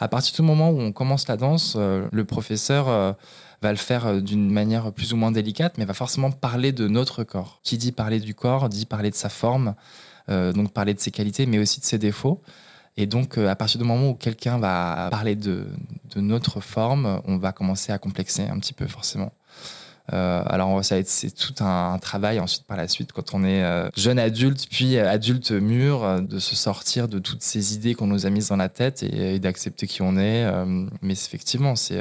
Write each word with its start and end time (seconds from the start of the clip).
À 0.00 0.08
partir 0.08 0.34
du 0.34 0.42
moment 0.42 0.70
où 0.70 0.80
on 0.80 0.92
commence 0.92 1.28
la 1.28 1.36
danse, 1.36 1.76
le 1.76 2.24
professeur 2.24 3.16
va 3.62 3.70
le 3.70 3.76
faire 3.76 4.22
d'une 4.22 4.50
manière 4.50 4.92
plus 4.92 5.12
ou 5.12 5.16
moins 5.16 5.30
délicate, 5.30 5.76
mais 5.76 5.84
va 5.84 5.94
forcément 5.94 6.30
parler 6.30 6.72
de 6.72 6.88
notre 6.88 7.22
corps. 7.22 7.60
Qui 7.62 7.76
dit 7.76 7.92
parler 7.92 8.18
du 8.18 8.34
corps, 8.34 8.70
dit 8.70 8.86
parler 8.86 9.10
de 9.10 9.14
sa 9.14 9.28
forme, 9.28 9.74
donc 10.28 10.72
parler 10.72 10.94
de 10.94 11.00
ses 11.00 11.10
qualités, 11.10 11.44
mais 11.44 11.58
aussi 11.58 11.80
de 11.80 11.84
ses 11.84 11.98
défauts. 11.98 12.40
Et 12.96 13.06
donc, 13.06 13.36
à 13.36 13.54
partir 13.54 13.78
du 13.78 13.86
moment 13.86 14.10
où 14.10 14.14
quelqu'un 14.14 14.58
va 14.58 15.08
parler 15.10 15.36
de, 15.36 15.66
de, 16.14 16.20
notre 16.20 16.60
forme, 16.60 17.20
on 17.26 17.36
va 17.36 17.52
commencer 17.52 17.92
à 17.92 17.98
complexer 17.98 18.48
un 18.48 18.58
petit 18.58 18.72
peu, 18.72 18.86
forcément. 18.86 19.32
Euh, 20.12 20.42
alors, 20.46 20.84
ça 20.84 20.96
c'est 21.04 21.30
tout 21.30 21.54
un, 21.62 21.98
travail 21.98 22.40
ensuite 22.40 22.64
par 22.64 22.76
la 22.76 22.88
suite 22.88 23.12
quand 23.12 23.34
on 23.34 23.44
est 23.44 23.62
euh, 23.62 23.88
jeune 23.96 24.18
adulte, 24.18 24.66
puis 24.70 24.98
adulte 24.98 25.52
mûr, 25.52 26.04
euh, 26.04 26.20
de 26.20 26.38
se 26.38 26.56
sortir 26.56 27.08
de 27.08 27.18
toutes 27.18 27.42
ces 27.42 27.74
idées 27.74 27.94
qu'on 27.94 28.06
nous 28.06 28.26
a 28.26 28.30
mises 28.30 28.48
dans 28.48 28.56
la 28.56 28.68
tête 28.68 29.02
et, 29.02 29.38
d'accepter 29.38 29.86
qui 29.86 30.02
on 30.02 30.16
est. 30.16 30.46
mais 31.02 31.12
effectivement, 31.12 31.76
c'est 31.76 32.00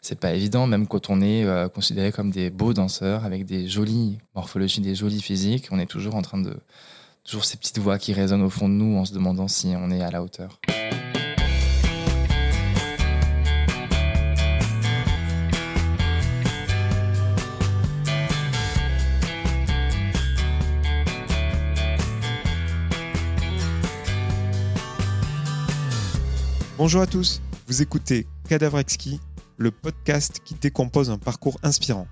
c'est 0.00 0.18
pas 0.20 0.34
évident, 0.34 0.66
même 0.66 0.86
quand 0.86 1.08
on 1.08 1.22
est 1.22 1.46
considéré 1.72 2.12
comme 2.12 2.30
des 2.30 2.50
beaux 2.50 2.74
danseurs 2.74 3.24
avec 3.24 3.46
des 3.46 3.68
jolies 3.68 4.18
morphologies, 4.34 4.80
des 4.80 4.94
jolis 4.94 5.22
physiques, 5.22 5.68
on 5.70 5.78
est 5.78 5.86
toujours 5.86 6.14
en 6.16 6.22
train 6.22 6.38
de 6.38 6.54
toujours 7.24 7.44
ces 7.44 7.56
petites 7.56 7.78
voix 7.78 7.98
qui 7.98 8.12
résonnent 8.12 8.42
au 8.42 8.50
fond 8.50 8.68
de 8.68 8.74
nous 8.74 8.98
en 8.98 9.06
se 9.06 9.14
demandant 9.14 9.48
si 9.48 9.72
on 9.76 9.90
est 9.90 10.02
à 10.02 10.10
la 10.10 10.22
hauteur. 10.22 10.60
Bonjour 26.76 27.02
à 27.02 27.06
tous, 27.06 27.40
vous 27.68 27.82
écoutez 27.82 28.26
Cadavre 28.48 28.80
Exquis, 28.80 29.20
le 29.58 29.70
podcast 29.70 30.40
qui 30.44 30.56
décompose 30.56 31.08
un 31.08 31.18
parcours 31.18 31.56
inspirant. 31.62 32.08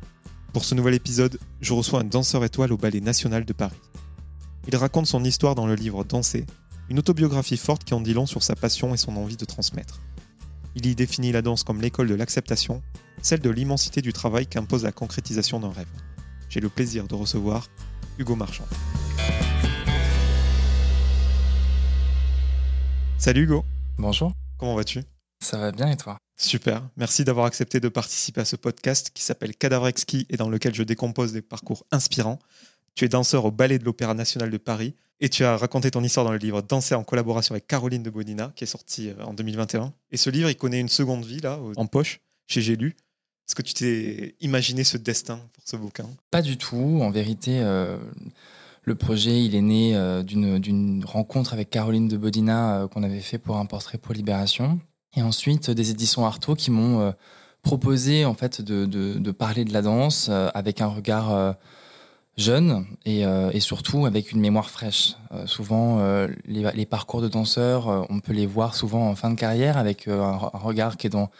Pour 0.52 0.64
ce 0.64 0.76
nouvel 0.76 0.94
épisode, 0.94 1.40
je 1.60 1.72
reçois 1.72 2.02
un 2.02 2.04
danseur 2.04 2.44
étoile 2.44 2.72
au 2.72 2.76
Ballet 2.76 3.00
National 3.00 3.44
de 3.44 3.52
Paris. 3.52 3.80
Il 4.68 4.76
raconte 4.76 5.08
son 5.08 5.24
histoire 5.24 5.56
dans 5.56 5.66
le 5.66 5.74
livre 5.74 6.04
Danser, 6.04 6.46
une 6.88 7.00
autobiographie 7.00 7.56
forte 7.56 7.82
qui 7.82 7.92
en 7.92 8.00
dit 8.00 8.14
long 8.14 8.24
sur 8.24 8.44
sa 8.44 8.54
passion 8.54 8.94
et 8.94 8.96
son 8.96 9.16
envie 9.16 9.36
de 9.36 9.44
transmettre. 9.44 10.00
Il 10.76 10.86
y 10.86 10.94
définit 10.94 11.32
la 11.32 11.42
danse 11.42 11.64
comme 11.64 11.80
l'école 11.80 12.06
de 12.06 12.14
l'acceptation, 12.14 12.84
celle 13.20 13.40
de 13.40 13.50
l'immensité 13.50 14.00
du 14.00 14.12
travail 14.12 14.46
qu'impose 14.46 14.84
la 14.84 14.92
concrétisation 14.92 15.58
d'un 15.58 15.72
rêve. 15.72 15.88
J'ai 16.48 16.60
le 16.60 16.68
plaisir 16.68 17.08
de 17.08 17.16
recevoir 17.16 17.66
Hugo 18.16 18.36
Marchand. 18.36 18.68
Salut 23.18 23.42
Hugo. 23.42 23.64
Bonjour. 23.98 24.32
Comment 24.62 24.76
vas-tu? 24.76 25.02
Ça 25.40 25.58
va 25.58 25.72
bien 25.72 25.90
et 25.90 25.96
toi? 25.96 26.18
Super. 26.36 26.88
Merci 26.96 27.24
d'avoir 27.24 27.46
accepté 27.46 27.80
de 27.80 27.88
participer 27.88 28.42
à 28.42 28.44
ce 28.44 28.54
podcast 28.54 29.10
qui 29.12 29.24
s'appelle 29.24 29.56
Cadavre 29.56 29.88
Exquis 29.88 30.24
et 30.30 30.36
dans 30.36 30.48
lequel 30.48 30.72
je 30.72 30.84
décompose 30.84 31.32
des 31.32 31.42
parcours 31.42 31.84
inspirants. 31.90 32.38
Tu 32.94 33.04
es 33.04 33.08
danseur 33.08 33.44
au 33.44 33.50
Ballet 33.50 33.80
de 33.80 33.84
l'Opéra 33.84 34.14
National 34.14 34.50
de 34.50 34.58
Paris 34.58 34.94
et 35.18 35.28
tu 35.28 35.42
as 35.44 35.56
raconté 35.56 35.90
ton 35.90 36.04
histoire 36.04 36.24
dans 36.24 36.30
le 36.30 36.38
livre 36.38 36.62
Danser 36.62 36.94
en 36.94 37.02
collaboration 37.02 37.54
avec 37.56 37.66
Caroline 37.66 38.04
de 38.04 38.10
Bonina 38.10 38.52
qui 38.54 38.62
est 38.62 38.68
sorti 38.68 39.08
euh, 39.08 39.24
en 39.24 39.34
2021. 39.34 39.92
Et 40.12 40.16
ce 40.16 40.30
livre, 40.30 40.48
il 40.48 40.56
connaît 40.56 40.78
une 40.78 40.88
seconde 40.88 41.24
vie 41.24 41.40
là, 41.40 41.58
en 41.74 41.86
poche, 41.86 42.20
chez 42.46 42.62
J'ai 42.62 42.76
lu. 42.76 42.94
Est-ce 43.48 43.56
que 43.56 43.62
tu 43.62 43.74
t'es 43.74 44.36
imaginé 44.38 44.84
ce 44.84 44.96
destin 44.96 45.40
pour 45.54 45.64
ce 45.66 45.74
bouquin? 45.74 46.08
Pas 46.30 46.40
du 46.40 46.56
tout. 46.56 47.00
En 47.02 47.10
vérité, 47.10 47.58
euh, 47.58 47.98
le 48.84 48.96
projet, 48.96 49.44
il 49.44 49.54
est 49.54 49.60
né 49.60 49.94
euh, 49.94 50.22
d'une 50.22 51.04
rencontre 51.04 51.52
avec 51.52 51.70
Caroline 51.70 52.08
de 52.08 52.16
Bodina 52.16 52.74
euh, 52.80 52.88
qu'on 52.88 53.04
avait 53.04 53.20
fait 53.20 53.38
pour 53.38 53.56
un 53.56 53.64
portrait 53.64 53.96
pour 53.96 54.12
Libération. 54.12 54.80
Et 55.14 55.22
ensuite, 55.22 55.70
des 55.70 55.90
éditions 55.90 56.26
Artaud 56.26 56.56
qui 56.56 56.72
m'ont 56.72 57.00
euh, 57.00 57.12
proposé 57.62 58.24
en 58.24 58.34
fait 58.34 58.60
de, 58.60 59.30
parler 59.30 59.64
de 59.64 59.72
la 59.72 59.82
danse 59.82 60.28
avec 60.28 60.80
un 60.80 60.88
regard 60.88 61.54
jeune 62.36 62.84
et, 63.04 63.24
surtout 63.60 64.04
avec 64.04 64.32
une 64.32 64.40
mémoire 64.40 64.68
fraîche. 64.68 65.14
souvent, 65.46 66.02
les, 66.44 66.86
parcours 66.86 67.22
de 67.22 67.28
danseurs, 67.28 68.04
on 68.10 68.18
peut 68.18 68.32
les 68.32 68.46
voir 68.46 68.74
souvent 68.74 69.08
en 69.08 69.14
fin 69.14 69.30
de 69.30 69.36
carrière 69.36 69.78
avec 69.78 70.08
un 70.08 70.38
regard 70.54 70.96
qui 70.96 71.06
est 71.06 71.10
dans 71.10 71.30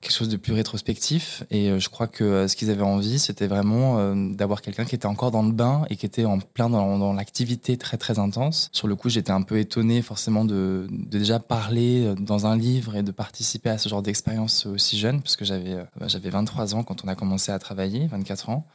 quelque 0.00 0.14
chose 0.14 0.28
de 0.30 0.36
plus 0.36 0.54
rétrospectif. 0.54 1.44
Et 1.50 1.68
euh, 1.68 1.78
je 1.78 1.88
crois 1.90 2.06
que 2.06 2.24
euh, 2.24 2.48
ce 2.48 2.56
qu'ils 2.56 2.70
avaient 2.70 2.82
envie, 2.82 3.18
c'était 3.18 3.46
vraiment 3.46 3.98
euh, 3.98 4.32
d'avoir 4.32 4.62
quelqu'un 4.62 4.84
qui 4.84 4.94
était 4.94 5.06
encore 5.06 5.30
dans 5.30 5.42
le 5.42 5.52
bain 5.52 5.84
et 5.90 5.96
qui 5.96 6.06
était 6.06 6.24
en 6.24 6.38
plein 6.38 6.70
dans, 6.70 7.12
l'activité 7.12 7.76
très 7.76 7.98
très 7.98 8.18
intense. 8.18 8.70
Sur 8.72 8.88
le 8.88 8.96
coup, 8.96 9.08
j'étais 9.08 9.32
un 9.32 9.42
peu 9.42 9.58
étonné 9.58 10.00
forcément 10.00 10.44
de, 10.44 10.86
de, 10.90 11.18
déjà 11.18 11.38
parler 11.38 12.14
dans 12.18 12.46
un 12.46 12.56
livre 12.56 12.96
et 12.96 13.02
de 13.02 13.10
participer 13.10 13.68
à 13.68 13.78
ce 13.78 13.88
genre 13.88 14.02
d'expérience 14.02 14.66
aussi 14.66 14.98
jeune, 14.98 15.20
parce 15.22 15.36
que 15.36 15.44
j'avais 15.44 15.76
j'avais 16.06 16.30
23 16.30 16.74
ans 16.74 16.82
quand 16.82 17.04
on 17.04 17.08
a 17.08 17.14
commencé 17.14 17.52
à 17.52 17.58
travailler, 17.58 18.06
24 18.06 18.50
ans. 18.50 18.66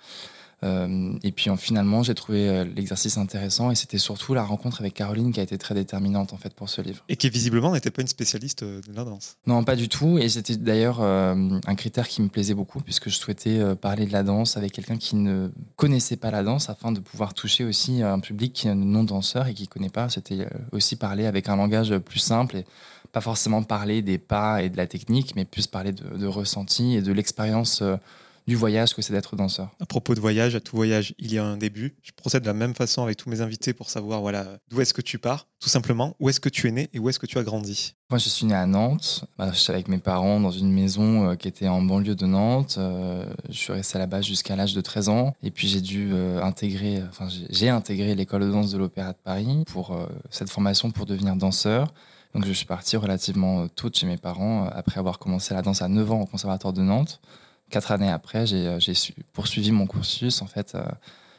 Euh, 0.66 1.14
et 1.24 1.32
puis 1.32 1.50
finalement, 1.58 2.04
j'ai 2.04 2.16
trouvé 2.16 2.50
euh, 2.50 2.66
l'exercice 2.76 3.18
intéressant 3.18 3.72
et 3.72 3.76
c'était 3.76 3.98
surtout 3.98 4.34
la 4.34 4.44
rencontre 4.44 4.82
avec 4.82 4.96
Caroline 4.96 5.32
qui 5.32 5.40
a 5.40 5.44
été 5.44 5.58
très 5.58 5.76
déterminante 5.76 6.34
en 6.34 6.38
fait 6.38 6.54
pour 6.54 6.70
ce 6.70 6.82
livre. 6.82 7.04
Et 7.08 7.16
qui 7.16 7.30
visiblement 7.30 7.72
n'était 7.74 7.92
pas 7.92 8.02
une 8.02 8.08
spécialiste 8.08 8.64
euh, 8.64 8.82
de 8.82 8.96
la 8.96 9.04
danse. 9.04 9.38
Non, 9.46 9.64
pas 9.64 9.76
du 9.76 9.90
tout. 9.90 10.18
Et 10.18 10.28
c'était 10.28 10.58
d'ailleurs 10.58 11.02
un 11.02 11.76
critère 11.76 12.08
qui 12.08 12.22
me 12.22 12.30
plaisait 12.30 12.54
beaucoup 12.54 12.80
puisque 12.80 13.10
je 13.10 13.16
souhaitais 13.16 13.76
parler 13.76 14.06
de 14.06 14.12
la 14.12 14.24
danse 14.24 14.58
avec 14.58 14.72
quelqu'un 14.72 14.98
qui 14.98 15.16
ne 15.16 15.50
connaissait 15.76 16.16
pas 16.16 16.32
la 16.32 16.44
danse 16.44 16.70
afin 16.70 16.92
de 16.92 17.00
pouvoir 17.00 17.34
toucher 17.34 17.64
aussi 17.64 18.02
un 18.02 18.20
public 18.20 18.68
non 18.74 19.04
danseur 19.04 19.48
et 19.48 19.54
qui 19.54 19.64
ne 19.64 19.68
connaît 19.68 19.90
pas. 19.90 20.10
C'était 20.10 20.48
aussi 20.72 20.96
parler 20.96 21.26
avec 21.26 21.50
un 21.50 21.56
langage 21.56 21.96
plus 22.00 22.20
simple 22.20 22.58
et 22.58 22.66
pas 23.12 23.22
forcément 23.22 23.64
parler 23.64 24.02
des 24.02 24.18
pas 24.18 24.64
et 24.64 24.70
de 24.70 24.78
la 24.78 24.88
technique, 24.88 25.36
mais 25.36 25.46
plus 25.46 25.68
parler 25.68 25.92
de, 25.92 26.18
de 26.18 26.28
ressenti 26.28 26.96
et 26.96 27.02
de 27.02 27.12
l'expérience 27.12 27.84
du 28.48 28.56
voyage 28.56 28.94
que 28.94 29.02
c'est 29.02 29.14
d'être 29.14 29.36
danseur. 29.36 29.70
À 29.80 29.86
propos 29.86 30.14
de 30.14 30.20
voyage, 30.20 30.56
à 30.56 30.60
tout 30.60 30.76
voyage, 30.76 31.16
il 31.18 31.34
y 31.34 31.38
a 31.38 31.44
un 31.44 31.58
début. 31.58 31.96
Je 32.04 32.12
procède 32.12 32.44
de 32.44 32.48
la 32.48 32.54
même 32.54 32.76
façon 32.76 33.04
avec 33.04 33.18
tous 33.18 33.30
mes 33.30 33.42
invités 33.42 33.74
pour 33.74 33.90
savoir 33.90 34.22
voilà 34.22 34.46
d'où 34.70 34.82
est-ce 34.82 34.94
que 34.94 35.02
tu 35.02 35.18
pars, 35.18 35.48
tout 35.60 35.70
simplement, 35.70 36.16
où 36.20 36.30
est-ce 36.30 36.40
que 36.40 36.50
tu 36.50 36.68
es 36.68 36.72
né 36.72 36.90
et 36.94 37.00
où 37.00 37.10
est-ce 37.10 37.20
que 37.20 37.26
tu 37.26 37.38
as 37.40 37.44
grandi? 37.44 37.96
Moi, 38.12 38.20
je 38.20 38.30
suis 38.30 38.46
né 38.46 38.54
à 38.54 38.68
Nantes. 38.68 39.26
Bah, 39.38 39.50
je 39.52 39.58
suis 39.58 39.74
avec 39.74 39.88
mes 39.88 39.98
parents 39.98 40.40
dans 40.40 40.52
une 40.52 40.72
maison 40.72 41.32
euh, 41.32 41.36
qui 41.36 41.48
était 41.48 41.68
en 41.68 41.82
banlieue 41.82 42.14
de 42.14 42.28
Nantes. 42.28 42.76
Euh, 42.78 43.26
je 43.50 43.58
suis 43.58 43.74
resté 43.74 43.98
là-bas 43.98 44.22
jusqu'à 44.22 44.56
l'âge 44.56 44.76
de 44.76 44.82
13 44.82 45.10
ans. 45.10 45.34
Et 45.42 45.50
puis, 45.50 45.68
j'ai 45.68 45.82
dû 45.82 46.12
euh, 46.14 46.40
intégrer, 46.44 47.02
enfin, 47.10 47.28
j'ai 47.50 47.70
intégré 47.70 48.14
l'école 48.14 48.44
de 48.44 48.52
danse 48.52 48.72
de 48.72 48.78
l'Opéra 48.78 49.14
de 49.14 49.18
Paris 49.18 49.64
pour 49.66 49.98
cette 50.30 50.52
formation 50.52 50.92
pour 50.92 51.08
devenir 51.08 51.36
danseur. 51.36 51.92
Donc, 52.36 52.46
je 52.46 52.52
suis 52.52 52.68
parti 52.68 52.96
relativement 52.96 53.68
tôt 53.70 53.90
chez 53.92 54.06
mes 54.06 54.18
parents 54.18 54.68
après 54.68 55.00
avoir 55.00 55.18
commencé 55.18 55.56
la 55.56 55.64
danse 55.64 55.82
à 55.82 55.88
9 55.88 56.12
ans 56.12 56.22
au 56.22 56.26
Conservatoire 56.28 56.74
de 56.74 56.84
Nantes 56.84 57.20
quatre 57.70 57.92
années 57.92 58.10
après, 58.10 58.46
j'ai 58.46 58.68
euh, 58.68 58.80
poursuivi 59.34 59.72
mon 59.72 59.88
cursus 59.88 60.42
en 60.42 60.48
fait 60.48 60.76
euh, 60.76 60.86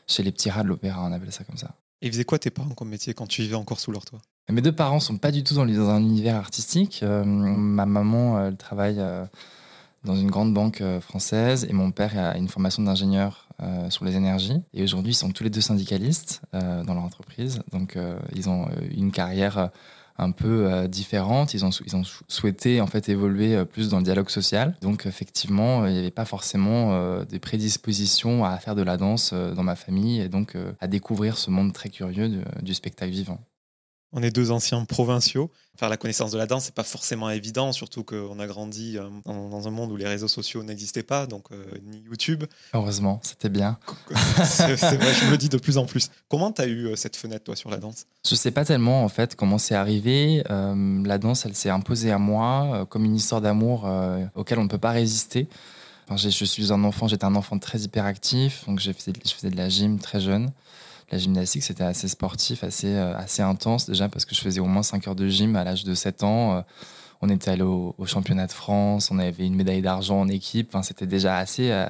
chez 0.07 0.23
les 0.23 0.33
petits 0.33 0.51
rats 0.51 0.63
de 0.63 0.69
l'opéra, 0.69 1.05
on 1.05 1.13
appelait 1.13 1.31
ça 1.31 1.45
comme 1.45 1.57
ça. 1.57 1.71
Et 2.03 2.11
faisaient 2.11 2.25
quoi 2.25 2.39
tes 2.39 2.51
parents 2.51 2.75
comme 2.75 2.89
métier 2.89 3.15
quand 3.15 3.27
tu 3.27 3.43
vivais 3.43 3.55
encore 3.55 3.81
sous 3.81 3.91
leur 3.91 4.05
toit? 4.05 4.21
Mes 4.51 4.61
deux 4.61 4.73
parents 4.73 5.01
sont 5.01 5.17
pas 5.17 5.33
du 5.33 5.43
tout 5.43 5.55
dans, 5.55 5.63
un 5.63 6.01
univers 6.01 6.37
artistique. 6.37 7.01
Euh, 7.03 7.25
ma 7.25 7.87
maman, 7.87 8.47
elle 8.47 8.57
travaille 8.57 9.01
dans 10.05 10.15
une 10.15 10.31
grande 10.31 10.55
banque 10.55 10.83
française 11.01 11.67
et 11.69 11.73
mon 11.73 11.91
père 11.91 12.17
a 12.17 12.37
une 12.37 12.49
formation 12.49 12.83
d'ingénieur 12.83 13.49
sur 13.89 14.05
les 14.05 14.15
énergies. 14.15 14.63
Et 14.73 14.85
aujourd'hui, 14.85 15.13
ils 15.13 15.17
sont 15.17 15.31
tous 15.31 15.43
les 15.43 15.51
deux 15.51 15.63
syndicalistes 15.63 16.43
dans 16.53 16.95
leur 16.95 17.03
entreprise. 17.03 17.61
Donc, 17.73 17.99
ils 18.37 18.49
ont 18.49 18.69
une 18.93 19.11
carrière 19.11 19.71
un 20.19 20.31
peu 20.31 20.67
euh, 20.67 20.89
différentes. 20.89 21.55
Ils 21.55 21.65
ont, 21.65 21.71
ils 21.85 21.97
ont 21.97 22.03
souhaité 22.29 22.81
en 22.81 22.87
fait 22.87 23.09
évoluer 23.09 23.55
euh, 23.55 23.65
plus 23.65 23.89
dans 23.89 23.99
le 23.99 24.05
dialogue 24.05 24.31
social. 24.31 24.77
Donc 24.83 25.07
effectivement, 25.07 25.83
euh, 25.83 25.89
il 25.89 25.93
n'y 25.93 25.99
avait 25.99 26.11
pas 26.11 26.25
forcément 26.25 26.77
des 27.25 27.39
prédispositions 27.39 28.45
à 28.45 28.57
faire 28.59 28.75
de 28.75 28.83
la 28.83 28.97
danse 28.97 29.33
dans 29.33 29.63
ma 29.63 29.77
famille 29.77 30.21
et 30.21 30.29
donc 30.29 30.57
à 30.81 30.87
découvrir 30.87 31.37
ce 31.39 31.51
monde 31.51 31.73
très 31.73 31.89
curieux 31.89 32.41
du 32.63 32.75
spectacle 32.75 33.13
vivant. 33.13 33.39
On 34.13 34.23
est 34.23 34.31
deux 34.31 34.51
anciens 34.51 34.85
provinciaux. 34.85 35.51
Faire 35.77 35.89
la 35.91 35.97
connaissance 35.97 36.31
de 36.31 36.39
la 36.39 36.47
danse, 36.47 36.65
c'est 36.65 36.75
pas 36.75 36.85
forcément 36.85 37.29
évident, 37.29 37.71
surtout 37.73 38.03
qu'on 38.03 38.39
a 38.39 38.47
grandi 38.47 38.97
euh, 38.97 39.11
dans 39.27 39.69
un 39.69 39.71
monde 39.71 39.93
où 39.93 39.97
les 39.97 40.07
réseaux 40.07 40.29
sociaux 40.29 40.63
n'existaient 40.63 41.03
pas, 41.03 41.27
donc 41.27 41.53
euh, 41.53 41.67
ni 41.85 41.99
YouTube. 42.01 42.45
Heureusement, 42.73 43.21
c'était 43.23 43.51
bien. 43.51 43.79
c'est 44.45 44.75
vrai, 44.75 45.13
je 45.13 45.27
me 45.27 45.33
le 45.33 45.37
dis 45.37 45.51
de 45.51 45.59
plus 45.59 45.77
en 45.77 45.85
plus. 45.85 46.11
Comment 46.29 46.51
tu 46.51 46.63
as 46.63 46.67
eu 46.67 46.87
euh, 46.87 46.97
cette 46.97 47.17
fenêtre, 47.17 47.45
toi, 47.45 47.57
sur 47.57 47.69
la 47.69 47.77
danse? 47.77 48.07
Je 48.27 48.35
sais 48.35 48.53
pas 48.53 48.65
tellement, 48.65 49.05
en 49.05 49.09
fait, 49.09 49.35
comment 49.35 49.59
c'est 49.59 49.75
arrivé. 49.75 50.43
la 50.49 51.19
danse, 51.19 51.45
elle 51.45 51.55
s'est 51.55 51.71
imposée 51.71 52.11
à 52.11 52.19
moi 52.19 52.87
comme 52.89 53.05
une 53.05 53.17
histoire 53.17 53.41
d'amour 53.41 53.89
auquel 54.35 54.59
on 54.59 54.65
ne 54.65 54.69
peut 54.69 54.79
pas 54.79 54.93
résister. 54.93 55.49
je 56.17 56.45
suis 56.45 56.73
un 56.73 56.83
enfant, 56.85 57.07
j'étais 57.07 57.25
un 57.25 57.35
enfant 57.35 57.59
très 57.59 57.81
hyperactif, 57.81 58.65
donc 58.67 58.81
je 58.81 58.93
faisais, 58.93 59.13
je 59.25 59.33
faisais 59.33 59.51
de 59.51 59.57
la 59.57 59.69
gym 59.69 59.99
très 59.99 60.21
jeune 60.21 60.53
la 61.11 61.19
gymnastique, 61.19 61.63
c'était 61.63 61.85
assez 61.85 62.09
sportif, 62.09 62.65
assez, 62.65 62.95
euh, 62.95 63.17
assez 63.17 63.43
intense 63.43 63.87
déjà 63.87 64.09
parce 64.09 64.25
que 64.25 64.35
je 64.35 64.41
faisais 64.41 64.61
au 64.61 64.67
moins 64.67 64.83
5 64.83 65.07
heures 65.07 65.15
de 65.15 65.29
gym 65.29 65.55
à 65.57 65.65
l'âge 65.65 65.85
de 65.85 65.95
7 65.95 66.25
ans. 66.25 66.57
Euh, 66.57 66.61
on 67.23 67.31
était 67.31 67.51
allé 67.51 67.63
au, 67.63 67.95
championnat 68.05 68.47
de 68.47 68.53
France, 68.53 69.11
on 69.11 69.19
avait 69.19 69.47
une 69.47 69.55
médaille 69.55 69.83
d'argent 69.83 70.21
en 70.21 70.29
équipe. 70.29 70.77
C'était 70.83 71.07
déjà 71.07 71.39
assez, 71.39 71.71
euh, 71.71 71.87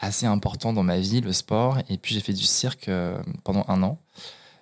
assez 0.00 0.26
important 0.26 0.72
dans 0.72 0.82
ma 0.82 0.98
vie, 0.98 1.20
le 1.20 1.32
sport. 1.32 1.78
Et 1.88 1.98
puis 1.98 2.14
j'ai 2.14 2.20
fait 2.20 2.32
du 2.32 2.44
cirque 2.44 2.90
pendant 3.44 3.64
un 3.68 3.82
an. 3.82 3.98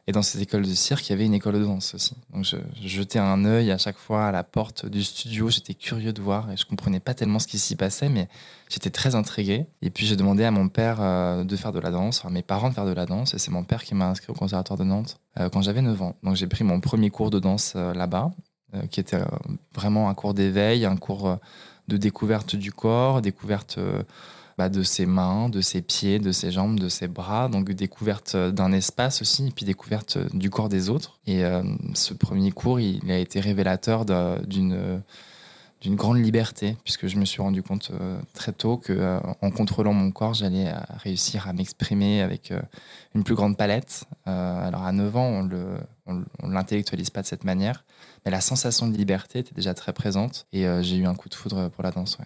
Et 0.07 0.13
dans 0.13 0.23
cette 0.23 0.41
école 0.41 0.63
de 0.63 0.75
cirque, 0.75 1.09
il 1.09 1.13
y 1.13 1.15
avait 1.15 1.27
une 1.27 1.35
école 1.35 1.55
de 1.55 1.65
danse 1.65 1.95
aussi. 1.95 2.15
Donc 2.33 2.45
je, 2.45 2.57
jetais 2.87 3.19
un 3.19 3.45
œil 3.45 3.71
à 3.71 3.79
chaque 3.79 3.99
fois 3.99 4.27
à 4.27 4.33
la 4.33 4.43
porte 4.43 4.87
du 4.87 5.05
studio. 5.05 5.51
J'étais 5.51 5.75
curieux 5.75 6.13
de 6.13 6.21
voir 6.23 6.51
et 6.51 6.57
je 6.57 6.65
comprenais 6.67 7.01
pas 7.01 7.15
tellement 7.15 7.39
ce 7.39 7.47
qui 7.47 7.59
s'y 7.59 7.77
passait, 7.77 8.09
mais 8.09 8.29
j'étais 8.69 8.91
très 8.91 9.15
intrigué. 9.15 9.67
Et 9.83 9.91
puis 9.91 10.07
j'ai 10.07 10.17
demandé 10.17 10.45
à 10.45 10.51
mon 10.51 10.69
père 10.69 10.99
euh, 11.01 11.45
de 11.45 11.57
faire 11.57 11.73
de 11.73 11.79
la 11.79 11.91
danse, 11.91 12.21
enfin 12.21 12.31
mes 12.31 12.43
parents 12.43 12.71
de 12.71 12.75
faire 12.75 12.87
de 12.87 12.93
la 12.93 13.07
danse. 13.07 13.35
Et 13.35 13.39
c'est 13.39 13.51
mon 13.51 13.65
père 13.65 13.85
qui 13.85 13.95
m'a 13.95 14.09
inscrit 14.09 14.31
au 14.31 14.35
conservatoire 14.35 14.79
de 14.79 14.85
Nantes 14.85 15.19
euh, 15.39 15.49
quand 15.49 15.63
j'avais 15.63 15.83
9 15.83 16.03
ans. 16.03 16.17
Donc 16.23 16.37
j'ai 16.37 16.47
pris 16.47 16.65
mon 16.65 16.81
premier 16.81 17.11
cours 17.11 17.31
de 17.31 17.39
danse 17.39 17.75
euh, 17.77 17.93
là-bas, 17.95 18.31
qui 18.93 19.01
était 19.01 19.19
vraiment 19.75 20.09
un 20.09 20.15
cours 20.15 20.33
d'éveil, 20.33 20.85
un 20.85 20.97
cours 20.97 21.39
de 21.89 21.97
découverte 21.97 22.55
du 22.55 22.71
corps, 22.71 23.21
découverte 23.21 23.81
bah, 24.61 24.69
de 24.69 24.83
ses 24.83 25.07
mains, 25.07 25.49
de 25.49 25.63
ses 25.63 25.81
pieds, 25.81 26.19
de 26.19 26.33
ses 26.33 26.51
jambes, 26.51 26.79
de 26.79 26.91
ses 26.91 27.09
bras. 27.09 27.49
Donc 27.49 27.73
découverte 27.73 28.37
d'un 28.37 28.73
espace 28.73 29.23
aussi, 29.23 29.47
et 29.47 29.51
puis 29.53 29.65
découverte 29.65 30.19
du 30.37 30.51
corps 30.51 30.69
des 30.69 30.91
autres. 30.91 31.19
Et 31.27 31.47
euh, 31.47 31.63
ce 31.95 32.13
premier 32.13 32.51
cours, 32.51 32.79
il 32.79 33.11
a 33.11 33.17
été 33.17 33.41
révélateur 33.41 34.05
d'une 34.05 35.03
d'une 35.81 35.97
grande 35.97 36.23
liberté, 36.23 36.77
puisque 36.85 37.07
je 37.07 37.17
me 37.17 37.25
suis 37.25 37.41
rendu 37.41 37.63
compte 37.63 37.91
euh, 37.91 38.21
très 38.35 38.53
tôt 38.53 38.77
que 38.77 38.93
euh, 38.93 39.19
en 39.41 39.51
contrôlant 39.51 39.95
mon 39.95 40.11
corps, 40.11 40.35
j'allais 40.35 40.71
réussir 40.99 41.49
à 41.49 41.55
m'exprimer 41.55 42.21
avec 42.21 42.53
une 43.15 43.25
plus 43.25 43.35
grande 43.35 43.57
palette. 43.57 44.05
alors 44.27 44.85
à 44.85 44.93
9 44.93 45.17
ans, 45.17 45.49
on 46.05 46.23
on, 46.43 46.49
l'intellectualise 46.51 47.09
pas 47.09 47.23
de 47.23 47.27
cette 47.27 47.45
manière, 47.45 47.87
mais 48.27 48.31
la 48.31 48.43
sensation 48.43 48.89
de 48.89 48.95
liberté 48.95 49.39
était 49.39 49.55
déjà 49.55 49.73
très 49.73 49.95
présente 49.95 50.47
et 50.53 50.67
j'ai 50.83 50.97
eu 50.97 51.07
un 51.07 51.15
coup 51.15 51.31
de 51.31 51.35
foudre 51.35 51.71
pour 51.71 51.83
la 51.83 51.93
danse. 51.93 52.19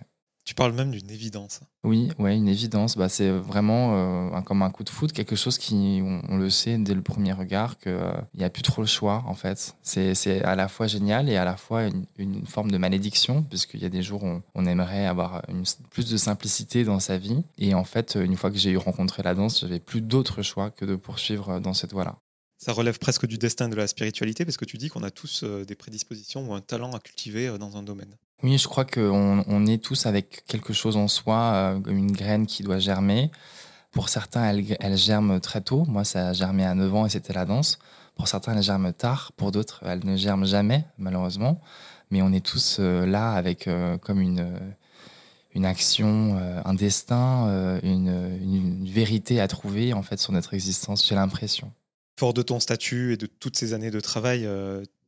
Tu 0.45 0.55
parles 0.55 0.73
même 0.73 0.91
d'une 0.91 1.11
évidence. 1.11 1.61
Oui, 1.85 2.11
ouais, 2.19 2.37
une 2.37 2.49
évidence. 2.49 2.99
Bah, 2.99 3.09
c'est 3.09 3.31
vraiment 3.31 4.35
euh, 4.37 4.41
comme 4.43 4.61
un 4.61 4.69
coup 4.69 4.85
de 4.85 4.91
foot, 4.91 5.11
quelque 5.11 5.37
chose 5.37 5.57
qui, 5.57 6.03
on, 6.29 6.37
le 6.37 6.51
sait 6.51 6.77
dès 6.77 6.93
le 6.93 7.01
premier 7.01 7.33
regard, 7.33 7.79
qu'il 7.79 7.93
euh, 7.93 8.13
n'y 8.37 8.45
a 8.45 8.51
plus 8.51 8.63
trop 8.63 8.83
le 8.83 8.87
choix, 8.87 9.25
en 9.27 9.35
fait. 9.35 9.75
C'est 9.83 10.43
à 10.43 10.55
la 10.55 10.69
fois 10.69 10.87
génial 10.87 11.31
et 11.31 11.37
à 11.37 11.47
la 11.47 11.57
fois 11.57 11.85
une, 12.19 12.47
forme 12.47 12.71
de 12.71 12.77
malédiction, 12.77 13.43
puisqu'il 13.43 13.81
y 13.81 13.87
a 13.87 13.89
des 13.89 14.03
jours 14.03 14.23
où 14.23 14.43
on, 14.55 14.67
aimerait 14.67 15.07
avoir 15.07 15.43
une, 15.49 15.65
plus 15.91 16.11
de 16.11 16.19
simplicité 16.19 16.85
dans 16.85 17.01
sa 17.01 17.17
vie. 17.17 17.43
Et 17.57 17.75
en 17.75 17.85
fait, 17.85 18.19
une 18.23 18.37
fois 18.37 18.51
que 18.51 18.59
j'ai 18.59 18.71
eu 18.71 18.77
rencontré 18.77 19.23
la 19.23 19.35
danse, 19.35 19.63
j'avais 19.63 19.81
plus 19.81 20.03
d'autre 20.03 20.43
choix 20.43 20.71
que 20.71 20.85
de 20.85 20.95
poursuivre 20.95 21.59
dans 21.59 21.73
cette 21.73 21.95
voie-là. 21.95 22.17
Ça 22.59 22.73
relève 22.73 22.99
presque 22.99 23.27
du 23.27 23.39
destin 23.39 23.71
de 23.71 23.77
la 23.77 23.87
spiritualité, 23.87 24.45
parce 24.45 24.59
que 24.59 24.65
tu 24.67 24.77
dis 24.77 24.91
qu'on 24.91 25.03
a 25.03 25.11
tous 25.11 25.43
euh, 25.43 25.65
des 25.65 25.75
prédispositions 25.75 26.51
ou 26.51 26.55
un 26.55 26.61
talent 26.61 26.93
à 26.93 26.99
cultiver 26.99 27.57
dans 27.59 27.79
un 27.79 27.83
domaine. 27.83 28.15
Oui, 28.45 28.59
je 28.59 28.69
crois 28.69 28.85
qu'on 28.85 29.43
on 29.47 29.67
est 29.67 29.83
tous 29.83 30.05
avec 30.05 30.45
quelque 30.47 30.75
chose 30.75 30.99
en 30.99 31.09
soi, 31.09 31.53
euh, 31.55 31.81
une 31.87 32.13
graine 32.13 32.47
qui 32.47 32.63
doit 32.63 32.79
germer. 32.79 33.31
Pour 33.91 34.11
certains, 34.11 34.45
elle, 34.45 34.99
germe 34.99 35.41
très 35.41 35.63
tôt. 35.63 35.87
Moi, 35.87 36.05
ça 36.05 36.29
a 36.29 36.33
germé 36.35 36.63
à 36.63 36.75
9 36.75 36.95
ans 36.95 37.07
et 37.07 37.09
c'était 37.09 37.33
la 37.33 37.47
danse. 37.47 37.79
Pour 38.17 38.29
certains, 38.29 38.55
elle 38.55 38.63
germe 38.63 38.93
tard. 38.93 39.33
Pour 39.39 39.51
d'autres, 39.51 39.81
elle 39.87 40.05
ne 40.05 40.19
germe 40.19 40.45
jamais, 40.45 40.85
malheureusement. 40.99 41.59
Mais 42.11 42.21
on 42.21 42.35
est 42.35 42.45
tous 42.45 42.77
euh, 42.81 43.07
là 43.07 43.33
avec 43.33 43.67
euh, 43.67 43.97
comme 43.97 44.21
une, 44.21 44.47
une 45.55 45.65
action, 45.65 46.37
un 46.67 46.75
destin, 46.75 47.81
une, 47.83 48.39
une, 48.43 48.85
vérité 48.85 49.41
à 49.41 49.49
trouver 49.49 49.95
en 49.95 50.03
fait 50.03 50.19
sur 50.21 50.33
notre 50.33 50.53
existence, 50.53 51.07
j'ai 51.09 51.15
l'impression. 51.15 51.73
Fort 52.19 52.35
de 52.35 52.43
ton 52.43 52.61
statut 52.61 53.15
et 53.15 53.17
de 53.17 53.25
toutes 53.25 53.57
ces 53.57 53.73
années 53.73 53.91
de 53.91 54.01
travail, 54.01 54.47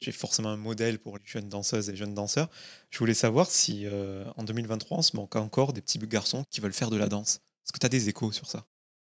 es 0.02 0.12
forcément 0.12 0.50
un 0.50 0.56
modèle 0.56 0.98
pour 0.98 1.16
les 1.16 1.24
jeunes 1.24 1.48
danseuses 1.48 1.90
et 1.90 1.96
jeunes 1.96 2.14
danseurs. 2.14 2.50
Je 2.90 2.98
voulais 2.98 3.14
savoir 3.14 3.50
si 3.50 3.86
euh, 3.86 4.24
en 4.36 4.44
2023, 4.44 4.98
on 4.98 5.02
se 5.02 5.16
manque 5.16 5.36
encore 5.36 5.72
des 5.72 5.80
petits 5.80 5.98
garçons 5.98 6.44
qui 6.50 6.60
veulent 6.60 6.72
faire 6.72 6.90
de 6.90 6.96
la 6.96 7.08
danse. 7.08 7.36
Est-ce 7.64 7.72
que 7.72 7.78
tu 7.78 7.86
as 7.86 7.90
des 7.90 8.08
échos 8.08 8.32
sur 8.32 8.46
ça? 8.48 8.66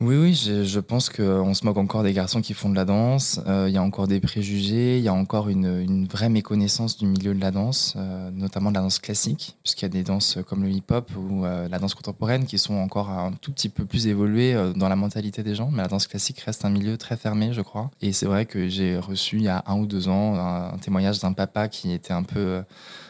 Oui, 0.03 0.17
oui, 0.17 0.35
je, 0.35 0.81
pense 0.81 1.09
qu'on 1.09 1.55
se 1.55 1.65
moque 1.65 1.77
encore 1.77 2.03
des 2.03 2.13
garçons 2.13 2.41
qui 2.41 2.55
font 2.55 2.69
de 2.69 2.75
la 2.75 2.85
danse. 2.85 3.41
Euh, 3.47 3.67
il 3.69 3.75
y 3.75 3.77
a 3.77 3.83
encore 3.83 4.09
des 4.09 4.19
préjugés, 4.19 4.99
il 4.99 5.05
y 5.05 5.09
a 5.09 5.15
encore 5.15 5.49
une, 5.49 6.07
vraie 6.07 6.29
méconnaissance 6.29 6.99
du 6.99 7.07
milieu 7.07 7.35
de 7.35 7.41
la 7.41 7.53
danse, 7.53 7.95
euh, 7.97 8.31
notamment 8.33 8.71
de 8.71 8.75
la 8.75 8.81
danse 8.81 8.99
classique, 8.99 9.57
puisqu'il 9.63 9.85
y 9.85 9.87
a 9.87 9.91
des 9.91 10.03
danses 10.03 10.39
comme 10.49 10.65
le 10.65 10.71
hip-hop 10.71 11.09
ou 11.17 11.45
euh, 11.45 11.69
la 11.69 11.79
danse 11.79 11.95
contemporaine 11.95 12.47
qui 12.47 12.59
sont 12.59 12.75
encore 12.75 13.11
un 13.11 13.31
tout 13.31 13.53
petit 13.53 13.69
peu 13.69 13.85
plus 13.85 14.09
évoluées 14.09 14.73
dans 14.75 14.89
la 14.89 14.97
mentalité 14.97 15.45
des 15.45 15.55
gens. 15.55 15.71
Mais 15.71 15.83
la 15.83 15.89
danse 15.89 16.09
classique 16.09 16.41
reste 16.41 16.65
un 16.65 16.71
milieu 16.71 16.97
très 16.97 17.17
fermé, 17.17 17.53
je 17.53 17.63
crois. 17.63 17.91
Et 18.01 18.13
c'est 18.13 18.27
vrai 18.27 18.45
que 18.45 18.69
j'ai 18.69 18.99
reçu 18.99 19.37
il 19.37 19.45
y 19.45 19.49
a 19.49 19.63
un 19.67 19.77
ou 19.77 19.87
deux 19.87 20.09
ans 20.09 20.35
un 20.35 20.79
témoignage 20.79 21.21
d'un 21.21 21.33
papa 21.33 21.69
qui 21.69 21.93
était 21.93 22.13
un 22.13 22.25
peu 22.25 22.63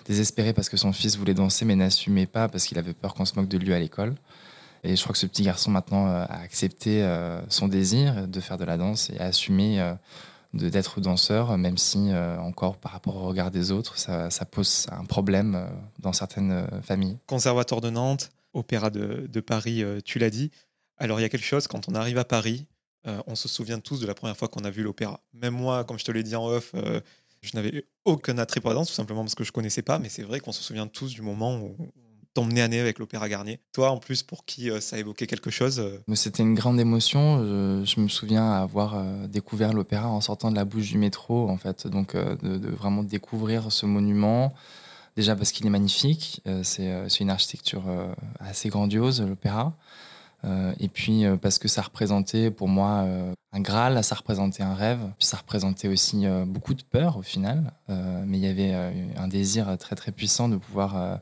désespéré 0.05 0.53
parce 0.53 0.69
que 0.69 0.77
son 0.77 0.93
fils 0.93 1.17
voulait 1.17 1.33
danser 1.33 1.65
mais 1.65 1.75
n'assumait 1.75 2.27
pas 2.27 2.49
parce 2.49 2.67
qu'il 2.67 2.79
avait 2.79 2.93
peur 2.93 3.15
qu'on 3.15 3.25
se 3.25 3.35
moque 3.35 3.49
de 3.49 3.57
lui 3.57 3.73
à 3.73 3.79
l'école. 3.79 4.15
Et 4.85 4.97
je 4.97 5.03
crois 5.03 5.13
que 5.13 5.19
ce 5.19 5.27
petit 5.27 5.45
garçon 5.45 5.71
maintenant 5.71 6.09
euh, 6.09 6.25
a 6.25 6.41
accepté 6.41 7.03
euh, 7.03 7.41
son 7.49 7.69
désir 7.69 8.27
de 8.27 8.41
faire 8.41 8.59
de 8.59 8.65
la 8.65 8.77
danse 8.77 9.11
et 9.11 9.19
a 9.19 9.27
assumé 9.27 9.81
euh, 9.81 9.95
d'être 10.55 11.01
danseur, 11.01 11.57
même 11.57 11.79
si 11.79 12.13
encore 12.13 12.77
par 12.77 12.93
rapport 12.93 13.17
au 13.17 13.27
regard 13.27 13.51
des 13.51 13.71
autres, 13.71 13.97
ça, 13.97 14.29
pose 14.45 14.87
un 14.93 15.07
problème 15.07 15.67
dans 15.99 16.13
certaines 16.13 16.69
familles. 16.83 17.17
Conservatoire 17.27 17.81
de 17.81 17.89
Nantes, 17.89 18.31
Opéra 18.53 18.91
de, 18.91 19.41
Paris, 19.41 19.83
tu 20.05 20.19
l'as 20.19 20.29
dit. 20.29 20.51
Alors 20.99 21.19
il 21.19 21.23
y 21.23 21.25
a 21.25 21.31
quelque 21.31 21.47
chose, 21.47 21.69
quand 21.69 21.89
on 21.89 21.95
arrive 21.95 22.19
à 22.19 22.27
Paris, 22.27 22.67
on 23.27 23.35
se 23.35 23.49
souvient 23.49 23.79
tous 23.79 23.99
de 23.99 24.07
la 24.07 24.13
première 24.13 24.37
fois 24.37 24.49
qu'on 24.49 24.65
a 24.65 24.71
vu 24.71 24.83
l'opéra. 24.83 25.21
Même 25.33 25.55
moi, 25.55 25.85
comme 25.85 25.99
je 25.99 26.05
te 26.05 26.13
l'ai 26.13 26.23
dit 26.23 26.37
en 26.37 26.45
off, 26.45 26.75
je 27.41 27.51
n'avais 27.55 27.87
aucun 28.05 28.37
attrait 28.37 28.61
pour 28.61 28.69
la 28.69 28.75
danse, 28.75 28.89
tout 28.89 28.95
simplement 28.95 29.23
parce 29.23 29.35
que 29.35 29.45
je 29.45 29.53
connaissais 29.53 29.81
pas, 29.81 29.99
mais 29.99 30.11
c'est 30.11 30.23
vrai 30.23 30.41
qu'on 30.41 30.53
se 30.53 30.63
souvient 30.63 30.87
tous 30.87 31.15
du 31.15 31.23
moment 31.23 31.57
où 31.57 31.75
t'emmener 32.35 32.63
à 32.63 32.69
nez 32.69 32.81
avec 32.81 32.99
l'Opéra 32.99 33.29
Garnier. 33.29 33.61
Toi, 33.73 33.91
en 33.91 33.99
plus, 33.99 34.23
pour 34.23 34.45
qui 34.45 34.71
euh, 34.71 34.81
ça 34.81 34.99
évoquait 34.99 35.27
quelque 35.27 35.51
chose 35.51 35.81
euh, 35.81 35.99
C'était 36.15 36.43
une 36.43 36.55
grande 36.55 36.81
émotion. 36.81 37.39
Je, 37.85 38.01
me 38.01 38.09
souviens 38.09 38.53
avoir 38.53 38.95
euh, 38.97 39.27
découvert 39.27 39.73
l'opéra 39.73 40.09
en 40.09 40.21
sortant 40.21 40.51
de 40.51 40.57
la 40.57 40.65
bouche 40.65 40.91
du 40.91 40.99
métro, 40.99 41.49
en 41.49 41.57
fait. 41.57 41.87
Donc, 41.87 42.17
de, 42.17 42.71
vraiment 42.71 43.03
découvrir 43.03 43.71
ce 43.71 43.87
monument. 43.87 44.53
Déjà 45.17 45.37
parce 45.37 45.53
qu'il 45.53 45.67
est 45.67 45.71
magnifique. 45.71 46.43
C'est 46.63 47.21
une 47.21 47.29
architecture 47.29 47.83
assez 48.41 48.71
grandiose, 48.71 49.21
l'opéra. 49.21 49.75
et 50.81 50.89
puis 50.89 51.25
parce 51.43 51.59
que 51.59 51.69
ça 51.69 51.83
représentait 51.83 52.51
pour 52.51 52.69
moi 52.69 53.07
un 53.53 53.61
Graal, 53.61 54.03
ça 54.03 54.15
représentait 54.15 54.63
un 54.63 54.75
rêve, 54.75 55.01
puis 55.19 55.27
ça 55.27 55.37
représentait 55.37 55.89
aussi 55.89 56.25
beaucoup 56.47 56.73
de 56.73 56.83
peur 56.83 57.19
au 57.19 57.23
final, 57.23 57.75
mais 57.89 58.39
il 58.39 58.45
y 58.45 58.47
avait 58.47 58.73
un 59.19 59.29
désir 59.29 59.77
très 59.79 59.97
très 59.97 60.13
puissant 60.13 60.49
de 60.49 60.57
pouvoir 60.57 61.21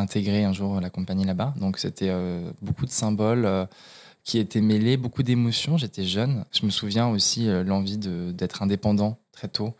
intégrer 0.00 0.44
un 0.44 0.52
jour 0.52 0.80
la 0.80 0.90
compagnie 0.90 1.24
là-bas. 1.24 1.54
Donc 1.56 1.78
c'était 1.78 2.08
euh, 2.10 2.50
beaucoup 2.62 2.86
de 2.86 2.90
symboles 2.90 3.44
euh, 3.44 3.66
qui 4.24 4.38
étaient 4.38 4.60
mêlés, 4.60 4.96
beaucoup 4.96 5.22
d'émotions. 5.22 5.76
J'étais 5.76 6.04
jeune. 6.04 6.44
Je 6.52 6.66
me 6.66 6.70
souviens 6.70 7.08
aussi 7.08 7.48
euh, 7.48 7.62
l'envie 7.62 7.98
d'être 7.98 8.62
indépendant 8.62 9.18
très 9.32 9.48
tôt. 9.48 9.74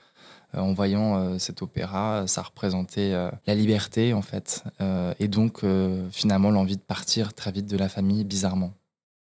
en 0.55 0.73
voyant 0.73 1.39
cet 1.39 1.63
opéra, 1.63 2.27
ça 2.27 2.43
représentait 2.43 3.13
la 3.47 3.55
liberté 3.55 4.15
en 4.15 4.23
fait, 4.23 4.65
et 5.21 5.29
donc 5.29 5.63
finalement 6.11 6.51
l'envie 6.51 6.77
de 6.77 6.83
partir 6.83 7.35
très 7.35 7.53
vite 7.53 7.67
de 7.67 7.77
la 7.77 7.89
famille, 7.89 8.25
bizarrement. 8.25 8.73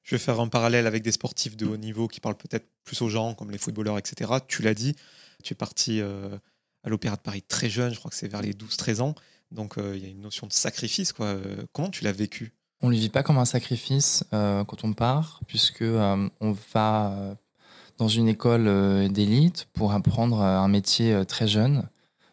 Je 0.02 0.14
vais 0.14 0.18
faire 0.18 0.40
un 0.40 0.48
parallèle 0.48 0.86
avec 0.86 1.02
des 1.02 1.12
sportifs 1.12 1.56
de 1.56 1.66
haut 1.66 1.76
niveau 1.76 2.08
qui 2.08 2.20
parlent 2.20 2.38
peut-être 2.38 2.66
plus 2.84 3.02
aux 3.02 3.08
gens, 3.08 3.34
comme 3.34 3.50
les 3.50 3.58
footballeurs, 3.58 3.98
etc. 3.98 4.30
Tu 4.46 4.62
l'as 4.62 4.72
dit, 4.72 4.94
tu 5.42 5.52
es 5.52 5.56
parti 5.56 6.00
à 6.00 6.88
l'Opéra 6.88 7.16
de 7.16 7.22
Paris 7.22 7.42
très 7.42 7.68
jeune, 7.68 7.92
je 7.92 7.98
crois 7.98 8.10
que 8.10 8.16
c'est 8.16 8.28
vers 8.28 8.42
les 8.42 8.52
12-13 8.52 9.00
ans. 9.00 9.14
Donc 9.50 9.78
euh, 9.78 9.96
il 9.96 10.02
y 10.02 10.06
a 10.06 10.08
une 10.08 10.20
notion 10.20 10.46
de 10.46 10.52
sacrifice. 10.52 11.12
Quoi. 11.12 11.26
Euh, 11.26 11.64
comment 11.72 11.90
tu 11.90 12.04
l'as 12.04 12.12
vécu? 12.12 12.52
On 12.82 12.88
ne 12.88 12.94
le 12.94 12.98
vit 12.98 13.08
pas 13.08 13.22
comme 13.22 13.38
un 13.38 13.44
sacrifice 13.44 14.24
euh, 14.32 14.64
quand 14.64 14.84
on 14.84 14.92
part, 14.92 15.40
puisque 15.46 15.82
on 15.82 16.56
va 16.72 17.36
dans 17.98 18.08
une 18.08 18.28
école 18.28 19.10
d'élite 19.10 19.68
pour 19.74 19.92
apprendre 19.92 20.40
un 20.40 20.68
métier 20.68 21.26
très 21.26 21.46
jeune, 21.46 21.86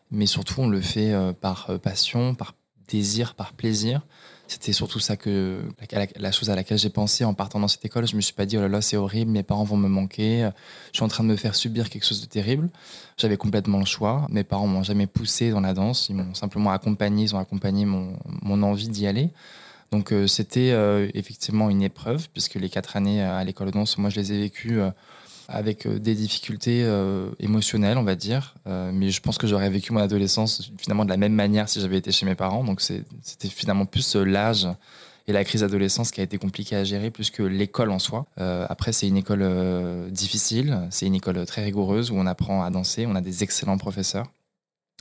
mais 0.09 0.25
surtout 0.25 0.61
on 0.61 0.69
le 0.69 0.79
fait 0.79 1.13
par 1.41 1.77
passion, 1.81 2.33
par 2.33 2.55
désir, 2.87 3.35
par 3.35 3.51
plaisir. 3.51 4.05
C'était 4.47 4.71
surtout 4.71 4.99
ça 4.99 5.17
que 5.17 5.61
la, 6.17 6.31
chose 6.31 6.49
à 6.49 6.55
laquelle 6.55 6.77
j'ai 6.77 6.89
pensé 6.89 7.25
en 7.25 7.33
partant 7.33 7.59
dans 7.59 7.67
cette 7.67 7.83
école. 7.83 8.07
Je 8.07 8.15
me 8.15 8.21
suis 8.21 8.33
pas 8.33 8.45
dit 8.45 8.57
oh 8.57 8.61
là 8.61 8.69
là 8.69 8.81
c'est 8.81 8.97
horrible, 8.97 9.31
mes 9.31 9.43
parents 9.43 9.65
vont 9.65 9.77
me 9.77 9.89
manquer, 9.89 10.49
je 10.91 10.97
suis 10.97 11.03
en 11.03 11.09
train 11.09 11.23
de 11.23 11.29
me 11.29 11.35
faire 11.35 11.55
subir 11.55 11.89
quelque 11.89 12.05
chose 12.05 12.21
de 12.21 12.27
terrible. 12.27 12.69
J'avais 13.17 13.37
complètement 13.37 13.79
le 13.79 13.85
choix. 13.85 14.25
Mes 14.29 14.43
parents 14.43 14.67
m'ont 14.67 14.83
jamais 14.83 15.07
poussé 15.07 15.51
dans 15.51 15.61
la 15.61 15.73
danse, 15.73 16.07
ils 16.09 16.15
m'ont 16.15 16.33
simplement 16.33 16.71
accompagné, 16.71 17.23
ils 17.23 17.35
ont 17.35 17.39
accompagné 17.39 17.85
mon, 17.85 18.17
mon 18.41 18.63
envie 18.63 18.87
d'y 18.87 19.05
aller. 19.05 19.31
Donc 19.91 20.11
euh, 20.11 20.27
c'était 20.27 20.71
euh, 20.71 21.09
effectivement 21.13 21.69
une 21.69 21.81
épreuve 21.81 22.27
puisque 22.33 22.55
les 22.55 22.69
quatre 22.69 22.97
années 22.97 23.21
à 23.21 23.43
l'école 23.43 23.67
de 23.67 23.71
danse, 23.73 23.97
moi 23.97 24.09
je 24.09 24.19
les 24.19 24.33
ai 24.33 24.39
vécues 24.39 24.81
euh, 24.81 24.91
avec 25.47 25.85
euh, 25.85 25.99
des 25.99 26.15
difficultés 26.15 26.83
euh, 26.83 27.29
émotionnelles, 27.39 27.97
on 27.97 28.03
va 28.03 28.15
dire. 28.15 28.55
Euh, 28.67 28.91
mais 28.93 29.11
je 29.11 29.21
pense 29.21 29.37
que 29.37 29.47
j'aurais 29.47 29.69
vécu 29.69 29.93
mon 29.93 29.99
adolescence 29.99 30.71
finalement 30.77 31.05
de 31.05 31.09
la 31.09 31.17
même 31.17 31.33
manière 31.33 31.69
si 31.69 31.79
j'avais 31.79 31.97
été 31.97 32.11
chez 32.11 32.25
mes 32.25 32.35
parents. 32.35 32.63
Donc 32.63 32.81
c'était 32.81 33.49
finalement 33.49 33.85
plus 33.85 34.15
l'âge 34.15 34.67
et 35.27 35.33
la 35.33 35.43
crise 35.43 35.61
d'adolescence 35.61 36.11
qui 36.11 36.21
a 36.21 36.23
été 36.23 36.37
compliquée 36.37 36.75
à 36.75 36.83
gérer 36.83 37.11
plus 37.11 37.29
que 37.31 37.43
l'école 37.43 37.91
en 37.91 37.99
soi. 37.99 38.25
après, 38.37 38.93
c'est 38.93 39.09
une 39.09 39.17
école 39.17 39.45
difficile, 40.09 40.87
c'est 40.89 41.05
une 41.05 41.15
école 41.15 41.45
très 41.45 41.65
rigoureuse 41.65 42.11
où 42.11 42.15
on 42.15 42.25
apprend 42.25 42.63
à 42.63 42.69
danser, 42.69 43.05
on 43.05 43.13
a 43.13 43.19
des 43.19 43.43
excellents 43.43 43.77
professeurs. 43.77 44.27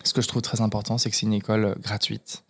Ce 0.03 0.13
que 0.13 0.23
je 0.23 0.27
trouve 0.27 0.43
très 0.43 0.61
important, 0.61 0.99
c'est 0.99 1.11
que 1.11 1.17
c'est 1.17 1.27
une 1.27 1.33
école 1.33 1.77
gratuite. 1.81 2.43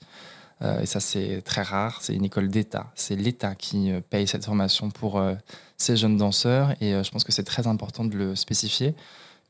Euh, 0.62 0.80
et 0.80 0.86
ça, 0.86 1.00
c'est 1.00 1.42
très 1.42 1.62
rare. 1.62 1.98
C'est 2.02 2.14
une 2.14 2.24
école 2.24 2.48
d'État. 2.48 2.90
C'est 2.94 3.16
l'État 3.16 3.54
qui 3.54 3.90
euh, 3.90 4.00
paye 4.00 4.26
cette 4.26 4.44
formation 4.44 4.90
pour 4.90 5.18
euh, 5.18 5.34
ces 5.76 5.96
jeunes 5.96 6.16
danseurs. 6.16 6.72
Et 6.80 6.92
je 7.02 7.10
pense 7.10 7.24
que 7.24 7.32
c'est 7.32 7.44
très 7.44 7.66
important 7.66 8.04
de 8.04 8.16
le 8.16 8.36
spécifier, 8.36 8.94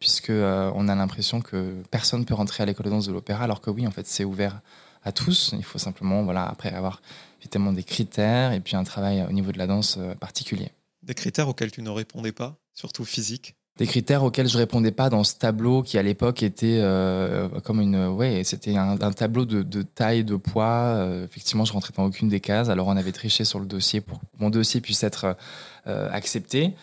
puisque 0.00 0.30
on 0.30 0.88
a 0.88 0.94
l'impression 0.94 1.40
que 1.40 1.82
personne 1.90 2.20
ne 2.20 2.24
peut 2.24 2.34
rentrer 2.34 2.62
à 2.62 2.66
l'école 2.66 2.86
de 2.86 2.90
danse 2.90 3.06
de 3.06 3.12
l'opéra, 3.12 3.44
alors 3.44 3.60
que 3.60 3.70
oui, 3.70 3.86
en 3.86 3.90
fait, 3.90 4.06
c'est 4.06 4.24
ouvert 4.24 4.60
à 5.04 5.12
tous. 5.12 5.54
Il 5.56 5.64
faut 5.64 5.78
simplement, 5.78 6.24
voilà, 6.24 6.44
après 6.44 6.72
avoir 6.72 7.00
évidemment 7.40 7.72
des 7.72 7.84
critères 7.84 8.52
et 8.52 8.60
puis 8.60 8.76
un 8.76 8.84
travail 8.84 9.24
au 9.28 9.32
niveau 9.32 9.52
de 9.52 9.58
la 9.58 9.66
danse 9.66 9.98
particulier. 10.18 10.72
Des 11.02 11.14
critères 11.14 11.48
auxquels 11.48 11.70
tu 11.70 11.82
ne 11.82 11.90
répondais 11.90 12.32
pas, 12.32 12.56
surtout 12.74 13.04
physique 13.04 13.55
des 13.78 13.86
critères 13.86 14.22
auxquels 14.22 14.48
je 14.48 14.56
répondais 14.56 14.90
pas 14.90 15.10
dans 15.10 15.22
ce 15.22 15.34
tableau 15.34 15.82
qui 15.82 15.98
à 15.98 16.02
l'époque 16.02 16.42
était 16.42 16.78
euh, 16.80 17.48
comme 17.62 17.80
une 17.80 18.06
ouais 18.06 18.42
c'était 18.44 18.76
un, 18.76 18.96
tableau 18.96 19.44
de, 19.44 19.82
taille 19.82 20.24
de 20.24 20.36
poids. 20.36 20.94
Euh, 20.96 21.24
effectivement 21.24 21.64
je 21.64 21.72
rentrais 21.72 21.92
dans 21.96 22.04
aucune 22.04 22.28
des 22.28 22.40
cases. 22.40 22.70
Alors 22.70 22.88
on 22.88 22.96
avait 22.96 23.12
triché 23.12 23.44
sur 23.44 23.60
le 23.60 23.66
dossier 23.66 24.00
pour 24.00 24.20
que 24.20 24.24
mon 24.38 24.50
dossier 24.50 24.80
puisse 24.80 25.02
être 25.02 25.36
euh, 25.86 26.08
accepté. 26.10 26.74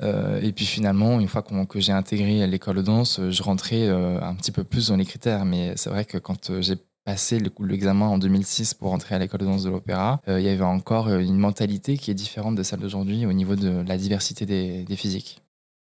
Et 0.00 0.52
puis 0.52 0.64
finalement 0.64 1.18
une 1.18 1.26
fois 1.26 1.42
que 1.42 1.80
j'ai 1.80 1.90
intégré 1.90 2.46
l'école 2.46 2.76
de 2.76 2.82
danse 2.82 3.20
je 3.30 3.42
rentrais 3.42 3.88
un 3.88 4.32
petit 4.36 4.52
peu 4.52 4.62
plus 4.62 4.88
dans 4.88 4.96
les 4.96 5.04
critères. 5.04 5.44
Mais 5.44 5.72
c'est 5.74 5.90
vrai 5.90 6.04
que 6.04 6.18
quand 6.18 6.60
j'ai 6.60 6.76
passé 7.04 7.40
l'examen 7.58 8.06
en 8.06 8.16
2006 8.16 8.74
pour 8.74 8.92
entrer 8.92 9.16
à 9.16 9.18
l'école 9.18 9.40
de 9.40 9.46
danse 9.46 9.64
de 9.64 9.70
l'opéra, 9.70 10.20
il 10.28 10.38
y 10.38 10.48
avait 10.48 10.62
encore 10.62 11.08
une 11.08 11.38
mentalité 11.38 11.98
qui 11.98 12.12
est 12.12 12.14
différente 12.14 12.54
de 12.54 12.62
celle 12.62 12.78
d'aujourd'hui 12.78 13.26
au 13.26 13.32
niveau 13.32 13.56
de 13.56 13.82
la 13.88 13.98
diversité 13.98 14.46
des 14.46 14.96
physiques. 14.96 15.42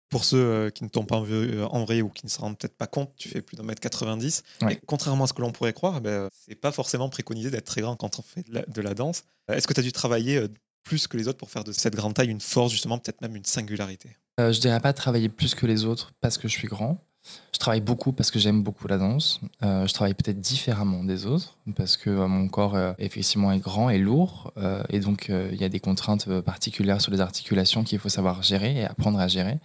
Pour 0.09 0.25
ceux 0.25 0.39
euh, 0.39 0.69
qui 0.71 0.83
ne 0.83 0.89
t'ont 0.89 1.05
pas 1.05 1.21
euh, 1.21 1.67
en 1.69 1.85
vrai 1.85 2.01
ou 2.01 2.09
qui 2.09 2.25
ne 2.25 2.31
se 2.31 2.39
rendent 2.39 2.57
peut-être 2.57 2.75
pas 2.75 2.87
compte, 2.87 3.11
tu 3.15 3.29
fais 3.29 3.43
plus 3.43 3.55
d'un 3.55 3.63
mètre 3.63 3.79
90. 3.79 4.43
Et 4.69 4.79
contrairement 4.87 5.25
à 5.25 5.27
ce 5.27 5.33
que 5.33 5.41
l'on 5.41 5.51
pourrait 5.51 5.73
croire, 5.73 6.01
ben, 6.01 6.29
c'est 6.31 6.55
pas 6.55 6.71
forcément 6.71 7.09
préconisé 7.09 7.51
d'être 7.51 7.65
très 7.65 7.81
grand 7.81 7.95
quand 7.95 8.17
on 8.17 8.23
fait 8.23 8.43
de 8.49 8.81
la, 8.81 8.93
danse. 8.95 9.23
Est-ce 9.49 9.67
que 9.67 9.73
tu 9.73 9.81
as 9.81 9.83
dû 9.83 9.91
travailler 9.91 10.37
euh, 10.37 10.47
plus 10.83 11.07
que 11.07 11.15
les 11.15 11.27
autres 11.27 11.37
pour 11.37 11.51
faire 11.51 11.63
de 11.63 11.71
cette 11.71 11.95
grande 11.95 12.15
taille 12.15 12.29
une 12.29 12.41
force, 12.41 12.71
justement, 12.71 12.97
peut-être 12.97 13.21
même 13.21 13.35
une 13.35 13.45
singularité? 13.45 14.09
Euh, 14.39 14.51
Je 14.51 14.59
dirais 14.59 14.79
pas 14.79 14.93
travailler 14.93 15.29
plus 15.29 15.53
que 15.53 15.67
les 15.67 15.85
autres 15.85 16.11
parce 16.21 16.39
que 16.39 16.47
je 16.47 16.53
suis 16.53 16.67
grand. 16.67 16.97
Je 17.53 17.59
travaille 17.59 17.81
beaucoup 17.81 18.11
parce 18.11 18.31
que 18.31 18.39
j'aime 18.39 18.63
beaucoup 18.63 18.87
la 18.87 18.97
danse. 18.97 19.41
je 19.61 19.93
travaille 19.93 20.13
peut-être 20.13 20.39
différemment 20.39 21.03
des 21.03 21.25
autres 21.25 21.57
parce 21.75 21.97
que 21.97 22.09
mon 22.09 22.47
corps 22.47 22.77
effectivement 22.97 23.51
est 23.51 23.59
grand 23.59 23.89
et 23.89 23.97
lourd 23.97 24.53
et 24.87 25.01
donc 25.01 25.29
il 25.29 25.59
y 25.59 25.65
a 25.65 25.69
des 25.69 25.81
contraintes 25.81 26.39
particulières 26.39 27.01
sur 27.01 27.11
les 27.11 27.19
articulations 27.19 27.83
qu'il 27.83 27.99
faut 27.99 28.07
savoir 28.07 28.41
gérer 28.41 28.77
et 28.77 28.85
apprendre 28.85 29.19
à 29.19 29.27
gérer. 29.27 29.59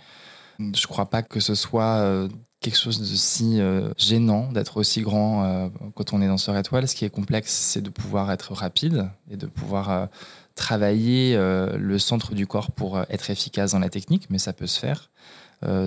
Je 0.59 0.87
crois 0.87 1.07
pas 1.07 1.23
que 1.23 1.41
ce 1.41 1.55
soit 1.55 1.99
euh, 1.99 2.29
quelque 2.61 2.79
chose 2.79 2.99
de 2.99 3.17
si 3.17 3.61
euh, 3.61 3.91
gênant 3.97 4.53
d'être 4.53 4.77
aussi 4.77 5.03
grand 5.03 5.45
euh, 5.45 5.69
quand 5.95 6.13
on 6.13 6.23
est 6.23 6.29
danseur 6.29 6.57
étoile. 6.57 6.87
Ce 6.89 6.95
qui 6.95 7.05
est 7.05 7.11
complexe, 7.11 7.53
c'est 7.53 7.83
de 7.83 7.91
pouvoir 7.91 8.31
être 8.31 8.53
rapide 8.53 9.09
et 9.31 9.37
de 9.37 9.47
pouvoir 9.47 10.09
travailler 10.55 11.37
le 11.37 11.99
centre 11.99 12.35
du 12.35 12.47
corps 12.47 12.71
pour 12.71 13.01
être 13.11 13.31
efficace 13.31 13.73
dans 13.73 13.81
la 13.81 13.89
technique, 13.89 14.29
mais 14.31 14.39
ça 14.39 14.53
peut 14.53 14.69
se 14.69 14.79
faire. 14.79 15.11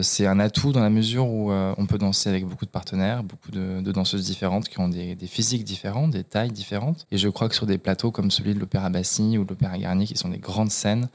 c'est 0.02 0.28
un 0.28 0.40
atout 0.42 0.74
dans 0.74 0.82
la 0.82 0.90
mesure 0.90 1.26
où 1.26 1.52
on 1.52 1.86
peut 1.86 1.98
danser 1.98 2.30
avec 2.30 2.46
beaucoup 2.46 2.66
de 2.66 2.70
partenaires, 2.70 3.24
beaucoup 3.24 3.52
de, 3.52 3.80
danseuses 3.92 4.26
différentes 4.26 4.68
qui 4.68 4.78
ont 4.82 4.90
des, 4.90 5.16
des, 5.16 5.28
physiques 5.28 5.64
différentes, 5.64 6.12
des 6.12 6.26
tailles 6.26 6.52
différentes. 6.52 7.08
Et 7.12 7.18
je 7.18 7.30
crois 7.30 7.48
que 7.48 7.56
sur 7.56 7.66
des 7.66 7.78
plateaux 7.78 8.12
comme 8.12 8.30
celui 8.30 8.54
de 8.54 8.60
l'Opéra 8.60 8.90
Bassi 8.90 9.38
ou 9.38 9.46
de 9.46 9.50
l'Opéra 9.50 9.78
Garnier, 9.78 10.06
qui 10.06 10.18
sont 10.18 10.30
des 10.30 10.40
grandes 10.40 10.72
scènes, 10.72 11.08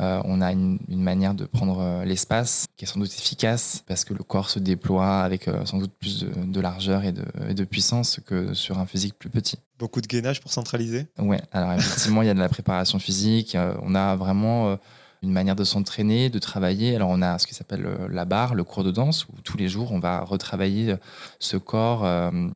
euh, 0.00 0.20
on 0.24 0.40
a 0.40 0.52
une, 0.52 0.78
manière 0.88 1.34
de 1.34 1.44
prendre 1.44 1.80
euh, 1.80 2.04
l'espace 2.04 2.66
qui 2.76 2.84
est 2.84 2.88
sans 2.88 3.00
doute 3.00 3.12
efficace 3.12 3.84
parce 3.86 4.04
que 4.04 4.14
le 4.14 4.22
corps 4.22 4.48
se 4.48 4.58
déploie 4.58 5.20
avec 5.20 5.46
euh, 5.46 5.64
sans 5.66 5.78
doute 5.78 5.92
plus 5.98 6.24
de, 6.24 6.60
largeur 6.60 7.04
et 7.04 7.12
de, 7.12 7.64
puissance 7.64 8.18
que 8.24 8.54
sur 8.54 8.78
un 8.78 8.86
physique 8.86 9.14
plus 9.18 9.28
petit. 9.28 9.58
Beaucoup 9.78 10.00
de 10.00 10.06
gainage 10.06 10.40
pour 10.40 10.52
centraliser? 10.52 11.06
Oui, 11.18 11.36
alors 11.52 11.72
effectivement, 11.72 12.22
il 12.22 12.28
y 12.28 12.30
a 12.30 12.34
de 12.34 12.38
la 12.38 12.48
préparation 12.48 12.98
physique. 12.98 13.56
on 13.82 13.94
a 13.94 14.16
vraiment 14.16 14.78
une 15.22 15.32
manière 15.32 15.56
de 15.56 15.64
s'entraîner, 15.64 16.30
de 16.30 16.38
travailler. 16.38 16.96
Alors 16.96 17.10
on 17.10 17.22
a 17.22 17.38
ce 17.38 17.46
qui 17.46 17.54
s'appelle 17.54 17.86
la 18.10 18.24
barre, 18.24 18.54
le 18.54 18.64
cours 18.64 18.84
de 18.84 18.90
danse, 18.90 19.26
où 19.26 19.32
tous 19.44 19.56
les 19.56 19.68
jours 19.68 19.92
on 19.92 19.98
va 19.98 20.20
retravailler 20.20 20.96
ce 21.38 21.56
corps 21.56 22.06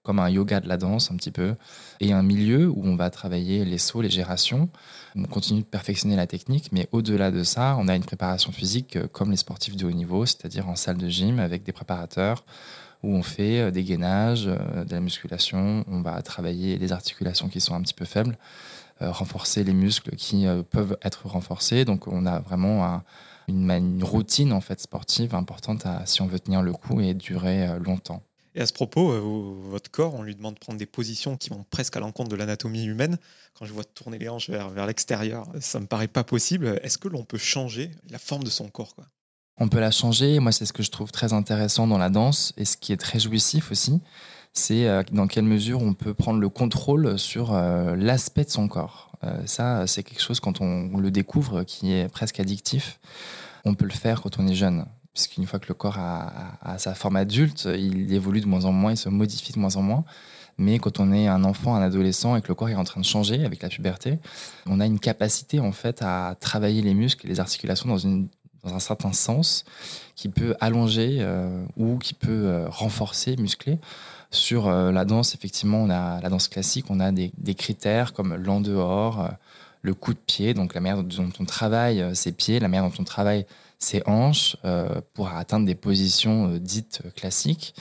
comme 0.02 0.18
un 0.18 0.30
yoga 0.30 0.60
de 0.60 0.68
la 0.68 0.76
danse 0.76 1.10
un 1.10 1.16
petit 1.16 1.30
peu, 1.30 1.54
et 2.00 2.12
un 2.12 2.22
milieu 2.22 2.68
où 2.68 2.82
on 2.84 2.96
va 2.96 3.10
travailler 3.10 3.64
les 3.64 3.78
sauts, 3.78 4.00
les 4.00 4.10
gérations. 4.10 4.68
On 5.16 5.24
continue 5.24 5.60
de 5.60 5.66
perfectionner 5.66 6.16
la 6.16 6.26
technique, 6.26 6.70
mais 6.72 6.88
au-delà 6.90 7.30
de 7.30 7.44
ça, 7.44 7.76
on 7.78 7.86
a 7.86 7.94
une 7.94 8.02
préparation 8.02 8.50
physique 8.50 8.96
euh, 8.96 9.06
comme 9.06 9.30
les 9.30 9.36
sportifs 9.36 9.76
de 9.76 9.86
haut 9.86 9.92
niveau, 9.92 10.26
c'est-à-dire 10.26 10.68
en 10.68 10.74
salle 10.74 10.96
de 10.96 11.08
gym 11.08 11.38
avec 11.38 11.62
des 11.62 11.72
préparateurs 11.72 12.44
où 13.04 13.14
on 13.14 13.22
fait 13.22 13.60
euh, 13.60 13.70
des 13.70 13.84
gainages, 13.84 14.48
euh, 14.48 14.84
de 14.84 14.92
la 14.92 15.00
musculation, 15.00 15.84
on 15.88 16.00
va 16.00 16.20
travailler 16.22 16.78
les 16.78 16.90
articulations 16.90 17.48
qui 17.48 17.60
sont 17.60 17.74
un 17.74 17.82
petit 17.82 17.94
peu 17.94 18.04
faibles, 18.04 18.36
renforcer 19.00 19.64
les 19.64 19.74
muscles 19.74 20.16
qui 20.16 20.46
peuvent 20.70 20.96
être 21.02 21.26
renforcés. 21.26 21.84
Donc 21.84 22.06
on 22.06 22.26
a 22.26 22.40
vraiment 22.40 23.02
une, 23.48 24.02
routine 24.02 24.52
en 24.52 24.60
fait 24.60 24.80
sportive 24.80 25.34
importante 25.34 25.86
si 26.06 26.22
on 26.22 26.26
veut 26.26 26.40
tenir 26.40 26.62
le 26.62 26.72
coup 26.72 27.00
et 27.00 27.14
durer 27.14 27.78
longtemps. 27.80 28.22
Et 28.54 28.60
à 28.60 28.66
ce 28.66 28.72
propos, 28.72 29.10
euh, 29.10 29.20
votre 29.68 29.90
corps, 29.90 30.14
on 30.14 30.22
lui 30.22 30.36
demande 30.36 30.54
de 30.54 30.60
prendre 30.60 30.78
des 30.78 30.86
positions 30.86 31.36
qui 31.36 31.50
vont 31.50 31.64
presque 31.70 31.96
à 31.96 32.00
l'encontre 32.00 32.30
de 32.30 32.36
l'anatomie 32.36 32.84
humaine. 32.84 33.18
Quand 33.58 33.64
je 33.64 33.72
vois 33.72 33.82
tourner 33.82 34.18
les 34.18 34.28
hanches 34.28 34.48
vers, 34.48 34.70
vers 34.70 34.86
l'extérieur, 34.86 35.48
ça 35.60 35.80
me 35.80 35.86
paraît 35.86 36.08
pas 36.08 36.22
possible. 36.22 36.78
Est-ce 36.82 36.98
que 36.98 37.08
l'on 37.08 37.24
peut 37.24 37.38
changer 37.38 37.90
la 38.10 38.18
forme 38.18 38.44
de 38.44 38.50
son 38.50 38.68
corps 38.68 38.94
quoi? 38.94 39.06
On 39.56 39.68
peut 39.68 39.80
la 39.80 39.90
changer. 39.90 40.40
Moi, 40.40 40.52
c'est 40.52 40.66
ce 40.66 40.72
que 40.72 40.82
je 40.82 40.90
trouve 40.90 41.12
très 41.12 41.32
intéressant 41.32 41.86
dans 41.86 41.98
la 41.98 42.10
danse 42.10 42.52
et 42.56 42.64
ce 42.64 42.76
qui 42.76 42.92
est 42.92 42.96
très 42.96 43.20
jouissif 43.20 43.70
aussi. 43.70 44.00
C'est 44.54 44.86
euh, 44.86 45.02
dans 45.12 45.26
quelle 45.26 45.44
mesure 45.44 45.82
on 45.82 45.94
peut 45.94 46.14
prendre 46.14 46.40
le 46.40 46.48
contrôle 46.48 47.18
sur 47.18 47.52
euh, 47.52 47.96
l'aspect 47.96 48.44
de 48.44 48.50
son 48.50 48.68
corps. 48.68 49.10
ça, 49.46 49.86
c'est 49.86 50.02
quelque 50.02 50.22
chose 50.22 50.40
quand 50.40 50.60
on 50.60 50.96
le 50.98 51.10
découvre 51.10 51.64
qui 51.64 51.92
est 51.92 52.08
presque 52.08 52.40
addictif. 52.40 53.00
On 53.64 53.74
peut 53.74 53.86
le 53.86 53.92
faire 53.92 54.22
quand 54.22 54.38
on 54.38 54.46
est 54.46 54.54
jeune 54.54 54.86
puisqu'une 55.14 55.46
fois 55.46 55.60
que 55.60 55.68
le 55.68 55.74
corps 55.74 55.96
a, 55.96 56.76
sa 56.76 56.94
forme 56.94 57.16
adulte, 57.16 57.68
il 57.78 58.12
évolue 58.12 58.40
de 58.40 58.46
moins 58.46 58.64
en 58.64 58.72
moins, 58.72 58.90
il 58.90 58.96
se 58.96 59.08
modifie 59.08 59.52
de 59.52 59.60
moins 59.60 59.76
en 59.76 59.82
moins. 59.82 60.04
Mais 60.58 60.78
quand 60.78 61.00
on 61.00 61.12
est 61.12 61.26
un 61.26 61.44
enfant, 61.44 61.74
un 61.74 61.82
adolescent 61.82 62.36
et 62.36 62.42
que 62.42 62.48
le 62.48 62.54
corps 62.54 62.68
est 62.68 62.74
en 62.74 62.84
train 62.84 63.00
de 63.00 63.06
changer 63.06 63.44
avec 63.44 63.62
la 63.62 63.68
puberté, 63.68 64.18
on 64.66 64.80
a 64.80 64.86
une 64.86 65.00
capacité 65.00 65.60
en 65.60 65.72
fait 65.72 66.02
à 66.02 66.36
travailler 66.40 66.82
les 66.82 66.94
muscles 66.94 67.26
et 67.26 67.28
les 67.28 67.40
articulations 67.40 67.88
dans, 67.88 67.98
une, 67.98 68.28
dans 68.64 68.74
un 68.74 68.80
certain 68.80 69.12
sens 69.12 69.64
qui 70.16 70.28
peut 70.28 70.56
allonger 70.60 71.18
euh, 71.20 71.64
ou 71.76 71.98
qui 71.98 72.14
peut 72.14 72.46
euh, 72.46 72.66
renforcer, 72.68 73.36
muscler. 73.36 73.78
Sur 74.30 74.68
euh, 74.68 74.90
la 74.90 75.04
danse, 75.04 75.34
effectivement, 75.34 75.82
on 75.82 75.90
a 75.90 76.20
la 76.20 76.28
danse 76.28 76.48
classique, 76.48 76.86
on 76.88 77.00
a 77.00 77.12
des, 77.12 77.32
des 77.38 77.54
critères 77.54 78.12
comme 78.12 78.34
l'en 78.34 78.60
dehors, 78.60 79.30
le 79.82 79.94
coup 79.94 80.14
de 80.14 80.18
pied, 80.18 80.54
donc 80.54 80.74
la 80.74 80.80
manière 80.80 81.02
dont 81.02 81.30
on 81.38 81.44
travaille 81.44 82.04
ses 82.14 82.32
pieds, 82.32 82.58
la 82.58 82.68
manière 82.68 82.88
dont 82.88 82.96
on 82.98 83.04
travaille 83.04 83.46
ses 83.78 84.02
hanches 84.06 84.56
pour 85.12 85.28
atteindre 85.28 85.66
des 85.66 85.74
positions 85.74 86.56
dites 86.56 87.02
classiques. 87.14 87.74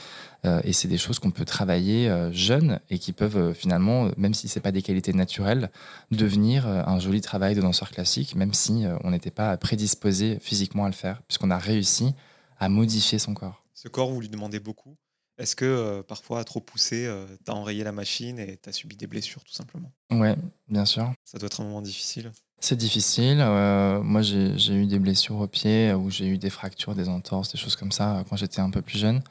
Euh, 0.46 0.62
et 0.64 0.74
c'est 0.74 0.88
des 0.88 0.98
choses 0.98 1.20
qu'on 1.20 1.32
peut 1.32 1.46
travailler 1.46 2.12
jeune 2.32 2.80
et 2.90 3.00
qui 3.00 3.14
peuvent 3.14 3.54
finalement, 3.54 4.10
même 4.18 4.34
si 4.34 4.48
c'est 4.48 4.60
pas 4.60 4.72
des 4.72 4.82
qualités 4.82 5.14
naturelles, 5.14 5.72
devenir 6.12 6.68
un 6.68 7.00
joli 7.00 7.22
travail 7.22 7.56
de 7.56 7.62
danseur 7.62 7.92
classique, 7.92 8.36
même 8.36 8.54
si 8.54 8.86
on 9.04 9.12
n'était 9.12 9.32
pas 9.32 9.56
prédisposé 9.58 10.40
physiquement 10.42 10.86
à 10.86 10.90
le 10.90 10.94
faire, 10.94 11.22
puisqu'on 11.24 11.52
a 11.52 11.58
réussi 11.58 12.14
à 12.60 12.70
modifier 12.70 13.20
son 13.20 13.34
corps. 13.34 13.64
Ce 13.74 13.88
corps, 13.88 14.12
vous 14.12 14.22
lui 14.22 14.30
demandez 14.30 14.60
beaucoup. 14.60 14.96
Est-ce 15.38 15.56
que 15.56 16.02
parfois, 16.02 16.40
à 16.40 16.44
trop 16.44 16.60
pousser, 16.60 17.10
tu 17.46 17.52
as 17.52 17.56
enrayé 17.56 17.84
la 17.84 17.92
machine 17.92 18.38
et 18.40 18.60
tu 18.62 18.70
as 18.70 18.74
subi 18.74 18.96
des 18.96 19.08
blessures, 19.08 19.44
tout 19.44 19.54
simplement? 19.54 19.92
Ouais, 20.12 20.36
bien 20.68 20.86
sûr. 20.86 21.12
Ça 21.26 21.38
doit 21.38 21.48
être 21.48 21.62
un 21.62 21.66
moment 21.66 21.82
difficile. 21.82 22.32
C'est 22.60 22.78
difficile. 22.78 23.40
Euh, 23.42 24.02
moi, 24.02 24.22
j'ai 24.22 24.74
eu 24.74 24.86
des 24.86 25.00
blessures 25.00 25.38
au 25.40 25.48
pied, 25.48 25.92
où 25.94 26.10
j'ai 26.10 26.28
eu 26.28 26.38
des 26.38 26.50
fractures, 26.50 26.96
des 26.96 27.10
entorses, 27.10 27.52
des 27.52 27.58
choses 27.58 27.76
comme 27.76 27.92
ça 27.92 28.20
euh, 28.20 28.24
quand 28.30 28.38
j'étais 28.38 28.62
un 28.62 28.70
peu 28.70 28.82
plus 28.82 29.00
jeune. 29.00 29.22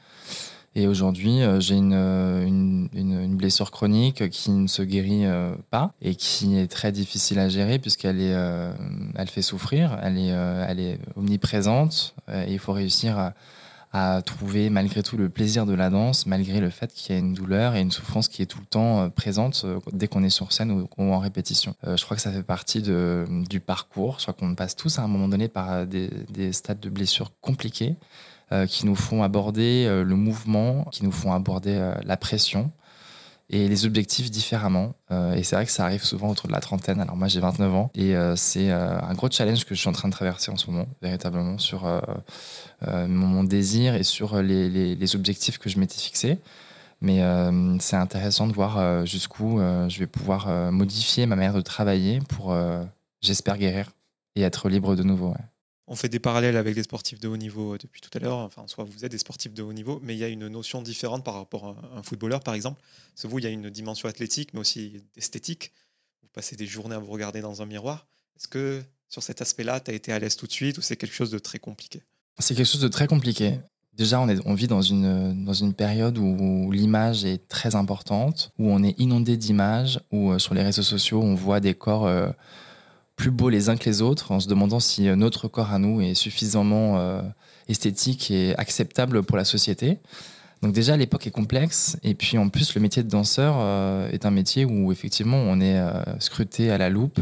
Et 0.75 0.87
aujourd'hui, 0.87 1.41
euh, 1.41 1.59
j'ai 1.59 1.75
une, 1.75 1.93
une, 1.93 2.89
une, 2.93 3.35
blessure 3.35 3.71
chronique 3.71 4.29
qui 4.29 4.51
ne 4.51 4.67
se 4.67 4.81
guérit 4.81 5.25
pas 5.69 5.93
et 6.01 6.15
qui 6.15 6.57
est 6.57 6.67
très 6.67 6.91
difficile 6.91 7.39
à 7.39 7.49
gérer 7.49 7.79
puisqu'elle 7.79 8.21
est, 8.21 8.35
elle 9.15 9.29
fait 9.29 9.41
souffrir, 9.41 9.97
elle 10.01 10.17
est, 10.17 10.29
elle 10.29 10.79
est 10.79 10.99
omniprésente 11.15 12.15
et 12.31 12.53
il 12.53 12.59
faut 12.59 12.73
réussir 12.73 13.33
à 13.93 14.23
trouver 14.23 14.71
malgré 14.71 15.03
tout 15.03 15.17
le 15.17 15.29
plaisir 15.29 15.67
de 15.67 15.73
la 15.73 15.91
danse, 15.91 16.25
malgré 16.25 16.59
le 16.59 16.71
fait 16.71 16.91
qu'il 16.91 17.13
y 17.13 17.15
a 17.15 17.19
une 17.19 17.35
douleur 17.35 17.75
et 17.75 17.81
une 17.81 17.91
souffrance 17.91 18.27
qui 18.27 18.41
est 18.41 18.47
tout 18.47 18.59
le 18.59 18.65
temps 18.65 19.01
euh, 19.01 19.09
présente 19.09 19.61
euh, 19.65 19.79
dès 19.91 20.07
qu'on 20.07 20.23
est 20.23 20.31
sur 20.31 20.51
scène 20.51 20.71
ou, 20.71 20.87
en 20.97 21.19
répétition. 21.19 21.75
Euh, 21.85 21.95
je 21.95 22.03
crois 22.03 22.17
que 22.17 22.23
ça 22.23 22.31
fait 22.31 22.41
partie 22.41 22.81
de, 22.81 23.25
du 23.47 23.59
parcours. 23.59 24.15
Je 24.17 24.23
crois 24.23 24.33
qu'on 24.33 24.55
passe 24.55 24.75
tous 24.75 24.97
à 24.97 25.03
un 25.03 25.07
moment 25.07 25.27
donné 25.27 25.47
par 25.47 25.85
des, 25.85 26.09
des 26.29 26.53
stades 26.53 26.79
de 26.79 26.89
blessures 26.89 27.31
compliqués 27.39 27.95
qui 28.67 28.85
nous 28.85 28.95
font 28.95 29.23
aborder 29.23 29.87
le 29.87 30.15
mouvement, 30.15 30.85
qui 30.91 31.03
nous 31.03 31.11
font 31.11 31.33
aborder 31.33 31.93
la 32.03 32.17
pression 32.17 32.71
et 33.49 33.67
les 33.67 33.85
objectifs 33.85 34.31
différemment. 34.31 34.93
Euh, 35.11 35.35
et 35.35 35.43
c'est 35.43 35.55
vrai 35.55 35.65
que 35.65 35.71
ça 35.71 35.85
arrive 35.85 36.03
souvent 36.03 36.29
autour 36.29 36.47
de 36.47 36.53
la 36.53 36.59
trentaine. 36.59 36.99
Alors 36.99 37.15
moi 37.15 37.27
j'ai 37.27 37.39
29 37.39 37.75
ans 37.75 37.91
et 37.93 38.15
euh, 38.15 38.35
c'est 38.35 38.71
euh, 38.71 38.99
un 38.99 39.13
gros 39.13 39.29
challenge 39.29 39.65
que 39.65 39.75
je 39.75 39.79
suis 39.79 39.89
en 39.89 39.93
train 39.93 40.07
de 40.07 40.13
traverser 40.13 40.51
en 40.51 40.57
ce 40.57 40.69
moment, 40.69 40.87
véritablement, 41.01 41.57
sur 41.57 41.85
mon, 43.07 43.43
désir 43.43 43.95
et 43.95 44.03
sur 44.03 44.41
les, 44.41 45.15
objectifs 45.15 45.57
que 45.57 45.69
je 45.69 45.79
m'étais 45.79 45.99
fixés. 45.99 46.39
Mais 47.01 47.21
c'est 47.79 47.97
intéressant 47.97 48.47
de 48.47 48.53
voir 48.53 49.05
jusqu'où 49.05 49.59
je 49.59 49.99
vais 49.99 50.07
pouvoir 50.07 50.71
modifier 50.71 51.25
ma 51.25 51.35
manière 51.35 51.53
de 51.53 51.61
travailler 51.61 52.19
pour, 52.29 52.55
j'espère, 53.21 53.57
guérir 53.57 53.91
et 54.35 54.41
être 54.41 54.69
libre 54.69 54.95
de 54.95 55.03
nouveau. 55.03 55.33
On 55.93 55.95
fait 55.95 56.09
des 56.09 56.19
parallèles 56.19 56.57
avec 56.57 56.75
les 56.75 56.81
sportifs 56.81 57.19
de 57.19 57.27
haut 57.27 57.37
niveau 57.37 57.77
depuis 57.77 58.01
tout 58.01 58.09
à 58.15 58.19
l'heure. 58.19 58.39
Enfin, 58.39 58.63
soit 58.65 58.83
vous 58.83 59.05
êtes 59.05 59.11
des 59.11 59.19
sportifs 59.19 59.53
de 59.53 59.61
haut 59.61 59.73
niveau, 59.73 59.99
mais 60.01 60.15
il 60.15 60.17
y 60.17 60.23
a 60.23 60.27
une 60.27 60.47
notion 60.47 60.81
différente 60.81 61.23
par 61.23 61.35
rapport 61.35 61.67
à 61.67 61.99
un 61.99 62.01
footballeur, 62.01 62.39
par 62.39 62.55
exemple. 62.55 62.81
Que 63.21 63.27
vous, 63.27 63.37
il 63.37 63.43
y 63.43 63.47
a 63.47 63.51
une 63.51 63.69
dimension 63.69 64.09
athlétique, 64.09 64.55
mais 64.55 64.59
aussi 64.59 65.03
esthétique. 65.15 65.71
Vous 66.23 66.29
passez 66.33 66.55
des 66.55 66.65
journées 66.65 66.95
à 66.95 66.99
vous 66.99 67.11
regarder 67.11 67.41
dans 67.41 67.61
un 67.61 67.67
miroir. 67.67 68.07
Est-ce 68.37 68.47
que 68.47 68.81
sur 69.07 69.21
cet 69.21 69.43
aspect-là, 69.43 69.81
tu 69.81 69.91
as 69.91 69.93
été 69.93 70.11
à 70.11 70.17
l'aise 70.17 70.35
tout 70.35 70.47
de 70.47 70.51
suite 70.51 70.79
ou 70.79 70.81
c'est 70.81 70.95
quelque 70.97 71.13
chose 71.13 71.29
de 71.29 71.37
très 71.37 71.59
compliqué? 71.59 72.01
C'est 72.39 72.55
quelque 72.55 72.65
chose 72.65 72.81
de 72.81 72.87
très 72.87 73.05
compliqué. 73.05 73.59
Déjà, 73.93 74.19
on, 74.19 74.55
vit 74.55 74.65
dans 74.65 74.81
une, 74.81 75.45
dans 75.45 75.53
une 75.53 75.75
période 75.75 76.17
où 76.17 76.71
l'image 76.71 77.23
est 77.23 77.47
très 77.47 77.75
importante, 77.75 78.51
où 78.57 78.71
on 78.71 78.81
est 78.81 78.99
inondé 78.99 79.37
d'images, 79.37 79.99
où 80.11 80.31
euh, 80.31 80.39
sur 80.39 80.55
les 80.55 80.63
réseaux 80.63 80.81
sociaux, 80.81 81.21
on 81.21 81.35
voit 81.35 81.59
des 81.59 81.75
corps 81.75 82.07
euh, 82.07 82.31
plus 83.15 83.31
beaux 83.31 83.49
les 83.49 83.69
uns 83.69 83.77
que 83.77 83.85
les 83.85 84.01
autres, 84.01 84.31
en 84.31 84.39
se 84.39 84.47
demandant 84.47 84.79
si 84.79 85.07
euh, 85.07 85.15
notre 85.15 85.47
corps 85.47 85.71
à 85.71 85.79
nous 85.79 86.01
est 86.01 86.13
suffisamment 86.13 87.23
esthétique 87.67 88.31
et 88.31 88.55
acceptable 88.57 89.23
pour 89.23 89.37
la 89.37 89.45
société. 89.45 89.99
Donc 90.61 90.73
déjà, 90.73 90.95
l'époque 90.95 91.27
est 91.27 91.31
complexe, 91.31 91.97
et 92.03 92.15
puis 92.15 92.37
en 92.37 92.49
plus, 92.49 92.73
le 92.75 92.81
métier 92.81 93.03
de 93.03 93.09
danseur 93.09 93.55
est 94.13 94.25
un 94.25 94.31
métier 94.31 94.63
où 94.65 94.91
effectivement, 94.91 95.37
on 95.37 95.59
est 95.59 95.81
scruté 96.19 96.71
à 96.71 96.77
la 96.77 96.89
loupe 96.89 97.19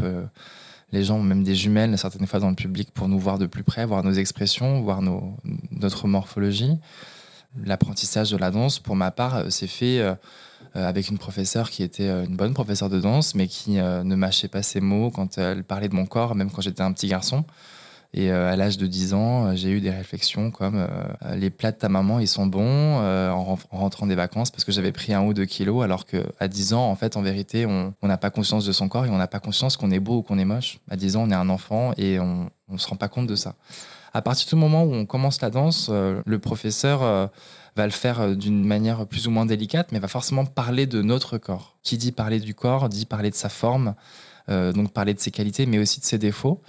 les 0.92 1.04
gens 1.04 1.16
ont 1.16 1.22
même 1.22 1.42
des 1.42 1.54
jumelles 1.54 1.96
certaines 1.98 2.26
fois 2.26 2.38
dans 2.38 2.50
le 2.50 2.54
public 2.54 2.90
pour 2.92 3.08
nous 3.08 3.18
voir 3.18 3.38
de 3.38 3.46
plus 3.46 3.64
près, 3.64 3.84
voir 3.86 4.04
nos 4.04 4.12
expressions, 4.12 4.82
voir 4.82 5.00
notre 5.02 6.06
morphologie. 6.06 6.78
L'apprentissage 7.64 8.30
de 8.30 8.36
la 8.36 8.50
danse, 8.50 8.78
pour 8.78 8.96
ma 8.96 9.10
part, 9.10 9.36
euh, 9.36 9.50
s'est 9.50 9.66
fait 9.66 9.98
euh, 10.00 10.12
euh, 10.12 10.14
avec 10.74 11.08
une 11.08 11.18
professeure 11.18 11.70
qui 11.70 11.82
était 11.82 12.08
une 12.08 12.36
bonne 12.36 12.54
professeure 12.54 12.88
de 12.88 13.00
danse, 13.00 13.34
mais 13.34 13.46
qui 13.46 13.72
ne 13.72 14.14
mâchait 14.14 14.48
pas 14.48 14.62
ses 14.62 14.80
mots 14.80 15.10
quand 15.10 15.38
elle 15.38 15.64
parlait 15.64 15.88
de 15.88 15.94
mon 15.94 16.06
corps, 16.06 16.34
même 16.34 16.50
quand 16.50 16.62
j'étais 16.62 16.82
un 16.82 16.92
petit 16.92 17.08
garçon. 17.08 17.44
Et 18.14 18.30
euh, 18.30 18.52
à 18.52 18.56
l'âge 18.56 18.76
de 18.76 18.86
10 18.86 19.14
ans, 19.14 19.46
euh, 19.46 19.52
j'ai 19.54 19.70
eu 19.70 19.80
des 19.80 19.90
réflexions 19.90 20.50
comme 20.50 20.76
euh, 20.76 21.34
les 21.34 21.48
plats 21.48 21.72
de 21.72 21.78
ta 21.78 21.88
maman, 21.88 22.18
ils 22.20 22.28
sont 22.28 22.46
bons 22.46 22.98
en, 22.98 23.56
rentrant 23.70 24.06
des 24.06 24.14
vacances 24.14 24.50
parce 24.50 24.64
que 24.64 24.72
j'avais 24.72 24.92
pris 24.92 25.14
un 25.14 25.22
ou 25.22 25.32
deux 25.32 25.46
kilos, 25.46 25.82
alors 25.82 26.04
qu'à 26.04 26.48
10 26.48 26.74
ans, 26.74 26.90
en 26.90 26.96
fait, 26.96 27.16
en 27.16 27.22
vérité, 27.22 27.64
on 27.66 27.94
n'a 28.02 28.18
pas 28.18 28.30
conscience 28.30 28.66
de 28.66 28.72
son 28.72 28.88
corps 28.88 29.06
et 29.06 29.10
on 29.10 29.16
n'a 29.16 29.28
pas 29.28 29.40
conscience 29.40 29.76
qu'on 29.76 29.90
est 29.90 30.00
beau 30.00 30.18
ou 30.18 30.22
qu'on 30.22 30.38
est 30.38 30.44
moche. 30.44 30.78
À 30.90 30.96
10 30.96 31.16
ans, 31.16 31.22
on 31.26 31.30
est 31.30 31.34
un 31.34 31.48
enfant 31.48 31.92
et 31.96 32.18
on 32.18 32.50
ne 32.68 32.78
se 32.78 32.86
rend 32.86 32.96
pas 32.96 33.08
compte 33.08 33.26
de 33.26 33.36
ça. 33.36 33.54
À 34.12 34.20
partir 34.20 34.46
du 34.46 34.56
moment 34.56 34.84
où 34.84 34.92
on 34.92 35.06
commence 35.06 35.40
la 35.40 35.48
danse, 35.48 35.88
le 35.90 36.38
professeur 36.38 37.30
va 37.76 37.86
le 37.86 37.92
faire 37.92 38.36
d'une 38.36 38.64
manière 38.64 39.06
plus 39.06 39.26
ou 39.26 39.30
moins 39.30 39.46
délicate, 39.46 39.92
mais 39.92 39.98
va 39.98 40.08
forcément 40.08 40.44
parler 40.44 40.86
de 40.86 41.02
notre 41.02 41.38
corps. 41.38 41.76
Qui 41.82 41.96
dit 41.96 42.12
parler 42.12 42.40
du 42.40 42.54
corps, 42.54 42.88
dit 42.88 43.06
parler 43.06 43.30
de 43.30 43.34
sa 43.34 43.48
forme, 43.48 43.94
donc 44.48 44.92
parler 44.92 45.14
de 45.14 45.20
ses 45.20 45.30
qualités, 45.30 45.66
mais 45.66 45.78
aussi 45.78 46.00
de 46.00 46.04
ses 46.04 46.18
défauts. 46.18 46.60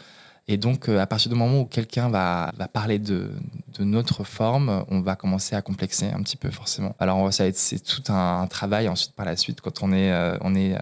Et 0.47 0.57
donc, 0.57 0.89
euh, 0.89 0.99
à 0.99 1.07
partir 1.07 1.31
du 1.31 1.37
moment 1.37 1.61
où 1.61 1.65
quelqu'un 1.65 2.09
va, 2.09 2.51
va, 2.57 2.67
parler 2.67 2.99
de, 2.99 3.31
de, 3.77 3.83
notre 3.85 4.25
forme, 4.25 4.83
on 4.89 4.99
va 4.99 5.15
commencer 5.15 5.55
à 5.55 5.61
complexer 5.61 6.07
un 6.07 6.21
petit 6.21 6.35
peu, 6.35 6.51
forcément. 6.51 6.95
Alors, 6.99 7.31
ça 7.33 7.45
c'est 7.53 7.79
tout 7.79 8.11
un, 8.11 8.45
travail 8.47 8.89
ensuite 8.89 9.13
par 9.13 9.25
la 9.25 9.37
suite, 9.37 9.61
quand 9.61 9.81
on 9.83 9.93
est, 9.93 10.11
euh, 10.11 10.37
on 10.41 10.53
est 10.53 10.75
euh, 10.75 10.79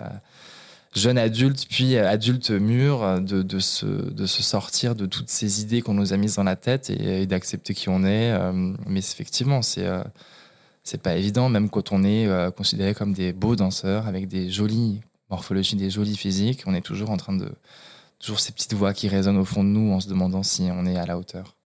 jeune 0.93 1.17
adulte, 1.17 1.67
puis 1.69 1.97
adulte 1.97 2.51
mûr, 2.51 3.21
de, 3.21 3.41
de, 3.41 3.59
se, 3.59 3.85
de 3.85 4.25
se 4.25 4.43
sortir 4.43 4.95
de 4.95 5.05
toutes 5.05 5.29
ces 5.29 5.61
idées 5.61 5.81
qu'on 5.81 5.93
nous 5.93 6.13
a 6.13 6.17
mises 6.17 6.35
dans 6.35 6.43
la 6.43 6.55
tête 6.55 6.89
et, 6.89 7.25
d'accepter 7.25 7.73
qui 7.73 7.89
on 7.89 8.03
est. 8.03 8.37
mais 8.87 8.99
effectivement, 8.99 9.61
c'est 9.61 9.87
c'est 10.83 11.01
pas 11.01 11.15
évident, 11.15 11.47
même 11.47 11.69
quand 11.69 11.91
on 11.91 12.03
est 12.03 12.27
considéré 12.57 12.93
comme 12.93 13.13
des 13.13 13.33
beaux 13.33 13.55
danseurs 13.55 14.07
avec 14.07 14.27
des 14.27 14.49
jolies 14.49 15.01
morphologies, 15.29 15.75
des 15.75 15.89
jolis 15.89 16.17
physiques, 16.17 16.63
on 16.65 16.73
est 16.73 16.81
toujours 16.81 17.09
en 17.09 17.17
train 17.17 17.33
de 17.33 17.51
toujours 18.19 18.39
ces 18.39 18.51
petites 18.51 18.73
voix 18.73 18.93
qui 18.93 19.07
résonnent 19.07 19.37
au 19.37 19.45
fond 19.45 19.63
de 19.63 19.69
nous 19.69 19.91
en 19.91 19.99
se 19.99 20.07
demandant 20.07 20.43
si 20.43 20.69
on 20.71 20.85
est 20.85 20.97
à 20.97 21.05
la 21.05 21.17
hauteur. 21.17 21.57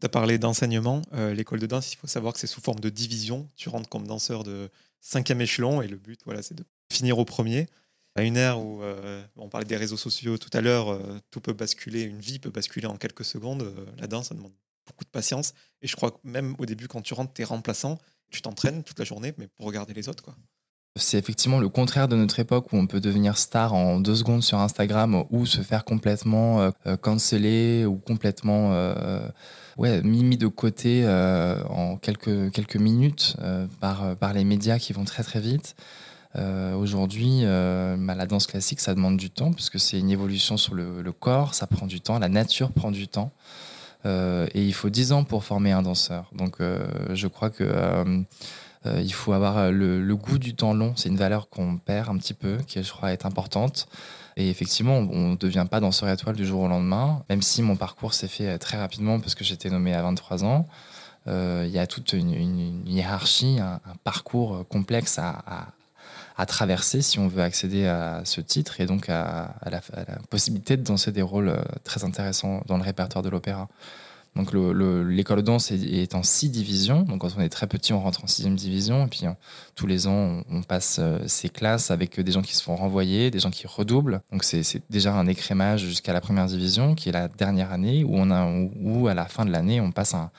Tu 0.00 0.06
as 0.06 0.08
parlé 0.08 0.38
d'enseignement. 0.38 1.02
Euh, 1.12 1.34
l'école 1.34 1.60
de 1.60 1.66
danse, 1.66 1.92
il 1.92 1.96
faut 1.96 2.06
savoir 2.06 2.32
que 2.32 2.40
c'est 2.40 2.46
sous 2.46 2.62
forme 2.62 2.80
de 2.80 2.88
division. 2.88 3.46
Tu 3.56 3.68
rentres 3.68 3.88
comme 3.88 4.06
danseur 4.06 4.44
de 4.44 4.70
cinquième 5.00 5.42
échelon 5.42 5.82
et 5.82 5.88
le 5.88 5.96
but, 5.96 6.20
voilà, 6.24 6.42
c'est 6.42 6.54
de 6.54 6.64
finir 6.90 7.18
au 7.18 7.24
premier. 7.24 7.66
À 8.16 8.22
une 8.22 8.36
ère 8.36 8.60
où 8.60 8.82
euh, 8.82 9.22
on 9.36 9.48
parlait 9.48 9.66
des 9.66 9.76
réseaux 9.76 9.96
sociaux 9.96 10.36
tout 10.36 10.50
à 10.52 10.60
l'heure, 10.60 10.90
euh, 10.90 11.18
tout 11.30 11.40
peut 11.40 11.52
basculer, 11.52 12.02
une 12.02 12.20
vie 12.20 12.38
peut 12.38 12.50
basculer 12.50 12.86
en 12.86 12.96
quelques 12.96 13.24
secondes. 13.24 13.72
la 13.98 14.06
danse, 14.06 14.28
ça 14.28 14.34
demande 14.34 14.52
beaucoup 14.86 15.04
de 15.04 15.10
patience. 15.10 15.54
Et 15.82 15.86
je 15.86 15.94
crois 15.96 16.10
que 16.10 16.18
même 16.24 16.56
au 16.58 16.66
début, 16.66 16.88
quand 16.88 17.02
tu 17.02 17.14
rentres, 17.14 17.32
tu 17.32 17.42
es 17.42 17.44
remplaçant, 17.44 17.98
tu 18.30 18.42
t'entraînes 18.42 18.82
toute 18.82 18.98
la 18.98 19.04
journée, 19.04 19.32
mais 19.38 19.46
pour 19.46 19.66
regarder 19.66 19.94
les 19.94 20.08
autres. 20.08 20.22
quoi. 20.22 20.34
C'est 20.96 21.18
effectivement 21.18 21.60
le 21.60 21.68
contraire 21.68 22.08
de 22.08 22.16
notre 22.16 22.40
époque 22.40 22.72
où 22.72 22.76
on 22.76 22.88
peut 22.88 22.98
devenir 22.98 23.38
star 23.38 23.74
en 23.74 24.00
deux 24.00 24.16
secondes 24.16 24.42
sur 24.42 24.58
Instagram 24.58 25.22
ou 25.30 25.46
se 25.46 25.60
faire 25.60 25.84
complètement 25.84 26.60
euh, 26.60 26.70
euh, 26.86 26.96
canceller 26.96 27.84
ou 27.86 27.94
complètement 27.94 28.72
euh, 28.72 29.20
ouais, 29.76 30.02
mis 30.02 30.36
de 30.36 30.48
côté 30.48 31.06
en 31.06 31.96
quelques, 31.96 32.74
minutes 32.74 33.36
par 33.80 34.32
les 34.34 34.44
médias 34.44 34.80
qui 34.80 34.92
vont 34.92 35.04
très 35.04 35.22
très 35.22 35.40
vite. 35.40 35.76
Aujourd'hui, 36.34 37.42
bah, 37.42 38.14
la 38.14 38.26
danse 38.26 38.46
classique, 38.46 38.80
ça 38.80 38.94
demande 38.94 39.16
du 39.16 39.30
temps 39.30 39.52
puisque 39.52 39.80
c'est 39.80 39.98
une 39.98 40.10
évolution 40.10 40.56
sur 40.56 40.74
le, 40.74 41.12
corps, 41.12 41.54
ça 41.54 41.66
prend 41.66 41.86
du 41.86 42.00
temps, 42.00 42.18
la 42.18 42.28
nature 42.28 42.70
prend 42.70 42.90
du 42.90 43.08
temps. 43.08 43.32
et 44.04 44.48
il 44.54 44.72
faut 44.72 44.90
dix 44.90 45.12
ans 45.12 45.24
pour 45.24 45.44
former 45.44 45.72
un 45.72 45.82
danseur. 45.82 46.30
Donc 46.32 46.58
je 46.60 47.26
crois 47.26 47.50
que 47.50 48.24
euh, 48.86 49.02
il 49.02 49.12
faut 49.12 49.32
avoir 49.32 49.58
euh, 49.58 49.70
le, 49.70 50.16
goût 50.16 50.38
du 50.38 50.54
temps 50.54 50.72
long. 50.74 50.94
C'est 50.96 51.08
une 51.08 51.16
valeur 51.16 51.48
qu'on 51.48 51.76
perd 51.76 52.08
un 52.08 52.16
petit 52.16 52.34
peu, 52.34 52.58
qui 52.66 52.82
je 52.82 52.90
crois 52.90 53.12
est 53.12 53.26
importante. 53.26 53.88
Et 54.36 54.48
effectivement, 54.48 54.96
on 54.96 55.30
ne 55.32 55.36
devient 55.36 55.66
pas 55.70 55.80
danseur 55.80 56.08
étoile 56.08 56.36
du 56.36 56.46
jour 56.46 56.62
au 56.62 56.68
lendemain, 56.68 57.22
même 57.28 57.42
si 57.42 57.62
mon 57.62 57.76
parcours 57.76 58.14
s'est 58.14 58.28
fait 58.28 58.48
euh, 58.48 58.58
très 58.58 58.78
rapidement 58.78 59.20
parce 59.20 59.34
que 59.34 59.44
j'étais 59.44 59.68
nommé 59.70 59.94
à 59.94 60.02
23 60.02 60.44
ans. 60.44 60.66
Il 61.26 61.70
y 61.70 61.78
a 61.78 61.86
toute 61.86 62.12
une, 62.14 62.82
hiérarchie, 62.86 63.58
un, 63.60 63.78
parcours 64.02 64.66
complexe 64.68 65.16
à, 65.18 65.68
traverser 66.46 67.02
si 67.02 67.18
on 67.18 67.28
veut 67.28 67.42
accéder 67.42 67.86
à 67.86 68.22
ce 68.24 68.40
titre 68.40 68.80
et 68.80 68.86
donc 68.86 69.08
à, 69.08 69.54
la, 69.70 69.80
possibilité 70.30 70.76
de 70.76 70.82
danser 70.82 71.12
des 71.12 71.22
rôles 71.22 71.54
très 71.84 72.04
intéressants 72.04 72.62
dans 72.66 72.76
le 72.76 72.82
répertoire 72.82 73.22
de 73.22 73.28
l'opéra. 73.28 73.68
Donc 74.36 74.52
l'école 74.54 75.38
de 75.38 75.42
danse 75.42 75.72
est, 75.72 76.14
en 76.14 76.22
six 76.22 76.50
divisions. 76.50 77.02
Donc 77.02 77.22
quand 77.22 77.30
on 77.36 77.40
est 77.40 77.48
très 77.48 77.66
petit, 77.66 77.92
on 77.92 78.00
rentre 78.00 78.22
en 78.22 78.26
sixième 78.28 78.54
division. 78.54 79.06
Et 79.06 79.08
puis 79.08 79.26
euh, 79.26 79.32
tous 79.74 79.86
les 79.86 80.06
ans, 80.06 80.42
on, 80.48 80.62
passe 80.62 80.98
euh, 81.00 81.18
ces 81.26 81.48
classes 81.48 81.90
avec 81.90 82.18
des 82.20 82.32
gens 82.32 82.42
qui 82.42 82.54
se 82.54 82.62
font 82.62 82.76
renvoyer, 82.76 83.30
des 83.30 83.40
gens 83.40 83.50
qui 83.50 83.66
redoublent. 83.66 84.20
Donc 84.30 84.44
c'est 84.44 84.82
déjà 84.88 85.14
un 85.14 85.26
écrémage 85.26 85.80
jusqu'à 85.80 86.12
la 86.12 86.20
première 86.20 86.46
division, 86.46 86.94
qui 86.94 87.08
est 87.08 87.12
la 87.12 87.26
dernière 87.26 87.72
année, 87.72 88.04
où, 88.04 88.12
on 88.12 88.30
a, 88.30 88.48
où, 88.80 89.08
à 89.08 89.14
la 89.14 89.26
fin 89.26 89.44
de 89.44 89.50
l'année, 89.50 89.80
on 89.80 89.90
passe 89.90 90.14
un, 90.14 90.30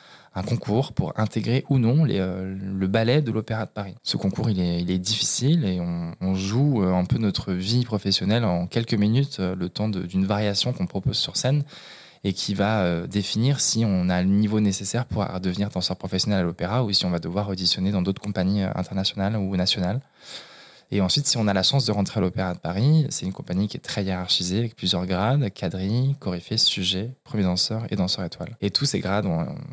concours 0.44 0.94
pour 0.94 1.14
intégrer 1.18 1.66
ou 1.70 1.78
non 1.78 2.06
euh, 2.08 2.56
le 2.58 2.88
ballet 2.88 3.22
de 3.22 3.32
l'Opéra 3.32 3.66
de 3.66 3.72
Paris. 3.72 3.96
Ce 4.04 4.18
concours, 4.18 4.50
il 4.50 4.60
est, 4.60 4.82
il 4.82 4.90
est 4.90 5.00
difficile 5.00 5.66
et 5.66 5.80
on, 5.80 6.36
joue 6.36 6.82
un 6.82 7.04
peu 7.04 7.18
notre 7.18 7.52
vie 7.52 7.84
professionnelle 7.84 8.46
en 8.46 8.66
quelques 8.66 8.94
minutes, 8.94 9.40
le 9.40 9.68
temps 9.68 9.90
d'une 9.90 10.26
variation 10.26 10.72
qu'on 10.72 10.88
propose 10.88 11.18
sur 11.18 11.36
scène 11.36 11.64
et 12.24 12.34
qui 12.34 12.54
va 12.54 12.82
euh, 12.82 13.08
définir 13.08 13.60
si 13.60 13.84
on 13.86 14.10
a 14.10 14.22
le 14.22 14.28
niveau 14.28 14.60
nécessaire 14.60 15.06
pour 15.06 15.26
devenir 15.40 15.70
danseur 15.70 15.98
professionnel 15.98 16.40
à 16.40 16.44
l'opéra 16.44 16.84
ou 16.84 16.92
si 16.94 17.06
on 17.06 17.10
va 17.10 17.20
devoir 17.20 17.50
auditionner 17.50 17.92
dans 17.92 18.02
d'autres 18.02 18.22
compagnies 18.22 18.64
euh, 18.64 18.70
internationales 18.76 19.36
ou 19.36 19.56
nationales. 19.56 20.00
Et 20.94 21.00
ensuite, 21.00 21.26
si 21.26 21.38
on 21.38 21.48
a 21.48 21.54
la 21.54 21.64
chance 21.64 21.86
de 21.86 21.94
rentrer 21.94 22.20
à 22.20 22.22
l'Opéra 22.22 22.54
de 22.54 22.60
Paris, 22.60 23.08
c'est 23.10 23.26
une 23.26 23.32
compagnie 23.32 23.70
qui 23.70 23.78
est 23.78 23.82
très 23.82 24.04
hiérarchisée, 24.04 24.60
avec 24.60 24.76
plusieurs 24.76 25.06
grades, 25.06 25.50
quadrilles, 25.54 26.18
coryphée, 26.20 26.58
sujet, 26.58 27.12
premier 27.24 27.44
danseur 27.44 27.84
et 27.90 27.96
danseur 27.96 28.26
étoile. 28.26 28.58
Et 28.60 28.72
tous 28.72 28.84
ces 28.84 29.00
grades, 29.00 29.26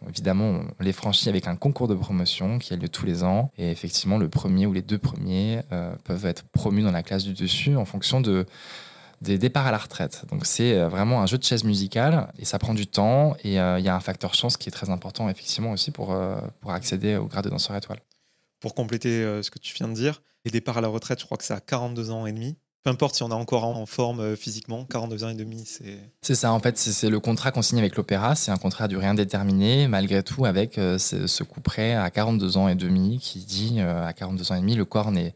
évidemment, 0.08 0.60
on 0.78 0.82
les 0.82 0.92
franchit 0.92 1.28
avec 1.28 1.48
un 1.48 1.56
concours 1.56 1.88
de 1.88 1.96
promotion 1.96 2.60
qui 2.60 2.72
a 2.72 2.76
lieu 2.76 2.88
tous 2.88 3.04
les 3.04 3.24
ans. 3.24 3.50
Et 3.58 3.68
effectivement, 3.72 4.16
le 4.16 4.28
premier 4.28 4.66
ou 4.66 4.72
les 4.72 4.80
deux 4.80 4.98
premiers 4.98 5.62
euh, 5.72 5.92
peuvent 6.04 6.24
être 6.24 6.44
promus 6.52 6.82
dans 6.82 6.92
la 6.92 7.02
classe 7.02 7.24
du 7.24 7.32
dessus 7.32 7.74
en 7.76 7.84
fonction 7.84 8.20
de 8.20 8.46
des 9.20 9.36
départs 9.36 9.66
à 9.66 9.72
la 9.72 9.78
retraite. 9.78 10.24
Donc 10.30 10.46
c'est 10.46 10.74
euh, 10.74 10.88
vraiment 10.88 11.20
un 11.20 11.26
jeu 11.26 11.38
de 11.38 11.42
chaise 11.42 11.64
musicale 11.64 12.32
et 12.38 12.44
ça 12.44 12.60
prend 12.60 12.72
du 12.72 12.86
temps 12.86 13.34
et 13.42 13.58
euh, 13.58 13.80
il 13.80 13.84
y 13.84 13.88
a 13.88 13.96
un 13.96 14.00
facteur 14.00 14.34
chance 14.34 14.56
qui 14.56 14.68
est 14.68 14.72
très 14.72 14.90
important 14.90 15.28
effectivement 15.28 15.72
aussi 15.72 15.90
pour, 15.90 16.16
pour 16.60 16.70
accéder 16.70 17.16
au 17.16 17.24
grade 17.24 17.46
de 17.46 17.50
danseur 17.50 17.74
étoile. 17.74 17.98
Pour 18.60 18.76
compléter 18.76 19.42
ce 19.42 19.50
que 19.50 19.58
tu 19.58 19.74
viens 19.74 19.88
de 19.88 19.94
dire, 19.94 20.22
les 20.48 20.60
départs 20.60 20.78
à 20.78 20.80
la 20.80 20.88
retraite, 20.88 21.20
je 21.20 21.24
crois 21.24 21.38
que 21.38 21.44
c'est 21.44 21.54
à 21.54 21.60
42 21.60 22.10
ans 22.10 22.26
et 22.26 22.32
demi. 22.32 22.56
Peu 22.84 22.90
importe 22.90 23.16
si 23.16 23.22
on 23.22 23.30
est 23.30 23.34
encore 23.34 23.64
en 23.64 23.86
forme 23.86 24.36
physiquement, 24.36 24.84
42 24.84 25.24
ans 25.24 25.28
et 25.28 25.34
demi, 25.34 25.64
c'est... 25.66 25.98
C'est 26.22 26.34
ça, 26.34 26.52
en 26.52 26.60
fait, 26.60 26.78
c'est 26.78 27.10
le 27.10 27.20
contrat 27.20 27.50
qu'on 27.50 27.60
signe 27.60 27.78
avec 27.78 27.96
l'opéra. 27.96 28.34
C'est 28.34 28.50
un 28.50 28.56
contrat 28.56 28.84
à 28.84 28.88
durée 28.88 29.06
indéterminée, 29.06 29.88
malgré 29.88 30.22
tout, 30.22 30.44
avec 30.44 30.74
ce, 30.74 31.42
coup 31.42 31.60
près 31.60 31.94
à 31.94 32.08
42 32.10 32.56
ans 32.56 32.68
et 32.68 32.76
demi 32.76 33.18
qui 33.18 33.40
dit 33.40 33.80
à 33.80 34.12
42 34.12 34.52
ans 34.52 34.54
et 34.54 34.60
demi, 34.60 34.76
le 34.76 34.84
corps 34.84 35.10
n'est 35.10 35.34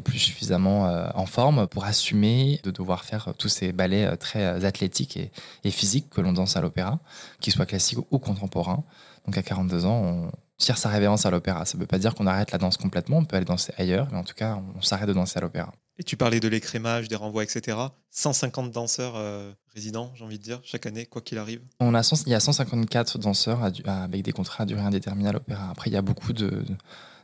plus 0.00 0.18
suffisamment 0.18 0.86
euh, 0.86 1.08
en 1.14 1.26
forme 1.26 1.66
pour 1.66 1.84
assumer 1.84 2.60
de 2.64 2.70
devoir 2.70 3.04
faire 3.04 3.34
tous 3.36 3.48
ces 3.48 3.72
ballets 3.72 4.06
euh, 4.06 4.16
très 4.16 4.42
euh, 4.42 4.66
athlétiques 4.66 5.18
et, 5.64 5.70
physiques 5.70 6.08
que 6.08 6.20
l'on 6.20 6.32
danse 6.32 6.56
à 6.56 6.60
l'opéra, 6.60 7.00
qu'ils 7.40 7.52
soient 7.52 7.66
classiques 7.66 7.98
ou 8.10 8.18
contemporains. 8.18 8.84
Donc 9.26 9.36
à 9.36 9.42
42 9.42 9.84
ans, 9.84 10.02
on 10.02 10.32
tire 10.62 10.78
sa 10.78 10.88
révérence 10.88 11.26
à 11.26 11.30
l'opéra. 11.30 11.64
Ça 11.64 11.76
ne 11.76 11.82
veut 11.82 11.86
pas 11.86 11.98
dire 11.98 12.14
qu'on 12.14 12.26
arrête 12.26 12.52
la 12.52 12.58
danse 12.58 12.76
complètement, 12.76 13.18
on 13.18 13.24
peut 13.24 13.36
aller 13.36 13.44
danser 13.44 13.72
ailleurs, 13.76 14.08
mais 14.10 14.18
en 14.18 14.24
tout 14.24 14.34
cas, 14.34 14.60
on 14.76 14.80
s'arrête 14.80 15.08
de 15.08 15.12
danser 15.12 15.38
à 15.38 15.40
l'opéra. 15.42 15.72
Et 15.98 16.04
tu 16.04 16.16
parlais 16.16 16.40
de 16.40 16.48
l'écrémage, 16.48 17.08
des 17.08 17.16
renvois, 17.16 17.44
etc. 17.44 17.76
150 18.10 18.70
danseurs 18.70 19.14
euh, 19.16 19.52
résidents, 19.74 20.12
j'ai 20.14 20.24
envie 20.24 20.38
de 20.38 20.42
dire, 20.42 20.60
chaque 20.64 20.86
année, 20.86 21.04
quoi 21.04 21.20
qu'il 21.20 21.38
arrive. 21.38 21.60
On 21.80 21.94
a 21.94 22.00
il 22.26 22.32
y 22.32 22.34
a 22.34 22.40
154 22.40 23.18
danseurs 23.18 23.62
avec 23.62 24.22
des 24.22 24.32
contrats 24.32 24.62
à 24.62 24.66
durée 24.66 24.80
indéterminée 24.80 25.28
à 25.28 25.32
l'opéra. 25.32 25.68
Après, 25.70 25.90
il 25.90 25.92
y 25.92 25.96
a 25.96 26.02
beaucoup 26.02 26.32
de, 26.32 26.64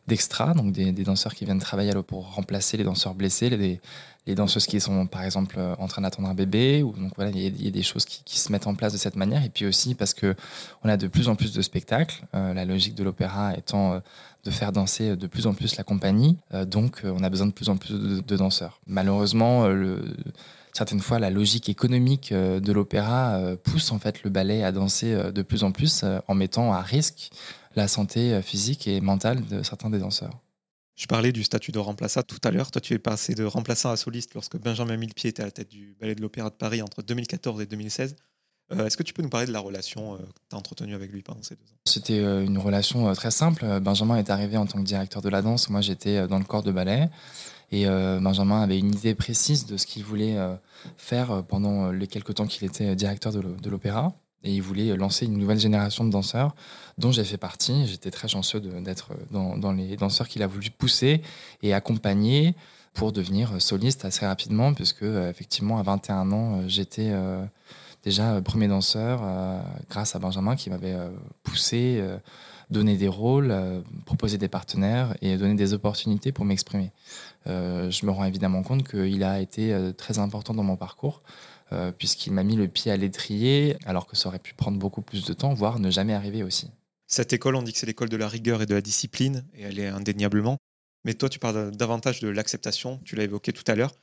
d'extras, 0.08 0.54
donc 0.54 0.72
des, 0.72 0.92
danseurs 0.92 1.34
qui 1.34 1.44
viennent 1.44 1.60
travailler 1.60 1.92
pour 2.06 2.34
remplacer 2.34 2.76
les 2.76 2.84
danseurs 2.84 3.14
blessés, 3.14 3.50
les, 3.50 3.80
les 4.28 4.34
danseuses 4.34 4.66
qui 4.66 4.78
sont 4.78 5.06
par 5.06 5.24
exemple 5.24 5.56
euh, 5.58 5.74
en 5.78 5.88
train 5.88 6.02
d'attendre 6.02 6.28
un 6.28 6.34
bébé. 6.34 6.82
Ou, 6.82 6.92
donc 6.92 7.12
voilà, 7.16 7.30
il 7.34 7.64
y, 7.64 7.66
a 7.66 7.70
des 7.70 7.82
choses 7.82 8.04
qui, 8.04 8.38
se 8.38 8.52
mettent 8.52 8.66
en 8.66 8.74
place 8.74 8.92
de 8.92 8.98
cette 8.98 9.16
manière. 9.16 9.42
Et 9.42 9.48
puis 9.48 9.66
aussi 9.66 9.94
parce 9.94 10.14
que 10.14 10.36
on 10.84 10.88
a 10.88 10.96
de 10.96 11.08
plus 11.08 11.28
en 11.28 11.34
plus 11.34 11.52
de 11.52 11.62
spectacles. 11.62 12.22
Euh, 12.34 12.52
la 12.52 12.64
logique 12.64 12.94
de 12.94 13.02
l'opéra 13.02 13.54
étant 13.56 13.94
euh, 13.94 14.00
de 14.44 14.50
faire 14.50 14.70
danser 14.70 15.16
de 15.16 15.26
plus 15.26 15.46
en 15.46 15.54
plus 15.54 15.76
la 15.76 15.84
compagnie. 15.84 16.38
donc 16.66 17.02
on 17.04 17.22
a 17.22 17.28
besoin 17.28 17.48
de 17.48 17.52
plus 17.52 17.68
en 17.68 17.76
plus 17.76 17.92
de, 17.92 18.36
danseurs. 18.36 18.80
Malheureusement, 18.86 19.68
certaines 20.72 21.00
fois, 21.00 21.18
la 21.18 21.28
logique 21.28 21.68
économique 21.68 22.32
de 22.32 22.72
l'opéra 22.72 23.40
pousse 23.64 23.90
en 23.90 23.98
fait 23.98 24.22
le 24.22 24.30
ballet 24.30 24.62
à 24.62 24.70
danser 24.70 25.32
de 25.32 25.42
plus 25.42 25.64
en 25.64 25.72
plus 25.72 26.04
en 26.28 26.34
mettant 26.34 26.72
à 26.72 26.80
risque 26.80 27.30
la 27.78 27.88
santé 27.88 28.42
physique 28.42 28.86
et 28.86 29.00
mentale 29.00 29.46
de 29.46 29.62
certains 29.62 29.90
des 29.90 29.98
danseurs. 29.98 30.38
Je 30.98 31.06
parlais 31.06 31.30
du 31.30 31.44
statut 31.44 31.70
de 31.70 31.78
remplaçant 31.78 32.22
tout 32.22 32.40
à 32.42 32.50
l'heure. 32.50 32.72
Toi, 32.72 32.80
tu 32.80 32.92
es 32.92 32.98
passé 32.98 33.36
de 33.36 33.44
remplaçant 33.44 33.90
à 33.90 33.96
soliste 33.96 34.34
lorsque 34.34 34.58
Benjamin 34.58 34.96
Millepied 34.96 35.30
était 35.30 35.42
à 35.42 35.44
la 35.46 35.52
tête 35.52 35.70
du 35.70 35.96
Ballet 36.00 36.16
de 36.16 36.20
l'Opéra 36.20 36.50
de 36.50 36.56
Paris 36.56 36.82
entre 36.82 37.02
2014 37.02 37.62
et 37.62 37.66
2016. 37.66 38.16
Euh, 38.72 38.84
est-ce 38.84 38.96
que 38.96 39.04
tu 39.04 39.14
peux 39.14 39.22
nous 39.22 39.28
parler 39.28 39.46
de 39.46 39.52
la 39.52 39.60
relation 39.60 40.14
euh, 40.14 40.18
que 40.18 40.40
tu 40.50 40.56
as 40.56 40.58
entretenue 40.58 40.96
avec 40.96 41.12
lui 41.12 41.22
pendant 41.22 41.42
ces 41.44 41.54
deux 41.54 41.62
ans? 41.62 41.76
C'était 41.86 42.18
euh, 42.18 42.44
une 42.44 42.58
relation 42.58 43.12
très 43.14 43.30
simple. 43.30 43.78
Benjamin 43.80 44.16
est 44.16 44.28
arrivé 44.28 44.56
en 44.56 44.66
tant 44.66 44.80
que 44.80 44.84
directeur 44.84 45.22
de 45.22 45.28
la 45.28 45.40
danse. 45.40 45.70
Moi, 45.70 45.82
j'étais 45.82 46.26
dans 46.26 46.40
le 46.40 46.44
corps 46.44 46.64
de 46.64 46.72
ballet. 46.72 47.08
Et 47.70 47.84
Benjamin 47.84 48.62
avait 48.62 48.78
une 48.78 48.94
idée 48.94 49.14
précise 49.14 49.66
de 49.66 49.76
ce 49.76 49.86
qu'il 49.86 50.02
voulait 50.02 50.38
faire 50.96 51.44
pendant 51.44 51.90
les 51.90 52.06
quelques 52.06 52.36
temps 52.36 52.46
qu'il 52.46 52.66
était 52.66 52.96
directeur 52.96 53.30
de 53.30 53.70
l'opéra. 53.70 54.14
Et 54.44 54.54
il 54.54 54.62
voulait 54.62 54.96
lancer 54.96 55.26
une 55.26 55.36
nouvelle 55.36 55.58
génération 55.58 56.04
de 56.04 56.10
danseurs 56.10 56.54
dont 56.96 57.12
j'ai 57.12 57.24
fait 57.24 57.38
partie. 57.38 57.86
J'étais 57.86 58.10
très 58.10 58.28
chanceux 58.28 58.60
d'être 58.60 59.12
dans, 59.30 59.72
les 59.72 59.96
danseurs 59.96 60.28
qu'il 60.28 60.42
a 60.42 60.46
voulu 60.46 60.70
pousser 60.70 61.22
et 61.62 61.74
accompagner 61.74 62.54
pour 62.94 63.12
devenir 63.12 63.62
soliste 63.62 64.04
assez 64.04 64.26
rapidement, 64.26 64.74
puisque 64.74 65.02
euh, 65.04 65.30
effectivement 65.30 65.78
à 65.78 65.82
21 65.82 66.32
ans, 66.32 66.56
euh, 66.56 66.64
j'étais 66.66 67.10
euh, 67.10 67.44
déjà 68.02 68.40
premier 68.42 68.66
danseur 68.66 69.22
grâce 69.90 70.16
à 70.16 70.18
Benjamin 70.18 70.56
qui 70.56 70.70
m'avait 70.70 70.96
poussé, 71.42 72.02
donné 72.70 72.96
des 72.96 73.08
rôles, 73.08 73.52
proposé 74.06 74.38
des 74.38 74.48
partenaires 74.48 75.14
et 75.20 75.36
donné 75.36 75.54
des 75.54 75.74
opportunités 75.74 76.30
pour 76.30 76.44
m'exprimer. 76.44 76.92
je 77.44 78.06
me 78.06 78.10
rends 78.10 78.24
évidemment 78.24 78.62
compte 78.62 78.86
qu'il 78.86 79.24
a 79.24 79.40
été 79.40 79.76
très 79.98 80.20
important 80.20 80.54
dans 80.54 80.62
mon 80.62 80.76
parcours. 80.76 81.22
Euh, 81.72 81.92
puisqu'il 81.92 82.32
m'a 82.32 82.44
mis 82.44 82.56
le 82.56 82.66
pied 82.66 82.90
à 82.90 82.96
l'étrier, 82.96 83.76
alors 83.84 84.06
que 84.06 84.16
ça 84.16 84.28
aurait 84.28 84.38
pu 84.38 84.54
prendre 84.54 84.78
beaucoup 84.78 85.02
plus 85.02 85.24
de 85.26 85.34
temps, 85.34 85.52
voire 85.52 85.78
ne 85.78 85.90
jamais 85.90 86.14
arriver 86.14 86.42
aussi. 86.42 86.70
Cette 87.06 87.34
école, 87.34 87.56
on 87.56 87.62
dit 87.62 87.72
que 87.72 87.78
c'est 87.78 87.86
l'école 87.86 88.08
de 88.08 88.16
la 88.16 88.28
rigueur 88.28 88.62
et 88.62 88.66
de 88.66 88.74
la 88.74 88.80
discipline, 88.80 89.44
et 89.54 89.62
elle 89.62 89.78
est 89.78 89.88
indéniablement. 89.88 90.56
Mais 91.04 91.12
toi, 91.12 91.28
tu 91.28 91.38
parles 91.38 91.70
davantage 91.76 92.20
de 92.20 92.28
l'acceptation, 92.28 93.00
tu 93.04 93.16
l'as 93.16 93.24
évoqué 93.24 93.52
tout 93.52 93.64
à 93.66 93.74
l'heure. 93.74 93.94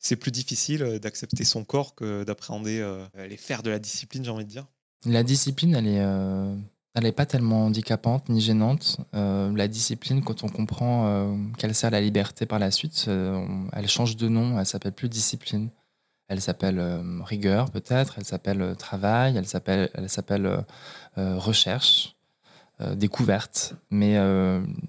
C'est 0.00 0.16
plus 0.16 0.32
difficile 0.32 0.82
euh, 0.82 0.98
d'accepter 0.98 1.44
son 1.44 1.62
corps 1.62 1.94
que 1.94 2.24
d'appréhender 2.24 2.80
euh, 2.80 3.06
les 3.28 3.36
fers 3.36 3.62
de 3.62 3.70
la 3.70 3.78
discipline, 3.78 4.24
j'ai 4.24 4.30
envie 4.30 4.44
de 4.44 4.50
dire. 4.50 4.66
La 5.04 5.22
discipline, 5.22 5.76
elle 5.76 5.86
est, 5.86 6.04
elle 6.94 7.02
n'est 7.02 7.12
pas 7.12 7.26
tellement 7.26 7.66
handicapante 7.66 8.28
ni 8.28 8.40
gênante. 8.40 8.98
la 9.12 9.66
discipline, 9.66 10.22
quand 10.22 10.44
on 10.44 10.48
comprend 10.48 11.36
qu'elle 11.58 11.74
sert 11.74 11.88
à 11.88 11.90
la 11.90 12.00
liberté 12.00 12.46
par 12.46 12.60
la 12.60 12.70
suite, 12.70 13.10
elle 13.72 13.88
change 13.88 14.16
de 14.16 14.28
nom, 14.28 14.60
elle 14.60 14.66
s'appelle 14.66 14.92
plus 14.92 15.08
discipline. 15.08 15.70
Elle 16.32 16.40
s'appelle 16.40 16.78
euh, 16.78 17.02
rigueur 17.22 17.70
peut-être, 17.70 18.14
elle 18.16 18.24
s'appelle 18.24 18.62
euh, 18.62 18.74
travail, 18.74 19.36
elle 19.36 19.46
s'appelle, 19.46 19.90
elle 19.92 20.08
s'appelle 20.08 20.64
euh, 21.18 21.36
recherche, 21.36 22.16
découverte. 22.96 23.74
Mais 23.90 24.18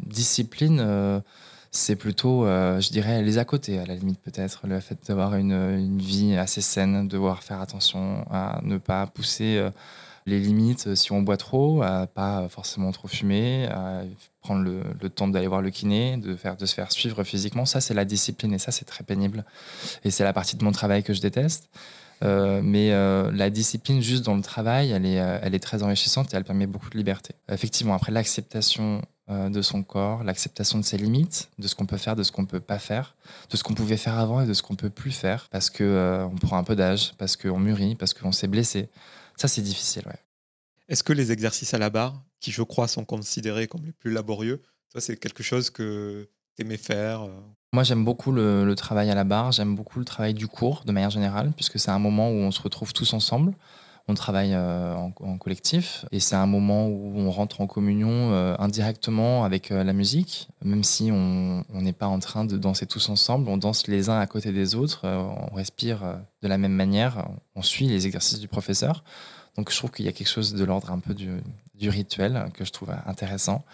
discipline, 0.07 1.21
c'est 1.69 1.95
plutôt, 1.95 2.45
je 2.45 2.89
dirais, 2.89 3.21
les 3.21 3.37
à 3.37 3.45
côté, 3.45 3.77
à 3.77 3.85
la 3.85 3.93
limite 3.93 4.19
peut-être. 4.19 4.65
Le 4.65 4.79
fait 4.79 4.97
d'avoir 5.05 5.35
une, 5.35 5.51
une, 5.51 5.99
vie 5.99 6.35
assez 6.35 6.61
saine, 6.61 7.07
devoir 7.07 7.43
faire 7.43 7.61
attention 7.61 8.25
à 8.31 8.61
ne 8.63 8.77
pas 8.77 9.05
pousser 9.05 9.63
les 10.25 10.39
limites 10.39 10.95
si 10.95 11.11
on 11.11 11.21
boit 11.21 11.37
trop, 11.37 11.81
à 11.83 12.07
pas 12.07 12.47
forcément 12.49 12.91
trop 12.91 13.07
fumer, 13.07 13.67
à 13.67 14.03
prendre 14.41 14.63
le, 14.63 15.09
temps 15.09 15.27
d'aller 15.27 15.47
voir 15.47 15.61
le 15.61 15.69
kiné, 15.69 16.17
de, 16.17 16.35
faire, 16.35 16.55
de 16.57 16.65
se 16.65 16.75
faire 16.75 16.91
suivre 16.91 17.23
physiquement. 17.23 17.65
Ça, 17.65 17.81
c'est 17.81 17.93
la 17.93 18.05
discipline 18.05 18.53
et 18.53 18.59
ça, 18.59 18.71
c'est 18.71 18.85
très 18.85 19.03
pénible. 19.03 19.45
Et 20.03 20.11
c'est 20.11 20.23
la 20.23 20.33
partie 20.33 20.57
de 20.57 20.63
mon 20.63 20.71
travail 20.71 21.03
que 21.03 21.13
je 21.13 21.21
déteste. 21.21 21.69
Euh, 22.23 22.61
mais 22.63 22.91
euh, 22.91 23.31
la 23.33 23.49
discipline 23.49 24.01
juste 24.01 24.23
dans 24.23 24.35
le 24.35 24.41
travail, 24.41 24.91
elle 24.91 25.05
est, 25.05 25.19
euh, 25.19 25.39
elle 25.41 25.55
est 25.55 25.59
très 25.59 25.83
enrichissante 25.83 26.33
et 26.33 26.37
elle 26.37 26.43
permet 26.43 26.67
beaucoup 26.67 26.89
de 26.89 26.97
liberté. 26.97 27.33
Effectivement, 27.49 27.93
après 27.95 28.11
l'acceptation 28.11 29.01
de 29.29 29.61
son 29.61 29.83
corps, 29.83 30.21
l'acceptation 30.25 30.77
de 30.77 30.83
ses 30.83 30.97
limites, 30.97 31.49
de 31.57 31.69
ce 31.69 31.75
qu'on 31.75 31.85
peut 31.85 31.97
faire, 31.97 32.17
de 32.17 32.23
ce 32.23 32.31
qu'on 32.33 32.45
peut 32.45 32.59
pas 32.59 32.77
faire, 32.77 33.15
de 33.49 33.55
ce 33.55 33.63
qu'on 33.63 33.73
pouvait 33.73 33.95
faire 33.95 34.19
avant 34.19 34.41
et 34.41 34.45
de 34.45 34.53
ce 34.53 34.61
qu'on 34.61 34.75
peut 34.75 34.89
plus 34.89 35.11
faire 35.11 35.47
parce 35.49 35.69
que 35.69 36.27
on 36.29 36.35
prend 36.35 36.57
un 36.57 36.63
peu 36.65 36.75
d'âge, 36.75 37.13
parce 37.17 37.37
qu'on 37.37 37.57
mûrit, 37.57 37.95
parce 37.95 38.13
qu'on 38.13 38.33
s'est 38.33 38.49
blessé. 38.49 38.89
Ça, 39.35 39.47
c'est 39.47 39.61
difficile, 39.61 40.03
ouais. 40.05 40.19
Est-ce 40.89 41.03
que 41.03 41.13
les 41.13 41.31
exercices 41.31 41.73
à 41.73 41.77
la 41.77 41.89
barre, 41.89 42.21
qui 42.39 42.51
je 42.51 42.61
crois 42.61 42.87
sont 42.87 43.05
considérés 43.05 43.67
comme 43.67 43.85
les 43.85 43.93
plus 43.93 44.11
laborieux, 44.11 44.61
toi, 44.91 45.01
c'est 45.01 45.17
quelque 45.17 45.43
chose 45.43 45.69
que 45.69 46.29
tu 46.55 46.63
aimais 46.63 46.77
faire 46.77 47.23
euh? 47.23 47.41
Moi, 47.73 47.83
j'aime 47.83 48.05
beaucoup 48.05 48.31
le, 48.31 48.71
travail 48.75 49.09
à 49.09 49.15
la 49.15 49.23
barre, 49.23 49.51
j'aime 49.51 49.75
beaucoup 49.75 49.97
le 49.97 50.05
travail 50.05 50.35
du 50.35 50.47
cours 50.47 50.83
de 50.85 50.91
manière 50.91 51.09
générale, 51.09 51.51
puisque 51.55 51.79
c'est 51.79 51.89
un 51.89 51.97
moment 51.97 52.29
où 52.29 52.35
on 52.35 52.51
se 52.51 52.61
retrouve 52.61 52.93
tous 52.93 53.13
ensemble. 53.13 53.55
On 54.07 54.15
travaille 54.15 54.53
euh, 54.53 54.95
en, 54.95 55.37
collectif 55.37 56.05
et 56.11 56.19
c'est 56.19 56.35
un 56.35 56.45
moment 56.45 56.87
où 56.87 57.13
on 57.15 57.31
rentre 57.31 57.61
en 57.61 57.67
communion 57.67 58.33
euh, 58.33 58.55
indirectement 58.59 59.45
avec 59.45 59.69
la 59.69 59.93
musique, 59.93 60.49
même 60.63 60.83
si 60.83 61.09
on 61.11 61.63
n'est 61.71 61.93
pas 61.93 62.07
en 62.07 62.19
train 62.19 62.43
de 62.43 62.57
danser 62.57 62.85
tous 62.85 63.09
ensemble, 63.09 63.47
on 63.49 63.57
danse 63.57 63.87
les 63.87 64.09
uns 64.09 64.19
à 64.19 64.27
côté 64.27 64.51
des 64.51 64.75
autres, 64.75 65.07
on 65.07 65.55
respire 65.55 66.01
de 66.41 66.47
la 66.47 66.57
même 66.57 66.73
manière, 66.73 67.29
on 67.55 67.61
suit 67.61 67.87
les 67.87 68.05
exercices 68.05 68.39
du 68.39 68.47
professeur. 68.47 69.03
Donc 69.55 69.71
je 69.71 69.77
trouve 69.77 69.91
qu'il 69.91 70.05
y 70.05 70.09
a 70.09 70.11
quelque 70.11 70.29
chose 70.29 70.53
de 70.53 70.63
l'ordre 70.63 70.91
un 70.91 70.99
peu 70.99 71.13
du, 71.13 71.29
rituel 71.89 72.49
que 72.53 72.63
je 72.63 72.71
trouve 72.71 72.91
intéressant. 73.05 73.65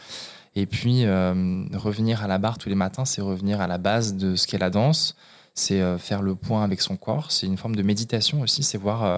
Et 0.56 0.66
puis 0.66 1.06
euh, 1.06 1.66
revenir 1.74 2.24
à 2.24 2.28
la 2.28 2.38
barre 2.38 2.58
tous 2.58 2.70
les 2.70 2.76
matins, 2.76 3.06
c'est 3.06 3.22
revenir 3.22 3.62
à 3.62 3.68
la 3.68 3.78
base 3.78 4.16
de 4.16 4.36
ce 4.36 4.48
qu'est 4.48 4.58
la 4.58 4.70
danse, 4.70 5.16
c'est 5.54 5.80
euh, 5.80 5.98
faire 5.98 6.22
le 6.22 6.36
point 6.36 6.64
avec 6.64 6.82
son 6.82 6.98
corps, 6.98 7.32
c'est 7.32 7.46
une 7.46 7.58
forme 7.58 7.76
de 7.76 7.84
méditation 7.84 8.42
aussi, 8.42 8.64
c'est 8.64 8.78
voir, 8.78 9.04
euh, 9.04 9.18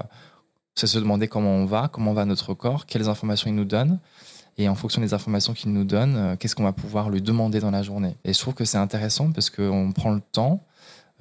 c'est 0.76 0.88
se 0.88 1.00
demander 1.00 1.28
comment 1.28 1.52
on 1.52 1.66
va, 1.66 1.90
comment 1.92 2.14
va 2.14 2.26
notre 2.26 2.54
corps, 2.54 2.86
quelles 2.86 3.10
informations 3.10 3.50
il 3.50 3.56
nous 3.56 3.66
donne. 3.66 4.00
Et 4.58 4.68
en 4.68 4.76
fonction 4.76 5.02
des 5.02 5.14
informations 5.14 5.54
qu'il 5.54 5.72
nous 5.72 5.86
donne, 5.86 6.36
qu'est-ce 6.38 6.56
qu'on 6.56 6.64
va 6.64 6.74
pouvoir 6.74 7.10
lui 7.10 7.22
demander 7.22 7.60
dans 7.60 7.72
la 7.72 7.84
journée. 7.84 8.18
Et 8.26 8.34
je 8.34 8.40
trouve 8.40 8.54
que 8.54 8.66
c'est 8.66 8.78
intéressant 8.78 9.32
parce 9.32 9.50
qu'on 9.50 9.92
prend 9.94 10.12
le 10.12 10.20
temps 10.20 10.62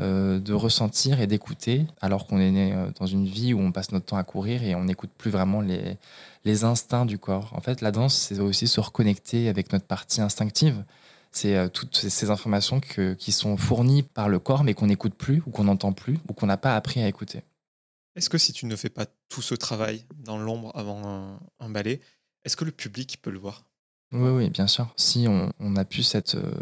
euh, 0.00 0.38
de 0.40 0.54
ressentir 0.54 1.20
et 1.20 1.26
d'écouter, 1.26 1.86
alors 2.00 2.26
qu'on 2.26 2.40
est 2.40 2.50
né 2.50 2.72
euh, 2.72 2.90
dans 2.98 3.04
une 3.04 3.26
vie 3.26 3.52
où 3.52 3.60
on 3.60 3.70
passe 3.70 3.92
notre 3.92 4.06
temps 4.06 4.16
à 4.16 4.24
courir 4.24 4.62
et 4.62 4.74
on 4.74 4.84
n'écoute 4.84 5.10
plus 5.18 5.30
vraiment 5.30 5.60
les, 5.60 5.98
les 6.46 6.64
instincts 6.64 7.04
du 7.04 7.18
corps. 7.18 7.52
En 7.54 7.60
fait, 7.60 7.82
la 7.82 7.90
danse, 7.90 8.14
c'est 8.14 8.40
aussi 8.40 8.66
se 8.66 8.80
reconnecter 8.80 9.50
avec 9.50 9.74
notre 9.74 9.84
partie 9.84 10.22
instinctive. 10.22 10.84
C'est 11.32 11.54
euh, 11.54 11.68
toutes 11.68 11.98
ces 11.98 12.30
informations 12.30 12.80
qui 12.80 13.32
sont 13.32 13.58
fournies 13.58 14.02
par 14.02 14.30
le 14.30 14.38
corps, 14.38 14.64
mais 14.64 14.72
qu'on 14.72 14.86
n'écoute 14.86 15.14
plus, 15.14 15.42
ou 15.46 15.50
qu'on 15.50 15.64
n'entend 15.64 15.92
plus, 15.92 16.18
ou 16.30 16.32
qu'on 16.32 16.46
n'a 16.46 16.56
pas 16.56 16.76
appris 16.76 17.02
à 17.02 17.08
écouter. 17.08 17.42
Est-ce 18.20 18.28
que 18.28 18.36
si 18.36 18.52
tu 18.52 18.66
ne 18.66 18.76
fais 18.76 18.90
pas 18.90 19.06
tout 19.30 19.40
ce 19.40 19.54
travail 19.54 20.04
dans 20.14 20.36
l'ombre 20.36 20.72
avant 20.74 21.40
un 21.58 21.70
ballet, 21.70 22.02
est-ce 22.44 22.54
que 22.54 22.66
le 22.66 22.70
public 22.70 23.18
peut 23.22 23.30
le 23.30 23.38
voir? 23.38 23.64
Oui, 24.12 24.28
oui, 24.28 24.50
bien 24.50 24.66
sûr. 24.66 24.92
Si 24.98 25.26
on, 25.26 25.76
a 25.76 25.84
pu 25.86 26.02
cette 26.02 26.34
euh, 26.34 26.52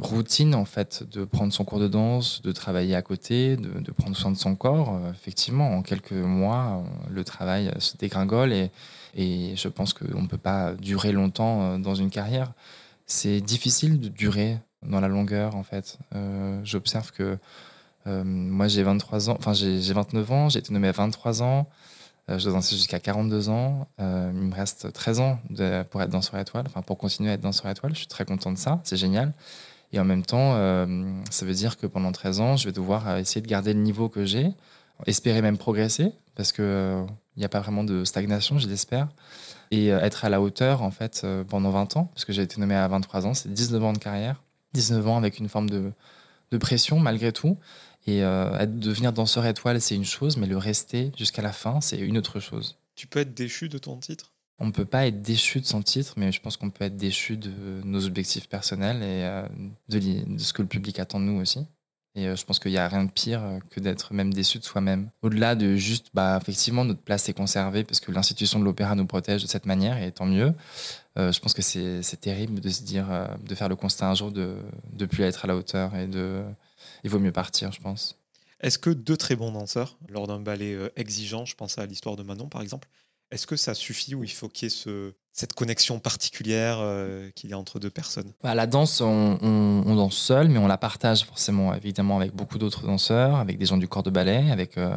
routine, 0.00 0.56
en 0.56 0.64
fait, 0.64 1.04
de 1.08 1.24
prendre 1.24 1.52
son 1.52 1.64
cours 1.64 1.78
de 1.78 1.86
danse, 1.86 2.42
de 2.42 2.50
travailler 2.50 2.96
à 2.96 3.02
côté, 3.02 3.56
de, 3.56 3.92
prendre 3.92 4.16
soin 4.16 4.32
de 4.32 4.36
son 4.36 4.56
corps, 4.56 4.96
euh, 4.96 5.12
effectivement, 5.12 5.76
en 5.76 5.82
quelques 5.82 6.10
mois, 6.10 6.82
le 7.08 7.22
travail 7.22 7.70
se 7.78 7.96
dégringole 7.96 8.52
et, 8.52 8.72
et 9.14 9.54
je 9.54 9.68
pense 9.68 9.92
qu'on 9.92 10.22
ne 10.22 10.26
peut 10.26 10.36
pas 10.36 10.72
durer 10.72 11.12
longtemps 11.12 11.62
euh, 11.62 11.78
dans 11.78 11.94
une 11.94 12.10
carrière. 12.10 12.54
C'est 13.06 13.40
difficile 13.40 14.00
de 14.00 14.08
durer 14.08 14.58
dans 14.82 14.98
la 14.98 15.06
longueur, 15.06 15.54
en 15.54 15.62
fait. 15.62 15.98
J'observe 16.64 17.12
que 17.12 17.38
moi, 18.06 18.68
j'ai 18.68 18.82
23 18.82 19.30
ans, 19.30 19.36
enfin, 19.38 19.52
j'ai 19.52 19.92
29 19.92 20.32
ans, 20.32 20.48
j'ai 20.48 20.58
été 20.58 20.72
nommé 20.72 20.88
à 20.88 20.92
23 20.92 21.42
ans. 21.42 21.68
Euh, 22.30 22.38
je 22.38 22.44
dois 22.44 22.54
danser 22.54 22.76
jusqu'à 22.76 23.00
42 23.00 23.48
ans. 23.48 23.86
Euh, 24.00 24.30
il 24.34 24.40
me 24.40 24.54
reste 24.54 24.92
13 24.92 25.20
ans 25.20 25.38
pour 25.90 26.02
être 26.02 26.10
danseur 26.10 26.40
étoile, 26.40 26.64
enfin 26.66 26.82
pour 26.82 26.98
continuer 26.98 27.30
à 27.30 27.34
être 27.34 27.40
danseur 27.40 27.70
étoile. 27.70 27.92
Je 27.92 27.98
suis 27.98 28.06
très 28.06 28.24
content 28.24 28.52
de 28.52 28.58
ça, 28.58 28.80
c'est 28.84 28.96
génial. 28.96 29.32
Et 29.92 30.00
en 30.00 30.04
même 30.04 30.24
temps, 30.24 30.54
euh, 30.54 30.86
ça 31.30 31.46
veut 31.46 31.52
dire 31.52 31.76
que 31.76 31.86
pendant 31.86 32.12
13 32.12 32.40
ans, 32.40 32.56
je 32.56 32.66
vais 32.66 32.72
devoir 32.72 33.18
essayer 33.18 33.40
de 33.40 33.46
garder 33.46 33.74
le 33.74 33.80
niveau 33.80 34.08
que 34.08 34.24
j'ai, 34.24 34.52
espérer 35.06 35.42
même 35.42 35.58
progresser, 35.58 36.12
parce 36.34 36.50
qu'il 36.50 37.06
n'y 37.36 37.44
a 37.44 37.48
pas 37.48 37.60
vraiment 37.60 37.84
de 37.84 38.04
stagnation, 38.04 38.58
je 38.58 38.66
l'espère, 38.68 39.08
et 39.70 39.88
être 39.88 40.24
à 40.24 40.28
la 40.28 40.40
hauteur 40.40 40.82
en 40.82 40.90
fait 40.90 41.24
pendant 41.48 41.70
20 41.70 41.96
ans, 41.96 42.10
parce 42.12 42.24
que 42.24 42.32
j'ai 42.32 42.42
été 42.42 42.60
nommé 42.60 42.74
à 42.74 42.88
23 42.88 43.26
ans, 43.26 43.34
c'est 43.34 43.52
19 43.52 43.84
ans 43.84 43.92
de 43.92 43.98
carrière, 43.98 44.42
19 44.72 45.06
ans 45.06 45.16
avec 45.16 45.38
une 45.38 45.48
forme 45.48 45.70
de 45.70 45.92
pression 46.58 46.98
malgré 46.98 47.30
tout, 47.32 47.56
Et 48.06 48.20
devenir 48.20 49.12
danseur 49.12 49.46
étoile, 49.46 49.80
c'est 49.80 49.94
une 49.94 50.04
chose, 50.04 50.36
mais 50.36 50.46
le 50.46 50.58
rester 50.58 51.10
jusqu'à 51.16 51.42
la 51.42 51.52
fin, 51.52 51.80
c'est 51.80 51.98
une 51.98 52.18
autre 52.18 52.38
chose. 52.38 52.76
Tu 52.94 53.06
peux 53.06 53.20
être 53.20 53.34
déchu 53.34 53.68
de 53.68 53.78
ton 53.78 53.96
titre? 53.96 54.32
On 54.58 54.66
ne 54.66 54.72
peut 54.72 54.84
pas 54.84 55.06
être 55.06 55.22
déchu 55.22 55.60
de 55.60 55.66
son 55.66 55.82
titre, 55.82 56.14
mais 56.16 56.30
je 56.30 56.40
pense 56.40 56.56
qu'on 56.56 56.70
peut 56.70 56.84
être 56.84 56.96
déchu 56.96 57.36
de 57.36 57.50
nos 57.84 58.04
objectifs 58.06 58.48
personnels 58.48 59.02
et 59.02 59.98
de, 59.98 60.38
ce 60.38 60.52
que 60.52 60.62
le 60.62 60.68
public 60.68 60.98
attend 60.98 61.18
de 61.18 61.24
nous 61.24 61.40
aussi. 61.40 61.66
Et 62.16 62.28
euh, 62.28 62.36
je 62.36 62.44
pense 62.44 62.58
qu'il 62.58 62.70
n'y 62.70 62.78
a 62.78 62.86
rien 62.86 63.04
de 63.04 63.10
pire 63.10 63.42
euh, 63.42 63.58
que 63.70 63.80
d'être 63.80 64.14
même 64.14 64.32
déçu 64.32 64.58
de 64.58 64.64
soi-même. 64.64 65.10
Au-delà 65.22 65.56
de 65.56 65.74
juste, 65.74 66.10
bah, 66.14 66.38
effectivement, 66.40 66.84
notre 66.84 67.00
place 67.00 67.28
est 67.28 67.32
conservée 67.32 67.82
parce 67.82 67.98
que 67.98 68.12
l'institution 68.12 68.60
de 68.60 68.64
l'opéra 68.64 68.94
nous 68.94 69.06
protège 69.06 69.42
de 69.42 69.48
cette 69.48 69.66
manière, 69.66 70.00
et 70.00 70.12
tant 70.12 70.26
mieux. 70.26 70.54
Euh, 71.18 71.32
je 71.32 71.40
pense 71.40 71.54
que 71.54 71.62
c'est 71.62 72.20
terrible 72.20 72.60
de 72.60 72.68
se 72.68 72.82
dire, 72.82 73.06
de 73.44 73.54
faire 73.54 73.68
le 73.68 73.76
constat 73.76 74.08
un 74.08 74.14
jour 74.14 74.30
de 74.30 74.56
ne 74.98 75.06
plus 75.06 75.24
être 75.24 75.44
à 75.44 75.48
la 75.48 75.56
hauteur 75.56 75.94
et 75.96 76.06
de. 76.06 76.42
Il 77.04 77.10
vaut 77.10 77.20
mieux 77.20 77.32
partir, 77.32 77.70
je 77.70 77.80
pense. 77.80 78.18
Est-ce 78.60 78.78
que 78.78 78.90
deux 78.90 79.16
très 79.16 79.36
bons 79.36 79.52
danseurs, 79.52 79.98
lors 80.08 80.26
d'un 80.26 80.40
ballet 80.40 80.76
exigeant, 80.96 81.44
je 81.44 81.54
pense 81.54 81.78
à 81.78 81.86
l'histoire 81.86 82.16
de 82.16 82.22
Manon 82.22 82.48
par 82.48 82.62
exemple, 82.62 82.88
est-ce 83.30 83.46
que 83.46 83.56
ça 83.56 83.74
suffit 83.74 84.14
ou 84.14 84.22
il 84.22 84.30
faut 84.30 84.48
qu'il 84.48 84.66
y 84.66 84.68
ait 84.68 84.70
ce, 84.70 85.12
cette 85.32 85.54
connexion 85.54 85.98
particulière 85.98 86.76
euh, 86.78 87.30
qu'il 87.34 87.50
y 87.50 87.52
a 87.52 87.58
entre 87.58 87.80
deux 87.80 87.90
personnes? 87.90 88.32
Bah, 88.42 88.54
La 88.54 88.68
danse, 88.68 89.00
on, 89.00 89.82
danse 89.84 90.16
seul, 90.16 90.48
mais 90.48 90.58
on 90.58 90.68
la 90.68 90.78
partage 90.78 91.24
forcément, 91.24 91.74
évidemment, 91.74 92.18
avec 92.18 92.32
beaucoup 92.32 92.58
d'autres 92.58 92.86
danseurs, 92.86 93.36
avec 93.36 93.58
des 93.58 93.66
gens 93.66 93.76
du 93.76 93.88
corps 93.88 94.04
de 94.04 94.10
ballet, 94.10 94.50
avec 94.52 94.78
euh, 94.78 94.94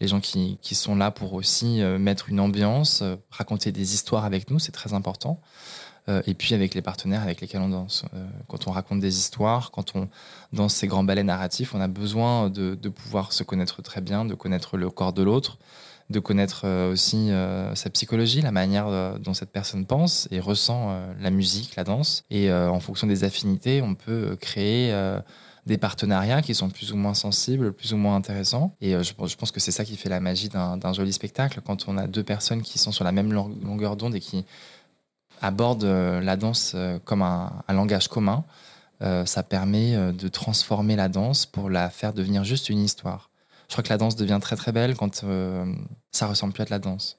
les 0.00 0.06
gens 0.06 0.20
qui, 0.20 0.58
qui, 0.62 0.76
sont 0.76 0.94
là 0.94 1.10
pour 1.10 1.32
aussi 1.32 1.82
euh, 1.82 1.98
mettre 1.98 2.28
une 2.28 2.38
ambiance, 2.38 3.02
raconter 3.30 3.72
des 3.72 3.94
histoires 3.94 4.24
avec 4.24 4.50
nous, 4.50 4.60
c'est 4.60 4.72
très 4.72 4.94
important. 4.94 5.40
Et 6.08 6.34
puis 6.34 6.54
avec 6.54 6.74
les 6.74 6.82
partenaires 6.82 7.22
avec 7.22 7.40
lesquels 7.40 7.60
on 7.60 7.68
danse. 7.68 8.04
quand 8.48 8.66
on 8.66 8.72
raconte 8.72 9.00
des 9.00 9.18
histoires, 9.18 9.70
quand 9.70 9.94
on 9.94 10.08
danse 10.52 10.74
ces 10.74 10.86
grands 10.88 11.04
ballets 11.04 11.22
narratifs, 11.22 11.74
on 11.74 11.80
a 11.80 11.88
besoin 11.88 12.50
de, 12.50 12.74
pouvoir 12.88 13.32
se 13.32 13.44
connaître 13.44 13.82
très 13.82 14.00
bien, 14.00 14.24
de 14.24 14.34
connaître 14.34 14.76
le 14.76 14.90
corps 14.90 15.12
de 15.12 15.22
l'autre 15.22 15.58
de 16.12 16.20
connaître 16.20 16.62
euh, 16.64 16.92
aussi 16.92 17.30
euh, 17.30 17.74
sa 17.74 17.90
psychologie, 17.90 18.40
la 18.40 18.52
manière 18.52 18.86
euh, 18.86 19.18
dont 19.18 19.34
cette 19.34 19.50
personne 19.50 19.86
pense 19.86 20.28
et 20.30 20.38
ressent 20.38 20.96
la 21.20 21.30
musique, 21.30 21.74
la 21.74 21.82
danse. 21.82 22.24
Et 22.30 22.52
en 22.52 22.78
fonction 22.78 23.06
des 23.08 23.24
affinités, 23.24 23.82
on 23.82 23.94
peut 23.94 24.36
créer 24.40 24.94
des 25.66 25.78
partenariats 25.78 26.42
qui 26.42 26.54
sont 26.54 26.68
plus 26.68 26.92
ou 26.92 26.96
moins 26.96 27.14
sensibles, 27.14 27.72
plus 27.72 27.92
ou 27.94 27.96
moins 27.96 28.14
intéressants. 28.14 28.74
Et 28.80 28.92
je, 29.02 29.14
pense 29.14 29.50
que 29.50 29.60
c'est 29.60 29.70
ça 29.70 29.84
qui 29.84 29.96
fait 29.96 30.08
la 30.08 30.20
magie 30.20 30.48
d'un 30.48 30.92
joli 30.92 31.12
spectacle, 31.12 31.60
quand 31.64 31.88
on 31.88 31.96
a 31.96 32.06
deux 32.06 32.22
personnes 32.22 32.62
qui 32.62 32.78
sont 32.78 32.92
sur 32.92 33.04
la 33.04 33.12
même 33.12 33.32
longueur 33.32 33.96
d'onde 33.96 34.14
et 34.14 34.20
qui 34.20 34.44
abordent 35.42 35.84
la 35.84 36.36
danse 36.36 36.74
comme 37.04 37.22
un, 37.22 37.52
langage 37.68 38.08
commun. 38.08 38.44
ça 39.00 39.42
permet 39.42 40.12
de 40.12 40.28
transformer 40.28 40.96
la 40.96 41.08
danse 41.08 41.44
pour 41.44 41.68
la 41.68 41.90
faire 41.90 42.14
devenir 42.14 42.44
juste 42.44 42.68
une 42.68 42.80
histoire. 42.80 43.30
Je 43.72 43.74
crois 43.74 43.84
que 43.84 43.88
la 43.88 43.96
danse 43.96 44.16
devient 44.16 44.38
très 44.38 44.54
très 44.54 44.70
belle 44.70 44.94
quand 44.96 45.24
euh, 45.24 45.64
ça 46.10 46.26
ressemble 46.26 46.52
plus 46.52 46.60
à 46.60 46.66
de 46.66 46.70
la 46.70 46.78
danse. 46.78 47.16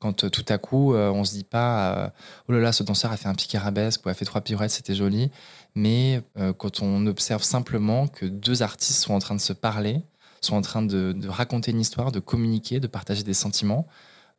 Quand 0.00 0.24
euh, 0.24 0.28
tout 0.28 0.44
à 0.48 0.58
coup, 0.58 0.92
euh, 0.92 1.08
on 1.12 1.22
se 1.22 1.34
dit 1.34 1.44
pas 1.44 2.12
oh 2.48 2.52
là 2.52 2.58
là, 2.58 2.72
ce 2.72 2.82
danseur 2.82 3.12
a 3.12 3.16
fait 3.16 3.28
un 3.28 3.34
piqué 3.36 3.58
arabesque 3.58 4.04
ou 4.04 4.08
a 4.08 4.14
fait 4.14 4.24
trois 4.24 4.40
pirouettes, 4.40 4.72
c'était 4.72 4.96
joli. 4.96 5.30
Mais 5.76 6.20
quand 6.58 6.82
on 6.82 7.06
observe 7.06 7.44
simplement 7.44 8.08
que 8.08 8.26
deux 8.26 8.64
artistes 8.64 9.04
sont 9.04 9.14
en 9.14 9.20
train 9.20 9.36
de 9.36 9.40
se 9.40 9.52
parler, 9.52 10.02
sont 10.40 10.56
en 10.56 10.62
train 10.62 10.82
de, 10.82 11.16
raconter 11.28 11.70
une 11.70 11.80
histoire, 11.80 12.10
de 12.10 12.18
communiquer, 12.18 12.80
de 12.80 12.88
partager 12.88 13.22
des 13.22 13.32
sentiments 13.32 13.86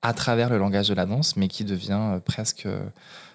à 0.06 0.14
travers 0.14 0.50
le 0.50 0.58
langage 0.58 0.90
de 0.90 0.94
la 0.94 1.06
danse, 1.06 1.36
mais 1.36 1.48
qui 1.48 1.64
devient 1.64 2.20
presque 2.24 2.68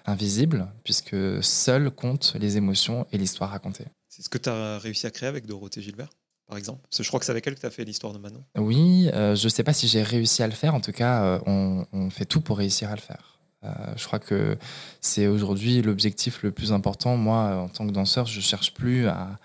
invisible, 0.05 0.67
puisque 0.83 1.15
seul 1.43 1.91
comptent 1.91 2.35
les 2.39 2.57
émotions 2.57 3.05
et 3.11 3.17
l'histoire 3.17 3.49
racontée. 3.49 3.85
C'est 4.07 4.23
ce 4.23 4.29
que 4.29 4.37
tu 4.37 4.49
as 4.49 4.77
réussi 4.79 5.05
à 5.05 5.11
créer 5.11 5.29
avec 5.29 5.45
Dorothée 5.45 5.81
Gilbert 5.81 6.09
par 6.51 6.57
exemple? 6.57 6.81
Parce 6.89 6.97
que 6.97 7.03
je 7.03 7.07
crois 7.07 7.19
que 7.21 7.25
c'est 7.25 7.31
avec 7.31 7.47
elle 7.47 7.55
que 7.55 7.61
tu 7.61 7.65
as 7.65 7.69
fait 7.69 7.85
l'histoire 7.85 8.11
de 8.11 8.17
Manon. 8.17 8.43
Oui, 8.57 9.09
euh, 9.13 9.37
je 9.37 9.45
ne 9.45 9.49
sais 9.49 9.63
pas 9.63 9.71
si 9.71 9.87
j'ai 9.87 10.03
réussi 10.03 10.43
à 10.43 10.47
le 10.47 10.53
faire. 10.53 10.75
En 10.75 10.81
tout 10.81 10.91
cas, 10.91 11.23
euh, 11.23 11.85
on, 11.93 12.09
fait 12.09 12.25
tout 12.25 12.41
pour 12.41 12.57
réussir 12.57 12.89
à 12.89 12.95
le 12.95 12.99
faire. 12.99 13.39
Euh, 13.63 13.69
je 13.95 14.05
crois 14.05 14.19
que 14.19 14.57
c'est 14.99 15.27
aujourd'hui 15.27 15.81
l'objectif 15.81 16.43
le 16.43 16.51
plus 16.51 16.73
important. 16.73 17.15
Moi, 17.15 17.55
en 17.55 17.69
tant 17.69 17.87
que 17.87 17.93
danseur, 17.93 18.25
je 18.25 18.35
ne 18.35 18.43
cherche 18.43 18.73
plus 18.73 19.07
à, 19.07 19.39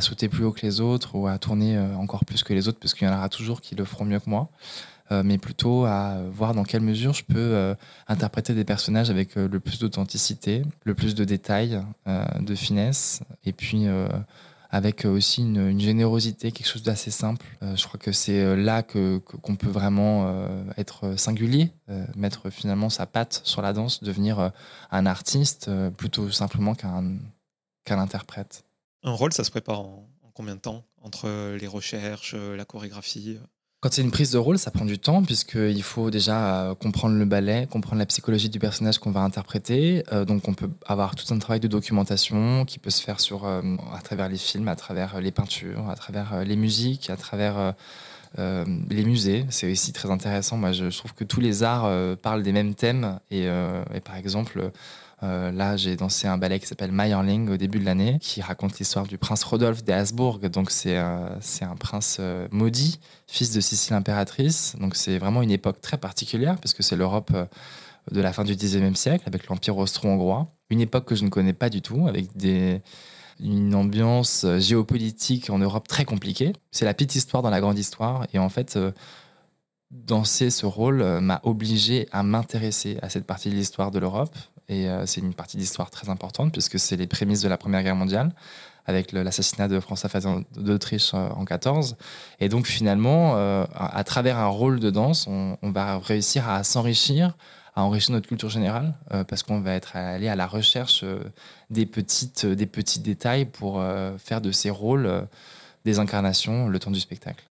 sauter 0.00 0.28
plus 0.28 0.44
haut 0.44 0.52
que 0.52 0.64
les 0.64 0.80
autres 0.80 1.16
ou 1.16 1.26
à 1.26 1.36
tourner 1.36 1.76
encore 1.98 2.24
plus 2.24 2.44
que 2.44 2.54
les 2.54 2.68
autres, 2.68 2.78
parce 2.78 2.94
qu'il 2.94 3.08
y 3.08 3.10
en 3.10 3.14
aura 3.14 3.28
toujours 3.28 3.60
qui 3.60 3.74
le 3.74 3.84
feront 3.84 4.04
mieux 4.04 4.20
que 4.20 4.30
moi. 4.30 4.48
Mais 5.24 5.38
plutôt 5.38 5.84
à 5.84 6.18
voir 6.32 6.54
dans 6.54 6.64
quelle 6.64 6.80
mesure 6.82 7.12
je 7.12 7.24
peux 7.24 7.74
interpréter 8.08 8.54
des 8.54 8.64
personnages 8.64 9.10
avec 9.10 9.34
le 9.34 9.60
plus 9.60 9.78
d'authenticité, 9.78 10.62
le 10.84 10.94
plus 10.94 11.14
de 11.14 11.24
détails, 11.24 11.82
de 12.06 12.54
finesse, 12.54 13.20
et 13.44 13.52
puis 13.52 13.88
avec 14.72 15.04
euh, 15.04 15.10
aussi 15.10 15.42
une, 15.42 15.78
générosité, 15.78 16.50
quelque 16.50 16.66
chose 16.66 16.82
d'assez 16.82 17.10
simple. 17.10 17.46
Euh, 17.62 17.76
je 17.76 17.86
crois 17.86 18.00
que 18.00 18.10
c'est 18.10 18.40
euh, 18.40 18.56
là 18.56 18.82
que 18.82 19.18
qu'on 19.18 19.54
peut 19.54 19.68
vraiment 19.68 20.32
être 20.78 21.18
singulier, 21.18 21.70
mettre 22.16 22.48
finalement 22.48 22.88
sa 22.88 23.04
patte 23.04 23.42
sur 23.44 23.60
la 23.60 23.74
danse, 23.74 24.02
devenir 24.02 24.50
un 24.90 25.06
artiste 25.06 25.70
plutôt 25.98 26.30
simplement 26.30 26.74
qu'un 26.74 27.18
qu'un 27.84 27.98
interprète. 27.98 28.64
Un 29.02 29.12
rôle, 29.12 29.32
ça 29.32 29.44
se 29.44 29.50
prépare 29.50 29.80
en 29.80 30.08
combien 30.32 30.54
de 30.54 30.60
temps? 30.60 30.84
Entre 31.02 31.56
les 31.56 31.66
recherches, 31.66 32.34
la 32.34 32.64
chorégraphie 32.64 33.38
quand 33.82 33.92
c'est 33.92 34.02
une 34.02 34.12
prise 34.12 34.30
de 34.30 34.38
rôle, 34.38 34.58
ça 34.58 34.70
prend 34.70 34.84
du 34.84 35.00
temps 35.00 35.24
puisqu'il 35.24 35.82
faut 35.82 36.08
déjà 36.10 36.66
euh, 36.70 36.74
comprendre 36.76 37.16
le 37.16 37.24
ballet, 37.24 37.66
comprendre 37.68 37.98
la 37.98 38.06
psychologie 38.06 38.48
du 38.48 38.60
personnage 38.60 38.98
qu'on 38.98 39.10
va 39.10 39.22
interpréter. 39.22 40.04
Euh, 40.12 40.24
donc 40.24 40.46
on 40.46 40.54
peut 40.54 40.70
avoir 40.86 41.16
tout 41.16 41.34
un 41.34 41.38
travail 41.40 41.58
de 41.58 41.66
documentation 41.66 42.64
qui 42.64 42.78
peut 42.78 42.90
se 42.90 43.02
faire 43.02 43.18
sur, 43.18 43.44
euh, 43.44 43.60
à 43.92 44.00
travers 44.00 44.28
les 44.28 44.36
films, 44.36 44.68
à 44.68 44.76
travers 44.76 45.20
les 45.20 45.32
peintures, 45.32 45.90
à 45.90 45.96
travers 45.96 46.44
les 46.44 46.54
musiques, 46.54 47.10
à 47.10 47.16
travers 47.16 47.74
les 48.38 49.04
musées. 49.04 49.44
C'est 49.50 49.70
aussi 49.70 49.92
très 49.92 50.10
intéressant. 50.10 50.56
Moi, 50.56 50.70
je, 50.70 50.96
trouve 50.96 51.12
que 51.12 51.24
tous 51.24 51.40
les 51.40 51.64
arts 51.64 52.16
parlent 52.18 52.42
des 52.42 52.52
mêmes 52.52 52.74
thèmes. 52.74 53.18
Et, 53.30 53.44
et 53.44 54.00
par 54.00 54.16
exemple, 54.16 54.70
euh, 55.22 55.52
là, 55.52 55.76
j'ai 55.76 55.94
dansé 55.94 56.26
un 56.26 56.36
ballet 56.36 56.58
qui 56.58 56.66
s'appelle 56.66 56.90
Meyerling 56.90 57.48
au 57.50 57.56
début 57.56 57.78
de 57.78 57.84
l'année, 57.84 58.18
qui 58.20 58.42
raconte 58.42 58.78
l'histoire 58.78 59.06
du 59.06 59.18
prince 59.18 59.44
Rodolphe 59.44 59.84
des 59.84 59.92
Habsbourg. 59.92 60.40
Donc, 60.40 60.70
c'est 60.70 60.96
un 60.96 61.38
prince 61.78 62.16
euh, 62.18 62.48
maudit, 62.50 62.98
fils 63.28 63.52
de 63.52 63.60
Sicile 63.60 63.94
impératrice. 63.94 64.74
Donc, 64.80 64.96
c'est 64.96 65.18
vraiment 65.18 65.42
une 65.42 65.52
époque 65.52 65.80
très 65.80 65.96
particulière, 65.96 66.56
parce 66.56 66.74
que 66.74 66.82
c'est 66.82 66.96
l'Europe 66.96 67.30
euh, 67.34 67.44
de 68.10 68.20
la 68.20 68.32
fin 68.32 68.42
du 68.42 68.56
XIXe 68.56 68.98
siècle, 68.98 69.22
avec 69.26 69.46
l'Empire 69.46 69.76
austro-hongrois. 69.76 70.48
Une 70.70 70.80
époque 70.80 71.04
que 71.04 71.14
je 71.14 71.24
ne 71.24 71.28
connais 71.28 71.52
pas 71.52 71.70
du 71.70 71.82
tout, 71.82 72.08
avec 72.08 72.26
une 73.38 73.74
ambiance 73.74 74.44
géopolitique 74.58 75.50
en 75.50 75.58
Europe 75.58 75.86
très 75.86 76.04
compliquée. 76.04 76.52
C'est 76.72 76.84
la 76.84 76.94
petite 76.94 77.14
histoire 77.14 77.44
dans 77.44 77.50
la 77.50 77.60
grande 77.60 77.78
histoire. 77.78 78.26
Et 78.32 78.40
en 78.40 78.48
fait, 78.48 78.76
danser 79.90 80.50
ce 80.50 80.66
rôle 80.66 81.20
m'a 81.20 81.40
obligé 81.44 82.08
à 82.10 82.24
m'intéresser 82.24 82.98
à 83.02 83.10
cette 83.10 83.26
partie 83.26 83.50
de 83.50 83.54
l'histoire 83.54 83.90
de 83.90 83.98
l'Europe 84.00 84.34
et 84.72 84.88
euh, 84.88 85.04
c'est 85.06 85.20
une 85.20 85.34
partie 85.34 85.56
d'histoire 85.56 85.90
très 85.90 86.08
importante 86.08 86.52
puisque 86.52 86.78
c'est 86.78 86.96
les 86.96 87.06
prémices 87.06 87.42
de 87.42 87.48
la 87.48 87.58
Première 87.58 87.82
Guerre 87.82 87.96
mondiale 87.96 88.32
avec 88.86 89.12
l'assassinat 89.12 89.68
de 89.68 89.78
François 89.78 90.08
Ferdinand 90.08 90.42
d'Autriche 90.56 91.12
euh, 91.14 91.28
en 91.28 91.44
14. 91.44 91.96
Et 92.40 92.48
donc 92.48 92.66
finalement, 92.66 93.36
euh, 93.36 93.64
à 93.74 94.02
travers 94.02 94.38
un 94.38 94.48
rôle 94.48 94.80
de 94.80 94.90
danse, 94.90 95.26
on, 95.28 95.56
va 95.62 95.98
réussir 95.98 96.48
à 96.48 96.64
s'enrichir, 96.64 97.36
à 97.76 97.84
enrichir 97.84 98.12
notre 98.12 98.26
culture 98.26 98.48
générale, 98.48 98.94
parce 99.28 99.42
qu'on 99.42 99.60
va 99.60 99.74
être 99.74 99.96
allé 99.96 100.28
à 100.28 100.36
la 100.36 100.46
recherche 100.46 101.04
des, 101.70 101.86
petites, 101.86 102.44
des 102.44 102.66
petits 102.66 103.00
détails 103.00 103.46
pour 103.46 103.82
faire 104.18 104.42
de 104.42 104.52
ces 104.52 104.68
rôles 104.68 105.26
des 105.86 105.98
incarnations 105.98 106.68
le 106.68 106.78
temps 106.78 106.90
du 106.90 107.00
spectacle. 107.00 107.44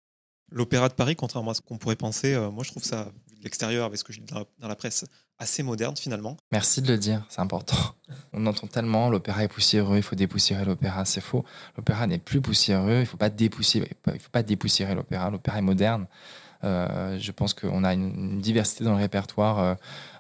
L'Opéra 0.52 0.88
de 0.88 0.94
Paris, 0.94 1.16
contrairement 1.16 1.52
à 1.52 1.54
ce 1.54 1.62
qu'on 1.62 1.78
pourrait 1.78 1.96
penser, 1.96 2.36
moi 2.52 2.64
je 2.64 2.70
trouve 2.70 2.84
ça, 2.84 3.04
de 3.38 3.44
l'extérieur, 3.44 3.86
avec 3.86 3.98
ce 3.98 4.04
que 4.04 4.12
je 4.12 4.20
dis 4.20 4.34
dans 4.58 4.68
la 4.68 4.76
presse, 4.76 5.06
assez 5.40 5.62
moderne 5.62 5.96
finalement. 5.96 6.36
Merci 6.52 6.82
de 6.82 6.88
le 6.88 6.98
dire, 6.98 7.24
c'est 7.28 7.40
important. 7.40 7.76
On 8.32 8.46
entend 8.46 8.68
tellement 8.68 9.08
l'opéra 9.08 9.42
est 9.42 9.48
poussiéreux, 9.48 9.96
il 9.96 10.02
faut 10.02 10.16
dépoussiérer 10.16 10.64
l'opéra, 10.64 11.04
c'est 11.04 11.20
faux. 11.20 11.44
L'opéra 11.76 12.06
n'est 12.06 12.18
plus 12.18 12.40
poussiéreux, 12.40 12.96
il 12.96 13.00
ne 13.00 13.04
faut 13.04 13.16
pas 13.16 13.30
dépoussiérer, 13.30 13.90
pas 14.30 14.42
dépoussiérer 14.42 14.94
l'opéra. 14.94 15.30
L'opéra 15.30 15.58
est 15.58 15.62
moderne. 15.62 16.06
Euh, 16.62 17.18
je 17.18 17.32
pense 17.32 17.54
qu'on 17.54 17.84
a 17.84 17.94
une, 17.94 18.40
diversité 18.40 18.84
dans 18.84 18.92
le 18.92 18.98
répertoire 18.98 19.58
euh, 19.58 19.74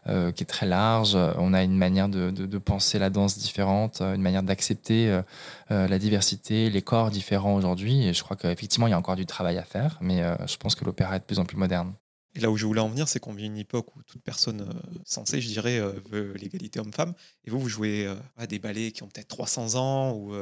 euh, 0.08 0.32
qui 0.32 0.42
est 0.42 0.46
très 0.46 0.66
large. 0.66 1.14
On 1.14 1.52
a 1.52 1.62
une 1.62 1.76
manière 1.76 2.08
de, 2.08 2.30
de, 2.30 2.58
penser 2.58 2.98
la 2.98 3.10
danse 3.10 3.38
différente, 3.38 4.00
une 4.00 4.22
manière 4.22 4.42
d'accepter 4.42 5.20
la 5.68 5.98
diversité, 5.98 6.70
les 6.70 6.82
corps 6.82 7.10
différents 7.10 7.54
aujourd'hui. 7.54 8.06
Et 8.06 8.14
je 8.14 8.22
crois 8.22 8.36
qu'effectivement, 8.36 8.86
il 8.86 8.90
y 8.90 8.94
a 8.94 8.98
encore 8.98 9.16
du 9.16 9.26
travail 9.26 9.58
à 9.58 9.64
faire, 9.64 9.98
mais 10.00 10.22
je 10.46 10.56
pense 10.56 10.74
que 10.74 10.84
l'opéra 10.84 11.16
est 11.16 11.20
de 11.20 11.24
plus 11.24 11.38
en 11.38 11.44
plus 11.44 11.56
moderne. 11.56 11.92
Et 12.34 12.40
là 12.40 12.50
où 12.50 12.56
je 12.56 12.64
voulais 12.64 12.80
en 12.80 12.88
venir, 12.88 13.08
c'est 13.08 13.18
qu'on 13.18 13.32
vit 13.32 13.46
une 13.46 13.56
époque 13.56 13.94
où 13.96 14.02
toute 14.02 14.22
personne 14.22 14.60
euh, 14.60 14.90
censée, 15.04 15.40
je 15.40 15.48
dirais, 15.48 15.78
euh, 15.78 15.92
veut 16.10 16.32
l'égalité 16.34 16.78
homme-femme. 16.78 17.14
Et 17.44 17.50
vous, 17.50 17.58
vous 17.58 17.68
jouez 17.68 18.06
euh, 18.06 18.14
à 18.36 18.46
des 18.46 18.58
ballets 18.58 18.92
qui 18.92 19.02
ont 19.02 19.08
peut-être 19.08 19.28
300 19.28 19.74
ans 19.74 20.14
ou 20.14 20.32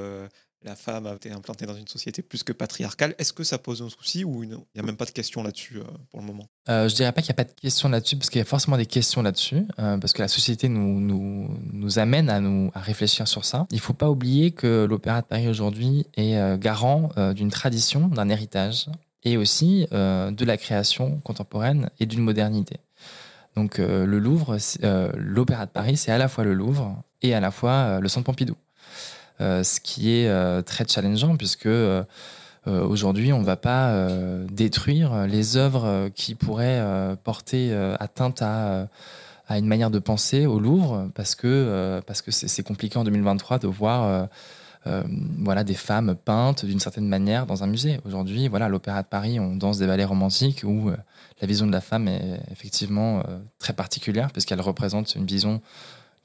la 0.65 0.75
femme 0.75 1.07
a 1.07 1.15
été 1.15 1.31
implantée 1.31 1.67
dans 1.67 1.77
une 1.77 1.87
société 1.87 2.21
plus 2.21 2.43
que 2.43 2.53
patriarcale. 2.53 3.15
Est-ce 3.19 3.33
que 3.33 3.45
ça 3.45 3.59
pose 3.59 3.81
un 3.81 3.89
souci 3.89 4.25
ou 4.25 4.43
il 4.43 4.51
n'y 4.51 4.81
a 4.81 4.83
même 4.83 4.97
pas 4.97 5.05
de 5.05 5.13
question 5.13 5.45
là-dessus 5.45 5.79
pour 6.11 6.19
le 6.21 6.27
moment? 6.27 6.49
Je 6.67 6.93
dirais 6.93 7.13
pas 7.13 7.23
qu'il 7.23 7.29
n'y 7.29 7.41
a 7.41 7.45
pas 7.45 7.45
de 7.45 7.53
question 7.53 7.89
là-dessus, 7.89 8.17
parce 8.17 8.29
qu'il 8.29 8.41
y 8.41 8.43
a 8.43 8.45
forcément 8.45 8.77
des 8.77 8.87
questions 8.87 9.23
là-dessus, 9.23 9.63
parce 9.77 10.13
que 10.13 10.21
la 10.21 10.27
société 10.27 10.69
nous 10.69 11.99
amène 12.01 12.29
à, 12.29 12.41
nous, 12.41 12.73
à 12.75 12.81
réfléchir 12.81 13.29
sur 13.29 13.45
ça. 13.45 13.69
Il 13.71 13.77
ne 13.77 13.81
faut 13.81 13.95
pas 13.95 14.11
oublier 14.11 14.51
que 14.51 14.85
l'Opéra 14.85 15.23
de 15.23 15.27
Paris 15.27 15.47
aujourd'hui 15.47 16.07
est 16.17 16.59
garant 16.59 17.11
d'une 17.35 17.51
tradition, 17.51 18.09
d'un 18.09 18.29
héritage, 18.29 18.89
et 19.25 19.37
aussi 19.37 19.87
de 19.91 20.45
la 20.45 20.57
création 20.57 21.19
contemporaine 21.21 21.91
et 22.01 22.07
d'une 22.07 22.23
modernité. 22.23 22.81
Donc 23.59 23.81
euh, 23.81 24.07
le 24.07 24.21
Louvre, 24.21 24.57
euh, 24.85 25.11
l'Opéra 25.17 25.67
de 25.67 25.71
Paris, 25.73 25.97
c'est 25.97 26.13
à 26.13 26.19
la 26.19 26.29
fois 26.29 26.45
le 26.45 26.55
Louvre 26.55 27.03
et 27.23 27.35
à 27.35 27.41
la 27.41 27.51
fois 27.51 27.73
euh, 27.73 28.01
le 28.01 28.07
Centre 28.07 28.25
Pompidou. 28.25 28.55
ce 29.41 29.81
qui 29.81 30.13
est 30.13 30.63
très 30.63 30.87
challengeant 30.87 31.37
puisque 31.37 31.69
aujourd'hui, 32.67 33.33
on 33.33 33.41
ne 33.41 33.45
va 33.45 33.57
pas 33.57 34.09
détruire 34.51 35.27
les 35.27 35.57
œuvres 35.57 36.09
qui 36.15 36.35
pourraient 36.35 36.83
porter 37.25 37.73
atteinte 37.99 38.43
à, 38.43 38.89
à, 39.49 39.59
une 39.59 39.67
manière 39.67 39.91
de 39.91 39.99
penser 39.99 40.47
au 40.47 40.61
Louvre 40.61 41.09
parce 41.15 41.35
que 41.35 42.01
parce 42.07 42.21
que 42.23 42.31
c'est 42.31 42.63
compliqué 42.63 42.99
en 42.99 43.05
2023 43.05 43.59
de 43.59 43.69
voir 43.69 44.29
voilà 44.85 45.65
des 45.65 45.75
femmes 45.75 46.15
peintes 46.15 46.65
d'une 46.65 46.81
certaine 46.81 47.09
manière 47.09 47.45
dans 47.45 47.63
un 47.63 47.67
musée. 47.67 48.01
Aujourd'hui, 48.07 48.49
voilà, 48.49 48.69
l'Opéra 48.69 49.03
de 49.03 49.09
Paris, 49.09 49.39
on 49.39 49.55
danse 49.55 49.79
des 49.79 49.87
ballets 49.87 50.05
romantiques 50.05 50.63
où 50.65 50.91
la 51.41 51.47
vision 51.47 51.67
de 51.67 51.73
la 51.73 51.81
femme 51.81 52.09
est 52.09 52.41
effectivement 52.51 53.21
euh, 53.21 53.39
très 53.59 53.73
particulière 53.73 54.31
puisqu'elle 54.33 54.61
représente 54.61 55.15
une 55.15 55.27
vision 55.27 55.61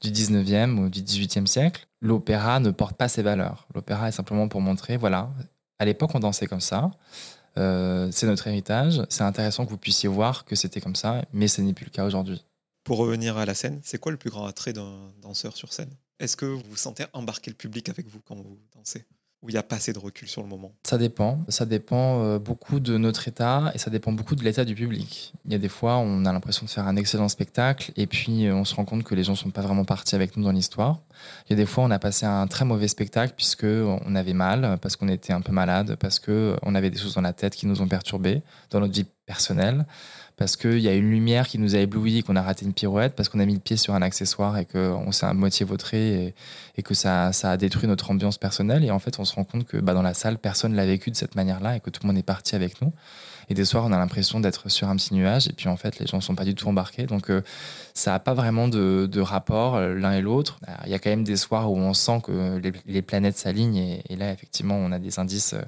du 0.00 0.10
19e 0.10 0.78
ou 0.78 0.88
du 0.88 1.02
18e 1.02 1.46
siècle. 1.46 1.86
L'opéra 2.00 2.60
ne 2.60 2.70
porte 2.70 2.96
pas 2.96 3.08
ces 3.08 3.22
valeurs. 3.22 3.66
L'opéra 3.74 4.08
est 4.08 4.12
simplement 4.12 4.48
pour 4.48 4.60
montrer, 4.60 4.96
voilà, 4.96 5.30
à 5.78 5.84
l'époque 5.84 6.10
on 6.14 6.20
dansait 6.20 6.46
comme 6.46 6.60
ça, 6.60 6.90
euh, 7.56 8.08
c'est 8.10 8.26
notre 8.26 8.46
héritage, 8.46 9.02
c'est 9.08 9.22
intéressant 9.22 9.64
que 9.64 9.70
vous 9.70 9.78
puissiez 9.78 10.08
voir 10.08 10.44
que 10.44 10.56
c'était 10.56 10.80
comme 10.80 10.96
ça, 10.96 11.24
mais 11.32 11.48
ce 11.48 11.60
n'est 11.62 11.72
plus 11.72 11.86
le 11.86 11.90
cas 11.90 12.04
aujourd'hui. 12.04 12.44
Pour 12.82 12.98
revenir 12.98 13.38
à 13.38 13.46
la 13.46 13.54
scène, 13.54 13.80
c'est 13.82 13.98
quoi 13.98 14.12
le 14.12 14.18
plus 14.18 14.30
grand 14.30 14.44
attrait 14.44 14.74
d'un 14.74 15.12
danseur 15.22 15.56
sur 15.56 15.72
scène? 15.72 15.94
Est-ce 16.20 16.36
que 16.36 16.46
vous 16.46 16.76
sentez 16.76 17.04
embarquer 17.12 17.50
le 17.50 17.56
public 17.56 17.88
avec 17.88 18.06
vous 18.06 18.20
quand 18.20 18.36
vous 18.36 18.58
dansez 18.74 19.04
où 19.44 19.50
il 19.50 19.52
n'y 19.52 19.58
a 19.58 19.62
pas 19.62 19.76
assez 19.76 19.92
de 19.92 19.98
recul 19.98 20.26
sur 20.26 20.42
le 20.42 20.48
moment 20.48 20.72
Ça 20.84 20.96
dépend. 20.96 21.44
Ça 21.48 21.66
dépend 21.66 22.22
euh, 22.22 22.38
beaucoup 22.38 22.80
de 22.80 22.96
notre 22.96 23.28
état 23.28 23.70
et 23.74 23.78
ça 23.78 23.90
dépend 23.90 24.10
beaucoup 24.10 24.36
de 24.36 24.42
l'état 24.42 24.64
du 24.64 24.74
public. 24.74 25.34
Il 25.44 25.52
y 25.52 25.54
a 25.54 25.58
des 25.58 25.68
fois, 25.68 25.98
on 25.98 26.24
a 26.24 26.32
l'impression 26.32 26.64
de 26.64 26.70
faire 26.70 26.88
un 26.88 26.96
excellent 26.96 27.28
spectacle 27.28 27.92
et 27.96 28.06
puis 28.06 28.46
euh, 28.46 28.54
on 28.54 28.64
se 28.64 28.74
rend 28.74 28.86
compte 28.86 29.04
que 29.04 29.14
les 29.14 29.22
gens 29.22 29.32
ne 29.32 29.36
sont 29.36 29.50
pas 29.50 29.60
vraiment 29.60 29.84
partis 29.84 30.14
avec 30.14 30.38
nous 30.38 30.44
dans 30.44 30.50
l'histoire. 30.50 31.00
Il 31.46 31.50
y 31.50 31.52
a 31.52 31.56
des 31.56 31.66
fois, 31.66 31.84
on 31.84 31.90
a 31.90 31.98
passé 31.98 32.24
un 32.24 32.46
très 32.46 32.64
mauvais 32.64 32.88
spectacle 32.88 33.34
puisque 33.36 33.64
on 33.64 34.14
avait 34.14 34.32
mal, 34.32 34.78
parce 34.80 34.96
qu'on 34.96 35.08
était 35.08 35.34
un 35.34 35.42
peu 35.42 35.52
malade, 35.52 35.96
parce 36.00 36.20
qu'on 36.20 36.74
avait 36.74 36.90
des 36.90 36.98
choses 36.98 37.14
dans 37.14 37.20
la 37.20 37.34
tête 37.34 37.54
qui 37.54 37.66
nous 37.66 37.82
ont 37.82 37.88
perturbés 37.88 38.42
dans 38.70 38.80
notre 38.80 38.94
vie 38.94 39.06
personnelle 39.26 39.84
parce 40.36 40.56
qu'il 40.56 40.80
y 40.80 40.88
a 40.88 40.94
une 40.94 41.10
lumière 41.10 41.46
qui 41.46 41.58
nous 41.58 41.76
a 41.76 41.78
ébloui 41.78 42.22
qu'on 42.22 42.34
a 42.34 42.42
raté 42.42 42.64
une 42.66 42.72
pirouette, 42.72 43.14
parce 43.14 43.28
qu'on 43.28 43.38
a 43.38 43.46
mis 43.46 43.54
le 43.54 43.60
pied 43.60 43.76
sur 43.76 43.94
un 43.94 44.02
accessoire 44.02 44.58
et 44.58 44.64
qu'on 44.64 45.12
s'est 45.12 45.26
à 45.26 45.32
moitié 45.32 45.64
vautré 45.64 46.34
et, 46.76 46.82
que 46.82 46.94
ça, 46.94 47.30
a 47.42 47.56
détruit 47.56 47.88
notre 47.88 48.10
ambiance 48.10 48.36
personnelle. 48.36 48.84
Et 48.84 48.90
en 48.90 48.98
fait, 48.98 49.18
on 49.20 49.24
se 49.24 49.34
rend 49.34 49.44
compte 49.44 49.64
que 49.64 49.76
bah, 49.76 49.94
dans 49.94 50.02
la 50.02 50.14
salle, 50.14 50.38
personne 50.38 50.74
l'a 50.74 50.86
vécu 50.86 51.10
de 51.10 51.16
cette 51.16 51.36
manière-là 51.36 51.76
et 51.76 51.80
que 51.80 51.90
tout 51.90 52.00
le 52.02 52.08
monde 52.08 52.18
est 52.18 52.24
parti 52.24 52.56
avec 52.56 52.82
nous. 52.82 52.92
Et 53.48 53.54
des 53.54 53.64
soirs, 53.64 53.84
on 53.84 53.92
a 53.92 53.98
l'impression 53.98 54.40
d'être 54.40 54.68
sur 54.70 54.88
un 54.88 54.96
petit 54.96 55.14
nuage 55.14 55.48
et 55.48 55.52
puis 55.52 55.68
en 55.68 55.76
fait, 55.76 55.98
les 55.98 56.06
gens 56.06 56.16
ne 56.16 56.22
sont 56.22 56.34
pas 56.34 56.44
du 56.44 56.54
tout 56.54 56.68
embarqués. 56.68 57.06
Donc, 57.06 57.30
euh, 57.30 57.42
ça 57.92 58.12
n'a 58.12 58.18
pas 58.18 58.34
vraiment 58.34 58.68
de, 58.68 59.20
rapport 59.20 59.76
euh, 59.76 59.94
l'un 59.94 60.12
et 60.12 60.22
l'autre. 60.22 60.58
Il 60.86 60.90
y 60.90 60.94
a 60.94 60.98
quand 60.98 61.10
même 61.10 61.24
des 61.24 61.36
soirs 61.36 61.70
où 61.70 61.76
on 61.76 61.94
sent 61.94 62.22
que 62.24 62.60
les, 62.86 63.02
planètes 63.02 63.36
s'alignent 63.36 63.76
et, 63.76 64.02
et, 64.08 64.16
là, 64.16 64.32
effectivement, 64.32 64.76
on 64.76 64.92
a 64.92 64.98
des 64.98 65.18
indices 65.18 65.54
euh, 65.54 65.62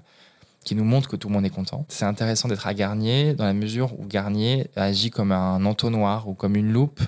qui 0.66 0.74
nous 0.74 0.84
montre 0.84 1.08
que 1.08 1.14
tout 1.14 1.28
le 1.28 1.34
monde 1.34 1.46
est 1.46 1.50
content. 1.50 1.86
C'est 1.88 2.04
intéressant 2.04 2.48
d'être 2.48 2.66
à 2.66 2.74
Garnier 2.74 3.34
dans 3.34 3.44
la 3.44 3.52
mesure 3.52 3.98
où 3.98 4.04
Garnier 4.04 4.66
agit 4.74 5.10
comme 5.10 5.30
un 5.30 5.64
entonnoir 5.64 6.28
ou 6.28 6.34
comme 6.34 6.56
une 6.56 6.72
loupe, 6.72 7.00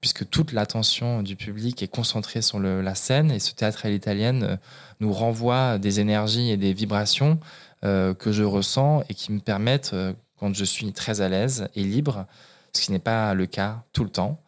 puisque 0.00 0.30
toute 0.30 0.52
l'attention 0.52 1.22
du 1.22 1.34
public 1.34 1.82
est 1.82 1.88
concentrée 1.88 2.42
sur 2.42 2.60
la 2.60 2.94
scène 2.94 3.32
et 3.32 3.40
ce 3.40 3.52
théâtre 3.52 3.86
à 3.86 3.90
l'italienne 3.90 4.44
euh, 4.44 4.56
nous 5.00 5.12
renvoie 5.12 5.78
des 5.78 5.98
énergies 5.98 6.50
et 6.50 6.56
des 6.56 6.72
vibrations 6.72 7.40
euh, 7.84 8.14
que 8.14 8.30
je 8.30 8.44
ressens 8.44 9.02
et 9.08 9.14
qui 9.14 9.32
me 9.32 9.40
permettent, 9.40 9.94
euh, 9.94 10.12
quand 10.38 10.54
je 10.54 10.64
suis 10.64 10.92
très 10.92 11.20
à 11.22 11.28
l'aise 11.28 11.68
et 11.74 11.82
libre, 11.82 12.26
ce 12.72 12.82
qui 12.82 12.92
n'est 12.92 13.00
pas 13.00 13.34
le 13.34 13.46
cas 13.46 13.82
tout 13.92 14.04
le 14.04 14.10
temps, 14.10 14.38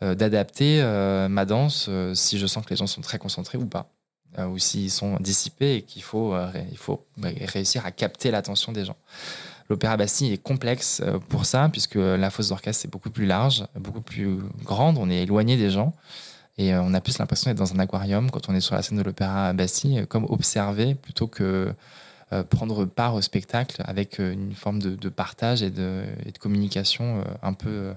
d'adapter 0.00 0.82
ma 1.28 1.44
danse 1.44 1.90
si 2.14 2.38
je 2.38 2.46
sens 2.46 2.64
que 2.64 2.70
les 2.70 2.76
gens 2.76 2.86
sont 2.86 3.00
très 3.00 3.18
concentrés 3.18 3.58
ou 3.58 3.66
pas. 3.66 3.90
Euh, 4.38 4.46
ou 4.46 4.58
s'ils 4.58 4.90
sont 4.90 5.16
dissipés 5.20 5.76
et 5.76 5.82
qu'il 5.82 6.02
faut, 6.02 6.32
euh, 6.32 6.50
il 6.70 6.78
faut 6.78 7.04
bah, 7.18 7.28
réussir 7.48 7.84
à 7.84 7.90
capter 7.90 8.30
l'attention 8.30 8.72
des 8.72 8.86
gens. 8.86 8.96
L'opéra 9.68 9.98
Bastille 9.98 10.32
est 10.32 10.42
complexe 10.42 11.02
euh, 11.04 11.18
pour 11.18 11.44
ça, 11.44 11.68
puisque 11.70 11.96
la 11.96 12.30
fosse 12.30 12.48
d'orchestre 12.48 12.86
est 12.86 12.88
beaucoup 12.88 13.10
plus 13.10 13.26
large, 13.26 13.66
beaucoup 13.78 14.00
plus 14.00 14.38
grande, 14.64 14.96
on 14.96 15.10
est 15.10 15.22
éloigné 15.24 15.58
des 15.58 15.70
gens. 15.70 15.92
Et 16.58 16.74
on 16.74 16.92
a 16.92 17.00
plus 17.00 17.18
l'impression 17.18 17.50
d'être 17.50 17.58
dans 17.58 17.74
un 17.74 17.78
aquarium 17.78 18.30
quand 18.30 18.50
on 18.50 18.54
est 18.54 18.60
sur 18.60 18.74
la 18.74 18.82
scène 18.82 18.98
de 18.98 19.02
l'Opéra 19.02 19.52
Bastille, 19.54 20.06
comme 20.06 20.24
observer 20.24 20.94
plutôt 20.94 21.26
que 21.26 21.74
prendre 22.50 22.84
part 22.84 23.14
au 23.14 23.22
spectacle 23.22 23.82
avec 23.86 24.18
une 24.18 24.52
forme 24.52 24.78
de, 24.78 25.08
partage 25.08 25.62
et 25.62 25.70
de, 25.70 26.04
et 26.26 26.30
de 26.30 26.36
communication 26.36 27.24
un 27.42 27.54
peu 27.54 27.94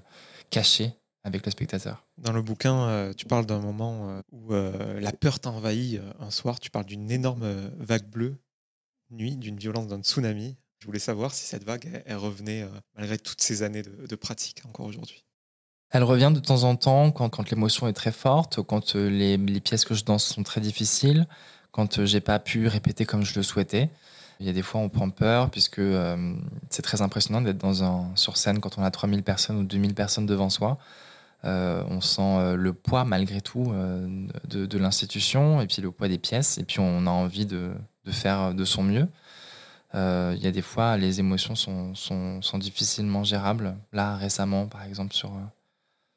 cachée 0.52 0.94
avec 1.26 1.44
le 1.44 1.52
spectateur. 1.52 2.06
Dans 2.20 2.32
le 2.32 2.44
bouquin, 2.44 2.88
euh, 2.88 3.14
tu 3.14 3.26
parles 3.26 3.48
d'un 3.48 3.60
moment 3.60 4.10
euh, 4.10 4.22
où 4.32 4.54
euh, 4.54 5.00
la 5.00 5.12
peur 5.12 5.40
t'envahit 5.40 6.00
un 6.20 6.30
soir. 6.30 6.60
Tu 6.60 6.70
parles 6.70 6.86
d'une 6.86 7.10
énorme 7.10 7.72
vague 7.80 8.08
bleue, 8.08 8.38
nuit, 9.10 9.36
d'une 9.36 9.58
violence 9.58 9.88
d'un 9.88 10.02
tsunami. 10.02 10.56
Je 10.80 10.86
voulais 10.86 11.00
savoir 11.00 11.34
si 11.34 11.46
cette 11.46 11.64
vague, 11.64 12.04
elle, 12.06 12.18
revenait 12.18 12.68
malgré 12.96 13.18
toutes 13.18 13.42
ces 13.42 13.64
années 13.64 13.82
de, 13.82 14.16
pratique 14.16 14.62
encore 14.68 14.86
aujourd'hui. 14.86 15.26
Elle 15.90 16.04
revient 16.04 16.32
de 16.34 16.40
temps 16.40 16.64
en 16.64 16.76
temps 16.76 17.10
quand, 17.12 17.30
quand 17.30 17.50
l'émotion 17.50 17.88
est 17.88 17.94
très 17.94 18.12
forte, 18.12 18.62
quand 18.62 18.94
les, 18.94 19.38
les, 19.38 19.60
pièces 19.62 19.84
que 19.84 19.96
je 19.96 20.04
danse 20.04 20.26
sont 20.26 20.44
très 20.44 20.62
difficiles, 20.62 21.28
quand 21.72 22.06
j'ai 22.06 22.20
pas 22.20 22.38
pu 22.38 22.68
répéter 22.68 23.06
comme 23.06 23.24
je 23.24 23.34
le 23.36 23.42
souhaitais. 23.42 23.90
Il 24.40 24.46
y 24.46 24.50
a 24.50 24.54
des 24.54 24.62
fois, 24.62 24.82
on 24.82 24.90
prend 24.90 25.10
peur 25.10 25.50
puisque 25.50 25.82
c'est 26.70 26.84
très 26.84 27.02
impressionnant 27.02 27.42
d'être 27.42 27.58
dans 27.58 27.84
un, 27.84 28.12
sur 28.16 28.38
scène 28.38 28.60
quand 28.60 28.78
on 28.78 28.84
a 28.84 28.92
3000 28.92 29.24
personnes 29.24 29.58
ou 29.58 29.64
2000 29.64 29.96
personnes 29.96 30.28
devant 30.28 30.52
soi. 30.52 30.78
Euh, 31.46 31.84
on 31.90 32.02
sent 32.02 32.22
euh, 32.22 32.56
le 32.56 32.74
poids 32.74 33.06
malgré 33.06 33.40
tout 33.40 33.72
euh, 33.72 34.08
de, 34.46 34.78
l'institution 34.78 35.62
et 35.62 35.68
puis 35.68 35.82
le 35.82 35.92
poids 35.92 36.08
des 36.08 36.18
pièces 36.18 36.58
et 36.58 36.64
puis 36.64 36.80
on 36.80 37.06
a 37.06 37.10
envie 37.10 37.46
de, 37.46 37.72
faire 38.08 38.54
de 38.54 38.66
son 38.66 38.84
mieux. 38.84 39.08
Il 39.94 40.40
y 40.42 40.48
a 40.48 40.52
des 40.52 40.62
fois, 40.62 40.98
les 40.98 41.22
émotions 41.22 41.56
sont, 41.56 42.58
difficilement 42.60 43.24
gérables. 43.24 43.78
Là, 43.94 44.18
récemment, 44.18 44.68
par 44.68 44.84
exemple, 44.84 45.14
sur, 45.14 45.32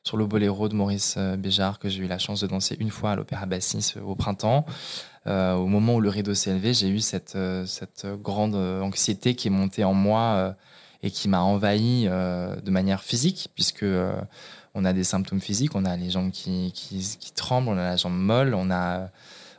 sur 0.03 0.17
le 0.17 0.27
boléro 0.27 0.69
de 0.69 0.75
Maurice 0.75 1.17
Béjart, 1.17 1.79
que 1.79 1.89
j'ai 1.89 2.03
eu 2.03 2.09
la 2.09 2.19
chance 2.19 2.41
de 2.41 2.49
danser 2.49 2.77
une 2.81 2.91
fois 2.91 3.13
à 3.13 3.17
l'Opéra 3.17 3.47
Bassis 3.47 3.95
au 4.05 4.17
printemps, 4.17 4.67
au 5.27 5.67
moment 5.67 5.95
où 5.95 6.01
le 6.01 6.09
rideau 6.09 6.35
s'est 6.35 6.51
élevé, 6.51 6.75
j'ai 6.75 6.89
eu 6.89 6.99
cette, 6.99 7.39
cette 7.67 8.05
grande 8.21 8.57
anxiété 8.57 9.37
qui 9.37 9.47
est 9.47 9.53
montée 9.53 9.85
en 9.85 9.95
moi 9.95 10.57
et 11.05 11.13
qui 11.13 11.29
m'a 11.29 11.43
envahi 11.43 12.07
de 12.07 12.71
manière 12.73 13.05
physique, 13.05 13.49
puisque 13.55 13.85
on 14.79 14.85
a 14.85 14.93
des 14.93 15.05
symptômes 15.05 15.41
physiques, 15.41 15.75
on 15.75 15.85
a 15.85 15.97
les 15.97 16.11
jambes 16.11 16.31
qui, 16.31 16.73
tremblent, 17.35 17.69
on 17.69 17.77
a 17.77 17.83
la 17.83 17.97
jambe 17.97 18.17
molle, 18.17 18.55
on 18.55 18.71
a, 18.71 19.11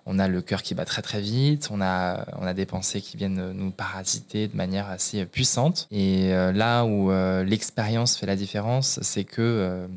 on 0.05 0.17
a 0.17 0.27
le 0.29 0.41
cœur 0.41 0.63
qui 0.63 0.73
bat 0.75 0.85
très 0.85 1.01
très 1.01 1.19
vite, 1.19 1.67
on 1.71 1.81
a, 1.81 2.25
on 2.37 2.45
a 2.45 2.53
des 2.53 2.65
pensées 2.65 3.01
qui 3.01 3.17
viennent 3.17 3.51
nous 3.51 3.71
parasiter 3.71 4.47
de 4.47 4.55
manière 4.55 4.87
assez 4.87 5.25
puissante. 5.25 5.87
Et 5.91 6.33
euh, 6.33 6.53
là 6.53 6.85
où 6.85 7.11
euh, 7.11 7.43
l'expérience 7.43 8.15
fait 8.15 8.25
la 8.25 8.37
différence, 8.37 8.99
c'est 9.01 9.25
que 9.25 9.41
euh, 9.41 9.87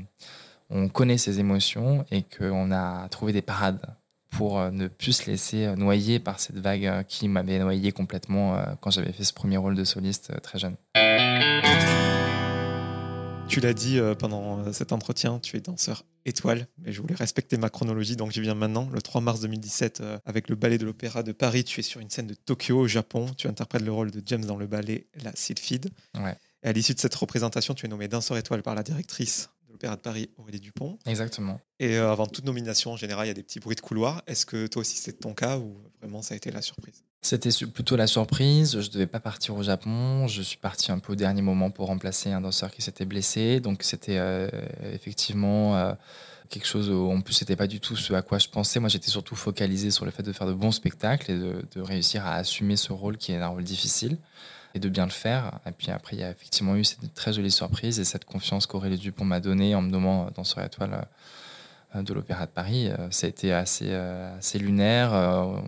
on 0.71 0.89
connaît 0.89 1.19
ses 1.19 1.39
émotions 1.39 2.05
et 2.11 2.23
qu'on 2.23 2.73
a 2.73 3.09
trouvé 3.09 3.33
des 3.33 3.43
parades 3.43 3.81
pour 4.31 4.59
ne 4.73 4.89
plus 4.89 5.13
se 5.13 5.31
laisser 5.31 5.77
noyer 5.77 6.19
par 6.19 6.41
cette 6.41 6.59
vague 6.59 7.05
qui 7.07 7.29
m'avait 7.29 7.59
noyé 7.59 7.93
complètement 7.93 8.57
quand 8.81 8.91
j'avais 8.91 9.13
fait 9.13 9.25
ce 9.25 9.35
premier 9.35 9.59
rôle 9.59 9.75
de 9.75 9.85
soliste 9.85 10.33
très 10.41 10.59
jeune. 10.59 10.75
Tu 13.49 13.61
l'as 13.61 13.75
dit 13.75 13.99
euh, 13.99 14.15
pendant 14.15 14.61
euh, 14.61 14.73
cet 14.73 14.93
entretien, 14.93 15.39
tu 15.39 15.57
es 15.57 15.61
danseur 15.61 16.05
étoile, 16.25 16.67
mais 16.79 16.93
je 16.93 17.01
voulais 17.03 17.15
respecter 17.15 17.57
ma 17.59 17.69
chronologie, 17.69 18.17
donc 18.17 18.33
je 18.33 18.41
viens 18.41 18.55
maintenant. 18.55 18.89
Le 18.93 19.03
3 19.03 19.21
mars 19.21 19.41
2017, 19.41 20.01
euh, 20.01 20.19
avec 20.25 20.49
le 20.49 20.57
ballet 20.57 20.79
de 20.79 20.87
l'Opéra 20.87 21.23
de 21.23 21.33
Paris, 21.33 21.65
tu 21.65 21.81
es 21.81 21.83
sur 21.83 22.01
une 22.01 22.09
scène 22.09 22.27
de 22.27 22.35
Tokyo, 22.35 22.79
au 22.79 22.87
Japon. 22.87 23.27
Tu 23.37 23.49
interprètes 23.49 23.83
le 23.83 23.93
rôle 23.93 24.11
de 24.11 24.23
James 24.25 24.45
dans 24.45 24.57
le 24.57 24.67
ballet 24.67 25.07
La 25.23 25.33
Sylphide. 25.35 25.91
Ouais. 26.15 26.37
Et 26.63 26.69
à 26.69 26.73
l'issue 26.73 26.95
de 26.95 27.01
cette 27.01 27.15
représentation, 27.15 27.75
tu 27.75 27.87
es 27.87 27.89
nommé 27.89 28.09
danseur 28.09 28.37
étoile 28.37 28.63
par 28.63 28.75
la 28.75 28.83
directrice 28.83 29.51
de 29.67 29.73
l'Opéra 29.73 29.97
de 29.97 30.01
Paris, 30.01 30.31
Aurélie 30.39 30.61
Dupont. 30.61 30.99
Exactement. 31.05 31.61
Et 31.79 31.97
avant 31.97 32.27
toute 32.27 32.45
nomination, 32.45 32.93
en 32.93 32.97
général, 32.97 33.27
il 33.27 33.29
y 33.29 33.33
a 33.33 33.35
des 33.35 33.43
petits 33.43 33.61
bruits 33.61 33.77
de 33.77 33.81
couloir. 33.81 34.23
Est-ce 34.27 34.47
que 34.47 34.67
toi 34.67 34.81
aussi 34.81 34.97
c'est 34.97 35.21
ton 35.21 35.35
cas 35.35 35.59
ou 35.59 35.77
vraiment 36.01 36.23
ça 36.23 36.35
a 36.35 36.37
été 36.37 36.51
la 36.51 36.63
surprise? 36.63 37.05
C'était 37.25 37.51
plutôt 37.73 37.95
la 37.95 38.09
surprise. 38.09 38.81
Je 38.81 38.91
devais 38.91 39.07
pas 39.07 39.21
partir 39.21 39.57
au 39.57 39.63
Japon. 39.63 40.27
Je 40.27 40.43
suis 40.43 40.57
parti 40.57 40.91
un 40.91 40.99
peu 40.99 41.13
au 41.13 41.17
dernier 41.17 41.41
moment 41.41 41.71
pour 41.71 41.87
remplacer 41.87 42.33
un 42.33 42.41
danseur 42.41 42.73
qui 42.73 42.83
s'était 42.83 43.05
blessé. 43.05 43.61
Donc 43.61 43.85
c'était 43.85 44.19
euh, 44.19 44.49
effectivement 44.93 45.77
euh, 45.77 45.93
quelque 46.51 46.67
chose. 46.67 46.91
Où, 46.91 47.13
en 47.13 47.21
plus, 47.21 47.35
c'était 47.35 47.55
pas 47.55 47.69
du 47.69 47.79
tout 47.79 47.95
ce 47.95 48.13
à 48.13 48.23
quoi 48.23 48.39
je 48.39 48.49
pensais. 48.49 48.81
Moi, 48.81 48.89
j'étais 48.89 49.09
surtout 49.09 49.37
focalisé 49.37 49.93
sur 49.93 50.05
le 50.05 50.11
fait 50.11 50.25
de 50.25 50.33
faire 50.33 50.49
de 50.49 50.53
bons 50.53 50.73
spectacles 50.73 51.31
et 51.31 51.39
de, 51.39 51.81
réussir 51.81 52.27
à 52.27 52.35
assumer 52.35 52.75
ce 52.77 52.93
rôle 52.93 53.17
qui 53.17 53.31
est 53.31 53.37
un 53.37 53.47
rôle 53.47 53.63
difficile 53.63 54.19
et 54.75 54.81
de 54.81 54.89
bien 54.89 55.05
le 55.05 55.13
faire. 55.13 55.61
Et 55.65 55.71
puis 55.71 55.93
après, 55.93 56.17
il 56.17 56.21
y 56.21 56.25
a 56.25 56.31
effectivement 56.31 56.75
eu 56.75 56.83
cette 56.83 57.15
très 57.15 57.33
jolie 57.33 57.53
surprise 57.53 58.01
et 58.01 58.05
cette 58.05 58.25
confiance 58.25 58.67
qu'Aurélie 58.67 58.99
Dupont 58.99 59.25
m'a 59.25 59.39
donnée 59.39 59.77
en 59.77 59.83
me 59.83 59.91
nommant 59.91 60.29
danseur 60.35 60.65
étoile 60.65 60.95
euh, 60.95 61.03
de 61.95 62.15
l'Opéra 62.15 62.47
de 62.47 62.51
Paris. 62.51 62.89
Euh, 62.89 63.11
ça 63.11 63.27
a 63.27 63.31
été 63.31 63.53
assez, 63.53 63.89
euh, 63.89 64.39
assez 64.39 64.59
lunaire. 64.59 65.13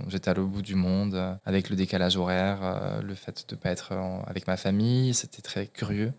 J'étais 0.09 0.31
à 0.31 0.35
l'au 0.35 0.47
bout 0.47 0.63
du 0.63 0.75
monde 0.75 1.39
avec 1.45 1.71
le 1.71 1.77
décalage 1.77 2.17
horaire, 2.17 3.01
le 3.03 3.15
fait 3.15 3.45
de 3.49 3.55
ne 3.55 3.61
pas 3.61 3.71
être 3.71 3.93
avec 4.27 4.47
ma 4.47 4.57
famille. 4.57 5.15
C'était 5.15 5.43
très 5.43 5.67
curieux. 5.67 6.13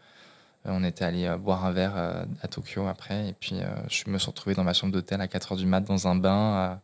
On 0.66 0.84
était 0.84 1.06
allé 1.06 1.34
boire 1.39 1.66
un 1.66 1.72
verre 1.72 1.95
à 2.41 2.47
Tokyo 2.47 2.88
après. 2.88 3.30
Et 3.30 3.34
puis, 3.34 3.56
je 3.89 4.10
me 4.10 4.18
suis 4.18 4.28
retrouvé 4.28 4.56
dans 4.56 4.64
ma 4.64 4.74
chambre 4.74 4.93
d'hôtel 4.93 5.22
à 5.22 5.28
4 5.28 5.53
h 5.53 5.58
du 5.58 5.66
mat 5.66 5.82
dans 5.82 6.08
un 6.08 6.16
bain 6.16 6.80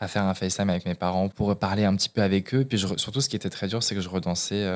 à, 0.00 0.08
faire 0.08 0.24
un 0.24 0.34
FaceTime 0.34 0.70
avec 0.70 0.86
mes 0.86 0.94
parents 0.94 1.28
pour 1.28 1.54
parler 1.56 1.84
un 1.84 1.94
petit 1.94 2.08
peu 2.08 2.22
avec 2.22 2.54
eux. 2.54 2.64
Puis 2.64 2.78
surtout, 2.78 3.20
ce 3.20 3.28
qui 3.28 3.36
était 3.36 3.50
très 3.50 3.68
dur, 3.68 3.82
c'est 3.82 3.94
que 3.94 4.00
je 4.00 4.08
redansais 4.08 4.66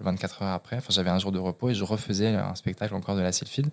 24 0.00 0.42
heures 0.42 0.52
après. 0.52 0.76
Enfin, 0.76 0.88
j'avais 0.90 1.10
un 1.10 1.18
jour 1.18 1.32
de 1.32 1.38
repos 1.38 1.70
et 1.70 1.74
je 1.74 1.84
refaisais 1.84 2.28
un 2.28 2.54
spectacle 2.54 2.94
encore 2.94 3.16
de 3.16 3.22
la 3.22 3.32
Sylphide. 3.32 3.70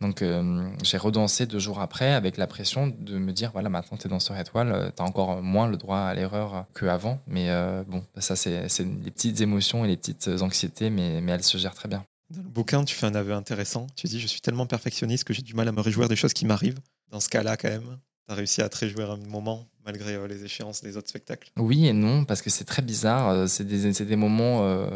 Donc 0.00 0.22
euh, 0.22 0.66
j'ai 0.82 0.96
redansé 0.96 1.46
deux 1.46 1.58
jours 1.58 1.80
après 1.80 2.12
avec 2.12 2.38
la 2.38 2.46
pression 2.46 2.86
de 2.86 3.18
me 3.18 3.32
dire 3.32 3.50
voilà 3.52 3.68
maintenant 3.68 3.98
tu 3.98 4.06
es 4.06 4.10
danseur 4.10 4.38
étoile, 4.38 4.72
euh, 4.72 4.90
tu 4.94 5.02
as 5.02 5.04
encore 5.04 5.42
moins 5.42 5.68
le 5.68 5.76
droit 5.76 5.98
à 5.98 6.14
l'erreur 6.14 6.64
qu'avant. 6.74 7.20
Mais 7.26 7.50
euh, 7.50 7.84
bon, 7.86 8.02
ça 8.16 8.34
c'est 8.34 8.66
les 8.78 9.10
petites 9.10 9.40
émotions 9.42 9.84
et 9.84 9.88
les 9.88 9.96
petites 9.98 10.28
anxiétés, 10.40 10.88
mais, 10.88 11.20
mais 11.20 11.32
elles 11.32 11.44
se 11.44 11.58
gèrent 11.58 11.74
très 11.74 11.88
bien. 11.88 12.04
Dans 12.30 12.42
le 12.42 12.48
bouquin, 12.48 12.84
tu 12.84 12.94
fais 12.94 13.06
un 13.06 13.14
aveu 13.14 13.34
intéressant. 13.34 13.88
Tu 13.94 14.06
dis 14.06 14.20
je 14.20 14.26
suis 14.26 14.40
tellement 14.40 14.66
perfectionniste 14.66 15.24
que 15.24 15.34
j'ai 15.34 15.42
du 15.42 15.54
mal 15.54 15.68
à 15.68 15.72
me 15.72 15.80
réjouir 15.80 16.08
des 16.08 16.16
choses 16.16 16.32
qui 16.32 16.46
m'arrivent. 16.46 16.78
Dans 17.10 17.20
ce 17.20 17.28
cas-là 17.28 17.56
quand 17.56 17.68
même, 17.68 17.98
tu 18.30 18.34
as 18.34 18.36
réussi 18.36 18.62
à 18.62 18.68
te 18.68 18.78
réjouir 18.78 19.10
un 19.10 19.16
moment 19.16 19.66
malgré 19.84 20.14
euh, 20.14 20.28
les 20.28 20.44
échéances 20.44 20.82
des 20.82 20.96
autres 20.96 21.08
spectacles? 21.08 21.50
Oui 21.56 21.88
et 21.88 21.92
non, 21.92 22.24
parce 22.24 22.42
que 22.42 22.50
c'est 22.50 22.64
très 22.64 22.82
bizarre. 22.82 23.30
Euh, 23.30 23.46
c'est 23.48 23.64
des, 23.64 24.16
moments 24.16 24.62
euh, 24.62 24.86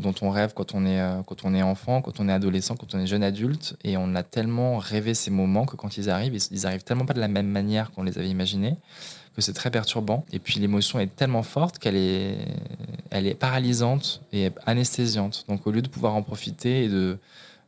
dont 0.00 0.14
on 0.22 0.30
rêve 0.30 0.54
quand 0.54 0.74
on, 0.74 0.84
est, 0.84 1.00
quand 1.26 1.44
on 1.44 1.54
est 1.54 1.62
enfant, 1.62 2.02
quand 2.02 2.18
on 2.18 2.28
est 2.28 2.32
adolescent, 2.32 2.74
quand 2.74 2.94
on 2.94 2.98
est 2.98 3.06
jeune 3.06 3.22
adulte. 3.22 3.76
Et 3.84 3.96
on 3.96 4.14
a 4.14 4.22
tellement 4.24 4.78
rêvé 4.78 5.14
ces 5.14 5.30
moments 5.30 5.66
que 5.66 5.76
quand 5.76 5.96
ils 5.98 6.10
arrivent, 6.10 6.34
ils, 6.50 6.66
arrivent 6.66 6.82
tellement 6.82 7.06
pas 7.06 7.14
de 7.14 7.20
la 7.20 7.28
même 7.28 7.48
manière 7.48 7.92
qu'on 7.92 8.02
les 8.02 8.18
avait 8.18 8.30
imaginés 8.30 8.76
que 9.36 9.42
c'est 9.42 9.52
très 9.52 9.70
perturbant. 9.70 10.26
Et 10.32 10.40
puis 10.40 10.58
l'émotion 10.58 10.98
est 10.98 11.14
tellement 11.14 11.44
forte 11.44 11.78
qu'elle 11.78 11.94
est, 11.94 12.38
elle 13.10 13.28
est 13.28 13.36
paralysante 13.36 14.20
et 14.32 14.50
anesthésiante. 14.66 15.44
Donc 15.48 15.64
au 15.68 15.70
lieu 15.70 15.80
de 15.80 15.88
pouvoir 15.88 16.16
en 16.16 16.24
profiter 16.24 16.84
et 16.84 16.88
de, 16.88 17.18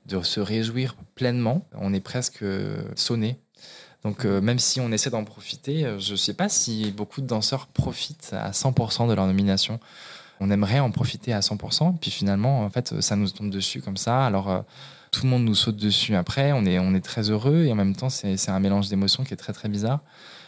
de 0.06 0.20
se 0.20 0.40
réjouir 0.40 0.96
pleinement, 1.14 1.64
on 1.74 1.94
est 1.94 2.00
presque 2.00 2.44
sonné 2.96 3.38
donc 4.04 4.24
euh, 4.24 4.40
même 4.40 4.58
si 4.58 4.80
on 4.80 4.90
essaie 4.92 5.10
d'en 5.10 5.24
profiter, 5.24 5.84
euh, 5.84 5.98
je 5.98 6.12
ne 6.12 6.16
sais 6.16 6.34
pas 6.34 6.48
si 6.48 6.90
beaucoup 6.92 7.20
de 7.20 7.26
danseurs 7.26 7.66
profitent 7.66 8.32
à 8.32 8.50
100% 8.50 9.08
de 9.08 9.14
leur 9.14 9.26
nomination. 9.26 9.78
On 10.40 10.50
aimerait 10.50 10.80
en 10.80 10.90
profiter 10.90 11.34
à 11.34 11.40
100%, 11.40 11.98
puis 11.98 12.10
finalement, 12.10 12.62
en 12.62 12.70
fait, 12.70 12.98
ça 13.02 13.14
nous 13.14 13.28
tombe 13.28 13.50
dessus 13.50 13.82
comme 13.82 13.98
ça. 13.98 14.24
Alors 14.24 14.48
euh, 14.48 14.60
tout 15.10 15.24
le 15.24 15.28
monde 15.28 15.44
nous 15.44 15.54
saute 15.54 15.76
dessus 15.76 16.14
après, 16.14 16.52
on 16.52 16.64
est, 16.64 16.78
on 16.78 16.94
est 16.94 17.04
très 17.04 17.30
heureux 17.30 17.64
et 17.64 17.72
en 17.72 17.74
même 17.74 17.94
temps, 17.94 18.08
c'est 18.08 18.48
un 18.48 18.60
mélange 18.60 18.88
d'émotions 18.88 19.24
qui 19.24 19.34
est 19.34 19.38
très 19.38 19.52
très 19.52 19.68
bizarre. 19.68 20.00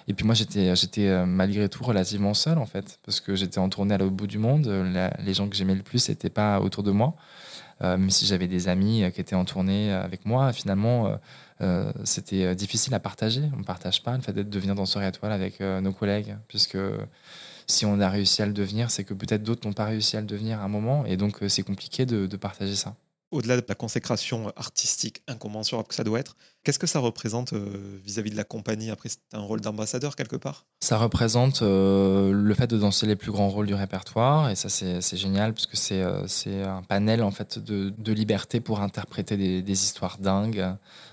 Et 0.09 0.15
puis 0.15 0.27
moi, 0.27 0.35
j'étais, 0.35 0.75
j'étais 0.75 1.25
malgré 1.27 1.69
tout 1.69 1.85
relativement 1.85 2.35
seul 2.35 2.59
en 2.59 2.67
fait, 2.67 2.99
parce 3.05 3.21
que 3.21 3.37
j'étais 3.37 3.59
en 3.59 3.69
tournée 3.69 3.95
à 3.95 3.99
l'autre 3.99 4.13
bout 4.13 4.27
du 4.27 4.39
monde. 4.39 4.67
les 5.25 5.35
gens 5.35 5.49
que 5.49 5.57
j'aimais 5.57 5.75
le 5.75 5.83
plus 5.83 6.09
n'étaient 6.09 6.31
pas 6.31 6.61
autour 6.61 6.83
de 6.83 6.91
moi. 6.91 7.15
même 7.81 8.11
si 8.11 8.27
j'avais 8.27 8.49
des 8.49 8.69
amis 8.69 9.05
qui 9.15 9.21
étaient 9.21 9.37
en 9.37 9.45
tournée 9.45 9.93
avec 9.93 10.27
moi, 10.27 10.53
finalement, 10.53 11.19
euh, 11.63 11.93
c'était 12.05 12.45
euh, 12.45 12.55
difficile 12.55 12.95
à 12.95 13.01
partager. 13.01 13.43
On 13.55 13.59
ne 13.59 13.65
partage 13.65 14.03
pas 14.03 14.17
le 14.17 14.23
fait 14.23 14.33
d'être 14.33 14.51
devenir 14.51 14.75
danseur 14.75 15.03
étoile 15.03 15.33
avec 15.33 15.61
euh, 15.61 15.81
nos 15.81 15.93
collègues, 15.93 16.37
puisque 16.49 16.79
si 17.67 17.87
on 17.87 18.01
a 18.01 18.09
réussi 18.09 18.43
à 18.43 18.47
le 18.47 18.53
devenir, 18.53 18.91
c'est 18.91 19.05
que 19.05 19.15
peut-être 19.15 19.43
d'autres 19.43 19.67
n'ont 19.67 19.73
pas 19.73 19.85
réussi 19.85 20.17
à 20.17 20.21
le 20.21 20.27
devenir 20.27 20.61
à 20.61 20.65
un 20.65 20.69
moment, 20.69 21.05
et 21.07 21.17
donc 21.17 21.39
c'est 21.49 21.63
compliqué 21.63 22.05
de 22.05 22.37
partager 22.37 22.75
ça 22.75 22.95
au-delà 23.33 23.57
de 23.57 23.65
la 23.69 23.75
consécration 23.75 24.53
artistique 24.57 25.23
incommensurable 25.27 25.89
que 25.89 25.95
ça 25.95 26.05
doit 26.05 26.21
être, 26.21 26.37
qu'est-ce 26.63 26.79
que 26.79 26.87
ça 26.87 27.01
représente 27.01 27.53
vis-à-vis 27.53 28.31
de 28.31 28.37
la 28.37 28.45
compagnie 28.45 28.91
Après, 28.91 29.09
c'est 29.09 29.19
un 29.33 29.41
rôle 29.41 29.61
d'ambassadeur 29.61 30.15
quelque 30.15 30.37
part? 30.37 30.67
Ça 30.81 30.99
représente 30.99 31.63
le 31.63 32.55
fait 32.57 32.69
de 32.69 32.79
danser 32.79 33.07
les 33.07 33.17
plus 33.17 33.33
grands 33.33 33.49
rôles 33.49 33.67
du 33.67 33.75
répertoire, 33.75 34.51
et 34.51 34.55
ça 34.55 34.69
c'est 34.69 35.17
génial, 35.17 35.55
parce 35.55 35.67
que 35.67 35.77
c'est 35.77 36.63
un 36.63 36.83
panel 36.83 37.23
en 37.23 37.31
fait 37.31 37.59
de, 37.59 37.93
de 37.97 38.13
liberté 38.13 38.61
pour 38.61 38.81
interpréter 38.81 39.37
des, 39.37 39.85
histoires 39.85 40.19
dingues, 40.19 40.65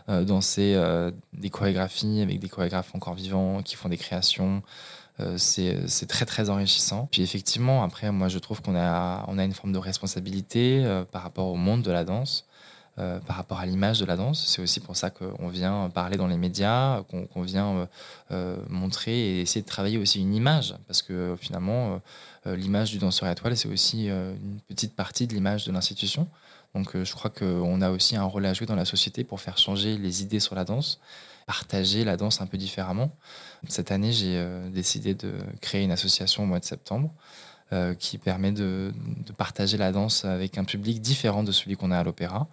euh, 0.09 0.23
danser 0.23 0.73
euh, 0.75 1.11
des 1.33 1.49
chorégraphies 1.49 2.21
avec 2.21 2.39
des 2.39 2.49
chorégraphes 2.49 2.93
encore 2.95 3.13
vivants 3.13 3.61
qui 3.61 3.75
font 3.75 3.89
des 3.89 3.97
créations. 3.97 4.61
Euh, 5.19 5.37
c'est 5.37 6.07
très 6.07 6.25
très 6.25 6.49
enrichissant. 6.49 7.07
Puis 7.11 7.21
effectivement, 7.21 7.83
après, 7.83 8.11
moi 8.11 8.27
je 8.29 8.39
trouve 8.39 8.61
qu'on 8.61 8.75
a, 8.75 9.25
une 9.27 9.53
forme 9.53 9.73
de 9.73 9.77
responsabilité 9.77 10.83
par 11.11 11.23
rapport 11.23 11.47
au 11.47 11.55
monde 11.55 11.81
de 11.81 11.91
la 11.91 12.03
danse. 12.03 12.45
par 12.97 13.37
rapport 13.37 13.59
à 13.59 13.65
l'image 13.65 13.99
de 14.01 14.05
la 14.05 14.17
danse. 14.17 14.45
C'est 14.45 14.61
aussi 14.61 14.81
pour 14.81 14.97
ça 14.97 15.09
qu'on 15.09 15.47
vient 15.47 15.89
parler 15.89 16.17
dans 16.17 16.27
les 16.27 16.37
médias, 16.37 17.03
qu'on 17.03 17.41
vient 17.41 17.87
montrer 18.67 19.17
et 19.17 19.41
essayer 19.41 19.61
de 19.61 19.67
travailler 19.67 19.97
aussi 19.97 20.19
une 20.19 20.33
image. 20.35 20.75
Parce 20.87 21.01
que 21.01 21.35
finalement, 21.39 22.01
l'image 22.45 22.91
du 22.91 22.97
danseur 22.97 23.29
étoile, 23.29 23.55
c'est 23.55 23.69
aussi 23.69 24.07
une 24.07 24.59
petite 24.67 24.95
partie 24.95 25.27
de 25.27 25.33
l'image 25.33 25.65
de 25.65 25.71
l'institution. 25.71 26.27
Donc 26.75 26.95
euh, 26.95 27.03
je 27.03 27.13
crois 27.13 27.31
qu'on 27.31 27.81
a 27.81 27.89
aussi 27.89 28.15
un 28.15 28.23
rôle 28.23 28.45
à 28.45 28.53
jouer 28.53 28.67
dans 28.67 28.75
la 28.75 28.85
société 28.85 29.23
pour 29.23 29.41
faire 29.41 29.57
changer 29.57 29.97
les 29.97 30.21
idées 30.21 30.39
sur 30.39 30.55
la 30.55 30.65
danse, 30.65 30.99
partager 31.49 32.03
la 32.03 32.15
danse 32.15 32.41
un 32.41 32.45
peu 32.45 32.59
différemment. 32.59 33.09
Cette 33.67 33.91
année, 33.91 34.11
j'ai 34.11 34.37
euh, 34.37 34.69
décidé 34.69 35.15
de 35.15 35.33
créer 35.61 35.83
une 35.83 35.89
association 35.89 36.43
au 36.43 36.45
mois 36.45 36.59
de 36.59 36.63
septembre 36.63 37.11
euh, 37.73 37.95
qui 37.95 38.19
permet 38.19 38.51
de, 38.51 38.93
partager 39.35 39.75
la 39.75 39.91
danse 39.91 40.25
avec 40.25 40.59
un 40.59 40.63
public 40.63 41.01
différent 41.01 41.41
de 41.41 41.51
celui 41.51 41.75
qu'on 41.75 41.89
a 41.89 41.97
à 41.97 42.03
l'opéra. 42.03 42.47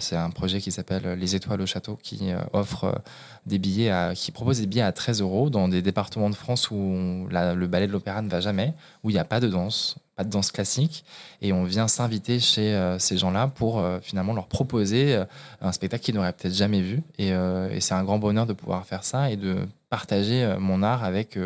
c'est 0.00 0.16
un 0.16 0.30
projet 0.30 0.58
qui 0.62 0.72
s'appelle 0.72 1.18
Les 1.18 1.34
Étoiles 1.34 1.60
au 1.60 1.66
Château 1.66 1.98
qui 2.02 2.32
offre 2.54 3.02
des 3.44 3.58
billets, 3.58 3.90
à, 3.90 4.14
qui 4.14 4.30
propose 4.30 4.60
des 4.60 4.66
billets 4.66 4.88
à 4.92 4.92
13 4.92 5.20
euros 5.20 5.50
dans 5.50 5.68
des 5.68 5.82
départements 5.82 6.30
de 6.30 6.34
France 6.34 6.70
où 6.70 7.26
le 7.30 7.66
ballet 7.66 7.88
de 7.88 7.92
l'opéra 7.92 8.22
ne 8.22 8.30
va 8.30 8.40
jamais, 8.40 8.72
où 9.02 9.10
il 9.10 9.14
n'y 9.14 9.18
a 9.18 9.26
pas 9.26 9.40
de 9.40 9.48
danse, 9.48 9.96
pas 10.14 10.24
de 10.24 10.30
danse 10.30 10.52
classique. 10.52 11.04
Et 11.40 11.52
on 11.52 11.64
vient 11.64 11.88
s'inviter 11.88 12.40
chez 12.40 12.74
euh, 12.74 12.98
ces 12.98 13.18
gens-là 13.18 13.48
pour 13.48 13.78
euh, 13.78 13.98
finalement 14.00 14.32
leur 14.32 14.46
proposer 14.46 15.14
euh, 15.14 15.24
un 15.60 15.72
spectacle 15.72 16.04
qu'ils 16.04 16.14
n'auraient 16.14 16.32
peut-être 16.32 16.54
jamais 16.54 16.80
vu. 16.80 17.02
Et, 17.18 17.28
et 17.28 17.80
c'est 17.80 17.94
un 17.94 18.04
grand 18.04 18.18
bonheur 18.18 18.46
de 18.46 18.52
pouvoir 18.52 18.86
faire 18.86 19.04
ça 19.04 19.30
et 19.30 19.36
de 19.36 19.66
partager 19.88 20.56
mon 20.58 20.82
art 20.82 21.04
avec, 21.04 21.38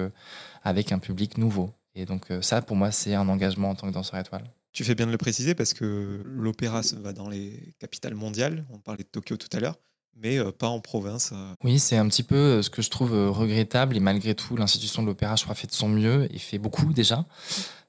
avec 0.63 0.93
un 0.93 0.99
public 0.99 1.39
nouveau. 1.39 1.71
Et 1.95 2.05
donc 2.05 2.27
ça, 2.41 2.63
pour 2.63 2.77
moi, 2.77 2.91
c'est 2.91 3.15
un 3.15 3.29
engagement 3.29 3.71
en 3.71 3.75
tant 3.75 3.87
que 3.87 3.93
danseur 3.93 4.19
étoile. 4.19 4.45
Tu 4.73 4.85
fais 4.85 4.95
bien 4.95 5.07
de 5.07 5.13
le 5.13 5.19
préciser 5.19 5.55
parce 5.55 5.75
que 5.75 6.23
l'opéra 6.25 6.83
se 6.83 6.97
va 6.97 7.13
dans 7.13 7.29
les 7.29 7.75
capitales 7.79 8.15
mondiales. 8.15 8.65
On 8.71 8.79
parlait 8.79 9.03
de 9.03 9.09
Tokyo 9.09 9.37
tout 9.37 9.55
à 9.57 9.61
l'heure 9.61 9.77
mais 10.21 10.41
pas 10.51 10.67
en 10.67 10.81
province. 10.81 11.33
Oui, 11.63 11.79
c'est 11.79 11.97
un 11.97 12.09
petit 12.09 12.25
peu 12.25 12.61
ce 12.61 12.71
que 12.71 12.83
je 12.83 12.91
trouve 12.91 13.13
regrettable 13.31 13.97
et 13.97 14.01
malgré 14.01 14.35
tout, 14.35 14.57
l'institution 14.57 15.03
de 15.03 15.07
l'opéra, 15.07 15.37
je 15.37 15.45
crois, 15.45 15.55
fait 15.55 15.69
de 15.69 15.73
son 15.73 15.89
mieux 15.89 16.27
et 16.35 16.39
fait 16.41 16.59
beaucoup 16.59 16.93
déjà 16.93 17.25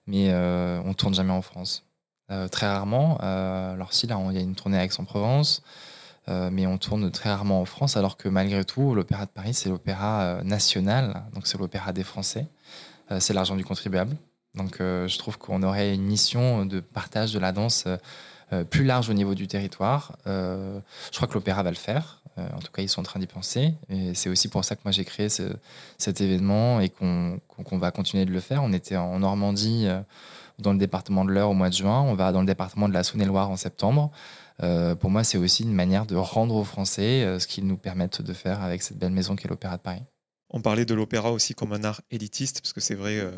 mais 0.10 0.32
euh, 0.32 0.82
on 0.86 0.94
tourne 0.94 1.14
jamais 1.14 1.32
en 1.32 1.44
France. 1.44 1.86
Euh, 2.32 2.48
très 2.48 2.68
rarement. 2.68 3.20
Euh, 3.24 3.74
alors 3.74 3.94
si, 3.94 4.08
là, 4.08 4.20
il 4.30 4.36
y 4.36 4.40
a 4.40 4.42
une 4.42 4.56
tournée 4.56 4.78
à 4.78 4.84
Aix-en-Provence, 4.84 5.62
mais 6.52 6.68
on 6.68 6.78
tourne 6.78 7.10
très 7.10 7.32
rarement 7.32 7.60
en 7.60 7.66
France, 7.66 7.98
alors 7.98 8.16
que 8.16 8.30
malgré 8.30 8.64
tout, 8.64 8.94
l'Opéra 8.94 9.26
de 9.26 9.32
Paris, 9.32 9.56
c'est 9.56 9.70
l'opéra 9.70 10.44
national, 10.44 11.24
donc 11.34 11.48
c'est 11.48 11.58
l'opéra 11.58 11.92
des 11.92 12.04
Français, 12.04 12.46
c'est 13.18 13.34
l'argent 13.34 13.56
du 13.56 13.66
contribuable. 13.66 14.16
Donc 14.54 14.76
je 14.78 15.18
trouve 15.18 15.40
qu'on 15.40 15.64
aurait 15.64 15.92
une 15.96 16.04
mission 16.04 16.68
de 16.68 16.82
partage 16.82 17.34
de 17.34 17.40
la 17.40 17.52
danse 17.52 17.88
plus 18.70 18.84
large 18.84 19.10
au 19.10 19.14
niveau 19.14 19.34
du 19.34 19.48
territoire. 19.48 20.20
je 20.28 21.16
crois 21.16 21.28
que 21.28 21.34
l'opéra 21.34 21.64
va 21.64 21.72
le 21.72 21.76
faire. 21.76 22.19
En 22.38 22.60
tout 22.60 22.72
cas, 22.72 22.82
ils 22.82 22.90
sont 22.90 23.02
en 23.02 23.04
train 23.04 23.20
d'y 23.20 23.28
penser. 23.28 23.74
Et 23.90 24.14
c'est 24.14 24.30
aussi 24.30 24.48
pour 24.48 24.64
ça 24.64 24.76
que 24.76 24.82
moi 24.86 24.92
j'ai 24.92 25.06
créé 25.06 25.28
cet 25.30 26.22
événement 26.22 26.80
et 26.80 26.90
qu'on 26.90 27.40
va 27.72 27.92
continuer 27.92 28.26
de 28.26 28.32
le 28.32 28.40
faire. 28.40 28.64
On 28.64 28.74
était 28.74 28.96
en 28.96 29.20
Normandie, 29.20 29.88
dans 30.60 30.72
le 30.72 30.80
département 30.80 31.26
de 31.26 31.32
l'Eure 31.32 31.50
au 31.50 31.54
mois 31.54 31.70
de 31.70 31.74
juin. 31.76 32.02
On 32.02 32.14
va 32.14 32.32
dans 32.32 32.42
le 32.42 32.48
département 32.48 32.88
de 32.88 32.94
la 32.94 33.04
Saône-et-Loire 33.04 33.50
en 33.50 33.58
septembre. 33.58 34.12
pour 35.00 35.10
moi, 35.10 35.24
c'est 35.24 35.38
aussi 35.38 35.64
une 35.64 35.74
manière 35.74 36.06
de 36.06 36.16
rendre 36.16 36.56
aux 36.56 36.64
Français 36.64 37.40
ce 37.40 37.48
qu'ils 37.48 37.68
nous 37.68 37.78
permettent 37.78 38.22
de 38.22 38.34
faire 38.34 38.62
avec 38.64 38.84
cette 38.84 38.98
belle 38.98 39.12
maison 39.12 39.36
qu'est 39.36 39.50
l'Opéra 39.50 39.78
de 39.78 39.82
Paris. 39.82 40.04
On 40.52 40.62
parlait 40.62 40.86
de 40.86 40.94
l'opéra 40.96 41.32
aussi 41.32 41.54
comme 41.54 41.74
un 41.74 41.84
art 41.84 42.02
élitiste, 42.10 42.62
parce 42.62 42.74
que 42.74 42.82
c'est 42.82 42.96
vrai 42.96 43.20
euh, 43.20 43.32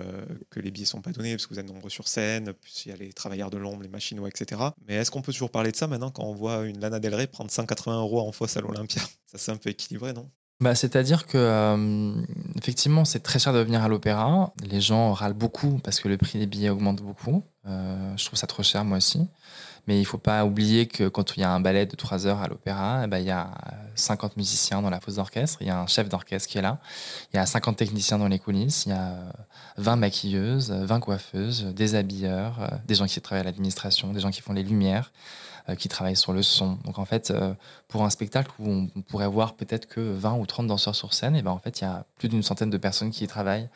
que 0.49 0.59
les 0.59 0.71
billets 0.71 0.85
sont 0.85 1.01
pas 1.01 1.11
donnés, 1.11 1.33
parce 1.33 1.45
que 1.45 1.53
vous 1.53 1.59
êtes 1.59 1.67
nombreux 1.67 1.89
sur 1.89 2.07
scène, 2.07 2.53
puis 2.61 2.83
il 2.85 2.89
y 2.89 2.91
a 2.93 2.97
les 2.97 3.11
travailleurs 3.11 3.49
de 3.49 3.57
l'ombre, 3.57 3.83
les 3.83 3.89
machinois, 3.89 4.29
etc. 4.29 4.61
Mais 4.87 4.95
est-ce 4.95 5.11
qu'on 5.11 5.21
peut 5.21 5.33
toujours 5.33 5.51
parler 5.51 5.71
de 5.71 5.75
ça 5.75 5.87
maintenant 5.87 6.11
quand 6.11 6.23
on 6.23 6.33
voit 6.33 6.65
une 6.65 6.79
Lana 6.79 6.99
Del 6.99 7.13
Rey 7.13 7.27
prendre 7.27 7.51
180 7.51 7.99
euros 7.99 8.21
en 8.25 8.31
fosse 8.31 8.55
à 8.55 8.61
l'Olympia? 8.61 9.01
Ça 9.25 9.37
c'est 9.37 9.51
un 9.51 9.57
peu 9.57 9.69
équilibré, 9.69 10.13
non? 10.13 10.29
Bah, 10.61 10.75
C'est-à-dire 10.75 11.25
que, 11.25 11.37
euh, 11.37 12.13
effectivement, 12.55 13.03
c'est 13.03 13.21
très 13.21 13.39
cher 13.39 13.51
de 13.51 13.59
venir 13.59 13.81
à 13.81 13.87
l'opéra. 13.87 14.53
Les 14.63 14.79
gens 14.79 15.11
râlent 15.11 15.33
beaucoup 15.33 15.79
parce 15.79 15.99
que 15.99 16.07
le 16.07 16.17
prix 16.17 16.37
des 16.37 16.45
billets 16.45 16.69
augmente 16.69 17.01
beaucoup. 17.01 17.43
Euh, 17.65 18.15
je 18.15 18.25
trouve 18.25 18.37
ça 18.37 18.45
trop 18.45 18.61
cher, 18.61 18.85
moi 18.85 18.97
aussi. 18.97 19.27
Mais 19.87 19.97
il 19.97 20.01
ne 20.01 20.05
faut 20.05 20.17
pas 20.17 20.45
oublier 20.45 20.87
que 20.87 21.07
quand 21.07 21.35
il 21.35 21.41
y 21.41 21.43
a 21.43 21.51
un 21.51 21.59
ballet 21.59 21.85
de 21.85 21.95
3 21.95 22.27
heures 22.27 22.41
à 22.41 22.47
l'opéra, 22.47 23.01
eh 23.03 23.07
ben, 23.07 23.19
il 23.19 23.25
y 23.25 23.31
a 23.31 23.49
50 23.95 24.37
musiciens 24.37 24.81
dans 24.81 24.89
la 24.89 24.99
fosse 24.99 25.15
d'orchestre, 25.15 25.57
il 25.61 25.67
y 25.67 25.71
a 25.71 25.79
un 25.79 25.87
chef 25.87 26.07
d'orchestre 26.07 26.49
qui 26.49 26.57
est 26.57 26.61
là, 26.61 26.79
il 27.33 27.37
y 27.37 27.39
a 27.39 27.45
50 27.45 27.77
techniciens 27.77 28.17
dans 28.17 28.27
les 28.27 28.39
coulisses, 28.39 28.85
il 28.85 28.89
y 28.89 28.95
a 28.95 29.15
20 29.77 29.95
maquilleuses, 29.95 30.71
20 30.71 30.99
coiffeuses, 30.99 31.65
des 31.65 31.95
habilleurs, 31.95 32.79
des 32.87 32.95
gens 32.95 33.05
qui 33.05 33.19
travaillent 33.21 33.41
à 33.41 33.45
l'administration, 33.45 34.13
des 34.13 34.19
gens 34.19 34.31
qui 34.31 34.41
font 34.41 34.53
les 34.53 34.63
lumières. 34.63 35.11
Euh, 35.69 35.75
qui 35.75 35.89
travaillent 35.89 36.15
sur 36.17 36.33
le 36.33 36.41
son. 36.41 36.79
Donc 36.85 36.97
en 36.97 37.05
fait, 37.05 37.29
euh, 37.29 37.53
pour 37.87 38.03
un 38.03 38.09
spectacle 38.09 38.49
où 38.57 38.89
on 38.95 39.01
pourrait 39.01 39.27
voir 39.27 39.53
peut-être 39.53 39.87
que 39.87 39.99
20 39.99 40.33
ou 40.33 40.45
30 40.47 40.65
danseurs 40.65 40.95
sur 40.95 41.13
scène, 41.13 41.35
et 41.35 41.43
ben 41.43 41.51
en 41.51 41.59
fait, 41.59 41.81
il 41.81 41.83
y 41.83 41.87
a 41.87 42.03
plus 42.17 42.29
d'une 42.29 42.41
centaine 42.41 42.71
de 42.71 42.77
personnes 42.77 43.11
qui 43.11 43.25
y 43.25 43.27
travaillent. 43.27 43.69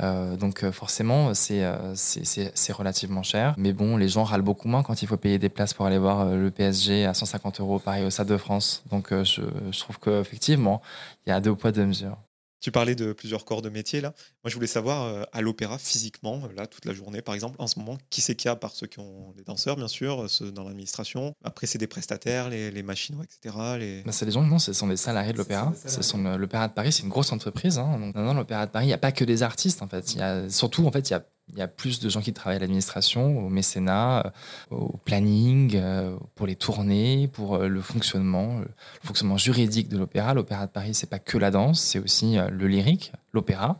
Euh, 0.00 0.36
donc 0.36 0.68
forcément, 0.70 1.34
c'est 1.34 1.64
c'est 1.94 2.72
relativement 2.72 3.22
cher. 3.22 3.54
Mais 3.56 3.72
bon, 3.72 3.96
les 3.96 4.08
gens 4.08 4.24
râlent 4.24 4.42
beaucoup 4.42 4.68
moins 4.68 4.82
quand 4.82 5.02
il 5.02 5.08
faut 5.08 5.16
payer 5.16 5.38
des 5.38 5.48
places 5.48 5.74
pour 5.74 5.86
aller 5.86 5.98
voir 5.98 6.26
le 6.26 6.50
PSG 6.50 7.06
à 7.06 7.14
150 7.14 7.60
euros, 7.60 7.78
pareil 7.78 8.04
au 8.04 8.10
Stade 8.10 8.28
de 8.28 8.36
France. 8.36 8.82
Donc 8.90 9.10
je, 9.10 9.42
je 9.70 9.80
trouve 9.80 9.98
qu'effectivement, 9.98 10.82
il 11.26 11.30
y 11.30 11.32
a 11.32 11.40
deux 11.40 11.54
poids, 11.54 11.72
deux 11.72 11.86
mesures. 11.86 12.16
Tu 12.60 12.70
parlais 12.70 12.94
de 12.94 13.12
plusieurs 13.12 13.44
corps 13.44 13.62
de 13.62 13.68
métier 13.68 14.00
là. 14.00 14.14
Moi, 14.42 14.50
je 14.50 14.54
voulais 14.54 14.66
savoir 14.66 15.04
euh, 15.04 15.22
à 15.32 15.40
l'opéra 15.40 15.78
physiquement, 15.78 16.42
euh, 16.44 16.52
là, 16.54 16.66
toute 16.66 16.84
la 16.84 16.94
journée, 16.94 17.20
par 17.20 17.34
exemple, 17.34 17.56
en 17.58 17.66
ce 17.66 17.78
moment, 17.78 17.98
qui 18.10 18.20
c'est 18.20 18.34
qu'il 18.34 18.48
y 18.48 18.52
a 18.52 18.56
par 18.56 18.72
ceux 18.72 18.86
qui 18.86 18.98
ont 18.98 19.32
des 19.36 19.44
danseurs, 19.44 19.76
bien 19.76 19.88
sûr, 19.88 20.22
euh, 20.22 20.28
ceux 20.28 20.50
dans 20.52 20.64
l'administration. 20.64 21.34
Après, 21.44 21.66
c'est 21.66 21.78
des 21.78 21.86
prestataires, 21.86 22.48
les, 22.48 22.70
les 22.70 22.82
machines, 22.82 23.22
etc. 23.22 23.56
Les... 23.78 24.02
Bah, 24.02 24.12
c'est 24.12 24.24
des 24.24 24.32
gens, 24.32 24.42
non, 24.42 24.58
ce 24.58 24.72
sont 24.72 24.88
des 24.88 24.96
salariés 24.96 25.32
de 25.32 25.38
l'opéra. 25.38 25.72
Ce 25.84 26.02
sont 26.02 26.22
l'opéra 26.36 26.68
de 26.68 26.72
Paris, 26.72 26.92
c'est 26.92 27.02
une 27.02 27.08
grosse 27.08 27.32
entreprise. 27.32 27.78
Hein. 27.78 27.98
Donc, 27.98 28.14
non, 28.14 28.34
l'opéra 28.34 28.66
de 28.66 28.70
Paris, 28.70 28.86
il 28.86 28.88
n'y 28.88 28.94
a 28.94 28.98
pas 28.98 29.12
que 29.12 29.24
des 29.24 29.42
artistes, 29.42 29.82
en 29.82 29.88
fait. 29.88 30.14
Il 30.14 30.18
y 30.18 30.22
a 30.22 30.48
surtout, 30.48 30.86
en 30.86 30.92
fait, 30.92 31.10
il 31.10 31.12
y 31.12 31.16
a 31.16 31.24
il 31.52 31.58
y 31.58 31.62
a 31.62 31.68
plus 31.68 32.00
de 32.00 32.08
gens 32.08 32.20
qui 32.20 32.32
travaillent 32.32 32.56
à 32.56 32.60
l'administration, 32.60 33.38
au 33.38 33.48
mécénat, 33.48 34.32
euh, 34.72 34.76
au 34.76 34.96
planning, 34.98 35.76
euh, 35.76 36.16
pour 36.34 36.46
les 36.46 36.56
tournées, 36.56 37.28
pour 37.28 37.56
euh, 37.56 37.68
le 37.68 37.80
fonctionnement, 37.80 38.58
le 38.58 38.66
fonctionnement 39.04 39.36
juridique 39.38 39.88
de 39.88 39.96
l'opéra. 39.96 40.34
L'opéra 40.34 40.66
de 40.66 40.72
Paris, 40.72 40.94
c'est 40.94 41.08
pas 41.08 41.20
que 41.20 41.38
la 41.38 41.50
danse, 41.50 41.80
c'est 41.80 42.00
aussi 42.00 42.36
le 42.36 42.66
lyrique, 42.66 43.12
l'opéra, 43.32 43.78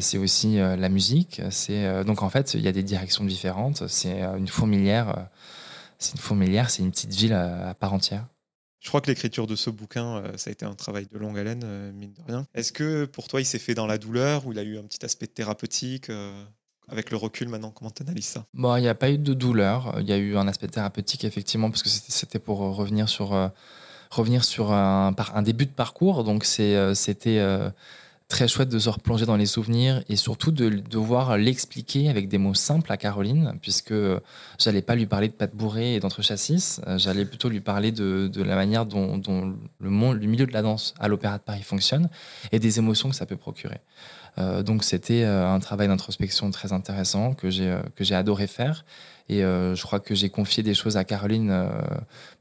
c'est 0.00 0.18
aussi 0.18 0.56
la 0.56 0.88
musique. 0.88 1.42
Donc 2.06 2.22
en 2.22 2.30
fait, 2.30 2.54
il 2.54 2.60
y 2.60 2.68
a 2.68 2.72
des 2.72 2.82
directions 2.82 3.24
différentes. 3.24 3.86
C'est 3.88 4.22
une 4.22 4.48
fourmilière. 4.48 5.28
C'est 5.98 6.12
une 6.12 6.20
fourmilière, 6.20 6.70
c'est 6.70 6.82
une 6.82 6.90
petite 6.90 7.12
ville 7.12 7.32
à 7.32 7.74
part 7.74 7.92
entière. 7.92 8.26
Je 8.80 8.88
crois 8.88 9.00
que 9.00 9.10
l'écriture 9.10 9.46
de 9.46 9.56
ce 9.56 9.70
bouquin, 9.70 10.22
ça 10.36 10.50
a 10.50 10.52
été 10.52 10.64
un 10.64 10.74
travail 10.74 11.06
de 11.10 11.18
longue 11.18 11.38
haleine, 11.38 11.92
mine 11.92 12.12
de 12.12 12.22
rien. 12.26 12.46
Est-ce 12.54 12.72
que 12.72 13.04
pour 13.04 13.28
toi, 13.28 13.40
il 13.40 13.46
s'est 13.46 13.58
fait 13.58 13.74
dans 13.74 13.86
la 13.86 13.98
douleur 13.98 14.46
ou 14.46 14.52
il 14.52 14.58
a 14.58 14.62
eu 14.62 14.78
un 14.78 14.84
petit 14.84 15.04
aspect 15.04 15.26
thérapeutique 15.26 16.10
avec 16.88 17.10
le 17.10 17.16
recul 17.16 17.48
maintenant, 17.48 17.70
comment 17.70 17.90
tu 17.90 18.02
analyses 18.02 18.26
ça? 18.26 18.44
Bon, 18.54 18.76
il 18.76 18.82
n'y 18.82 18.88
a 18.88 18.94
pas 18.94 19.10
eu 19.10 19.18
de 19.18 19.34
douleur. 19.34 19.96
Il 20.00 20.08
y 20.08 20.12
a 20.12 20.16
eu 20.16 20.36
un 20.36 20.46
aspect 20.48 20.68
thérapeutique, 20.68 21.24
effectivement, 21.24 21.70
parce 21.70 21.82
que 21.82 21.88
c'était 21.88 22.38
pour 22.38 22.62
euh, 22.62 22.70
revenir 22.70 23.08
sur, 23.08 23.34
euh, 23.34 23.48
revenir 24.10 24.44
sur 24.44 24.72
un, 24.72 25.12
début 25.42 25.66
de 25.66 25.72
parcours. 25.72 26.24
Donc, 26.24 26.46
euh, 26.60 26.94
c'était 26.94 27.40
très 28.34 28.48
chouette 28.48 28.68
de 28.68 28.80
se 28.80 28.88
replonger 28.88 29.26
dans 29.26 29.36
les 29.36 29.46
souvenirs 29.46 30.02
et 30.08 30.16
surtout 30.16 30.50
de 30.50 30.68
devoir 30.68 31.38
l'expliquer 31.38 32.08
avec 32.08 32.26
des 32.26 32.36
mots 32.36 32.52
simples 32.52 32.90
à 32.90 32.96
Caroline, 32.96 33.52
puisque 33.62 33.94
j'allais 34.58 34.82
pas 34.82 34.96
lui 34.96 35.06
parler 35.06 35.28
de 35.28 35.34
pâte 35.34 35.54
bourrée 35.54 35.94
et 35.94 36.00
d'entre-chassis, 36.00 36.80
j'allais 36.96 37.26
plutôt 37.26 37.48
lui 37.48 37.60
parler 37.60 37.92
de, 37.92 38.42
la 38.42 38.56
manière 38.56 38.86
dont, 38.86 39.22
le, 39.78 39.88
monde, 39.88 40.20
le 40.20 40.26
milieu 40.26 40.46
de 40.46 40.52
la 40.52 40.62
danse 40.62 40.94
à 40.98 41.06
l'Opéra 41.06 41.38
de 41.38 41.44
Paris 41.44 41.62
fonctionne 41.62 42.08
et 42.50 42.58
des 42.58 42.80
émotions 42.80 43.08
que 43.08 43.14
ça 43.14 43.24
peut 43.24 43.36
procurer. 43.36 43.80
Euh, 44.38 44.64
donc 44.64 44.82
c'était 44.82 45.22
euh, 45.22 45.48
un 45.48 45.60
travail 45.60 45.86
d'introspection 45.86 46.50
très 46.50 46.72
intéressant 46.72 47.36
euh, 47.44 47.82
que 47.94 48.04
j'ai 48.04 48.14
adoré 48.16 48.48
faire. 48.48 48.84
Et 49.28 49.40
je 49.40 49.82
crois 49.82 50.00
que 50.00 50.14
j'ai 50.14 50.28
confié 50.28 50.62
des 50.62 50.74
choses 50.74 50.96
à 50.96 51.04
Caroline, 51.04 51.70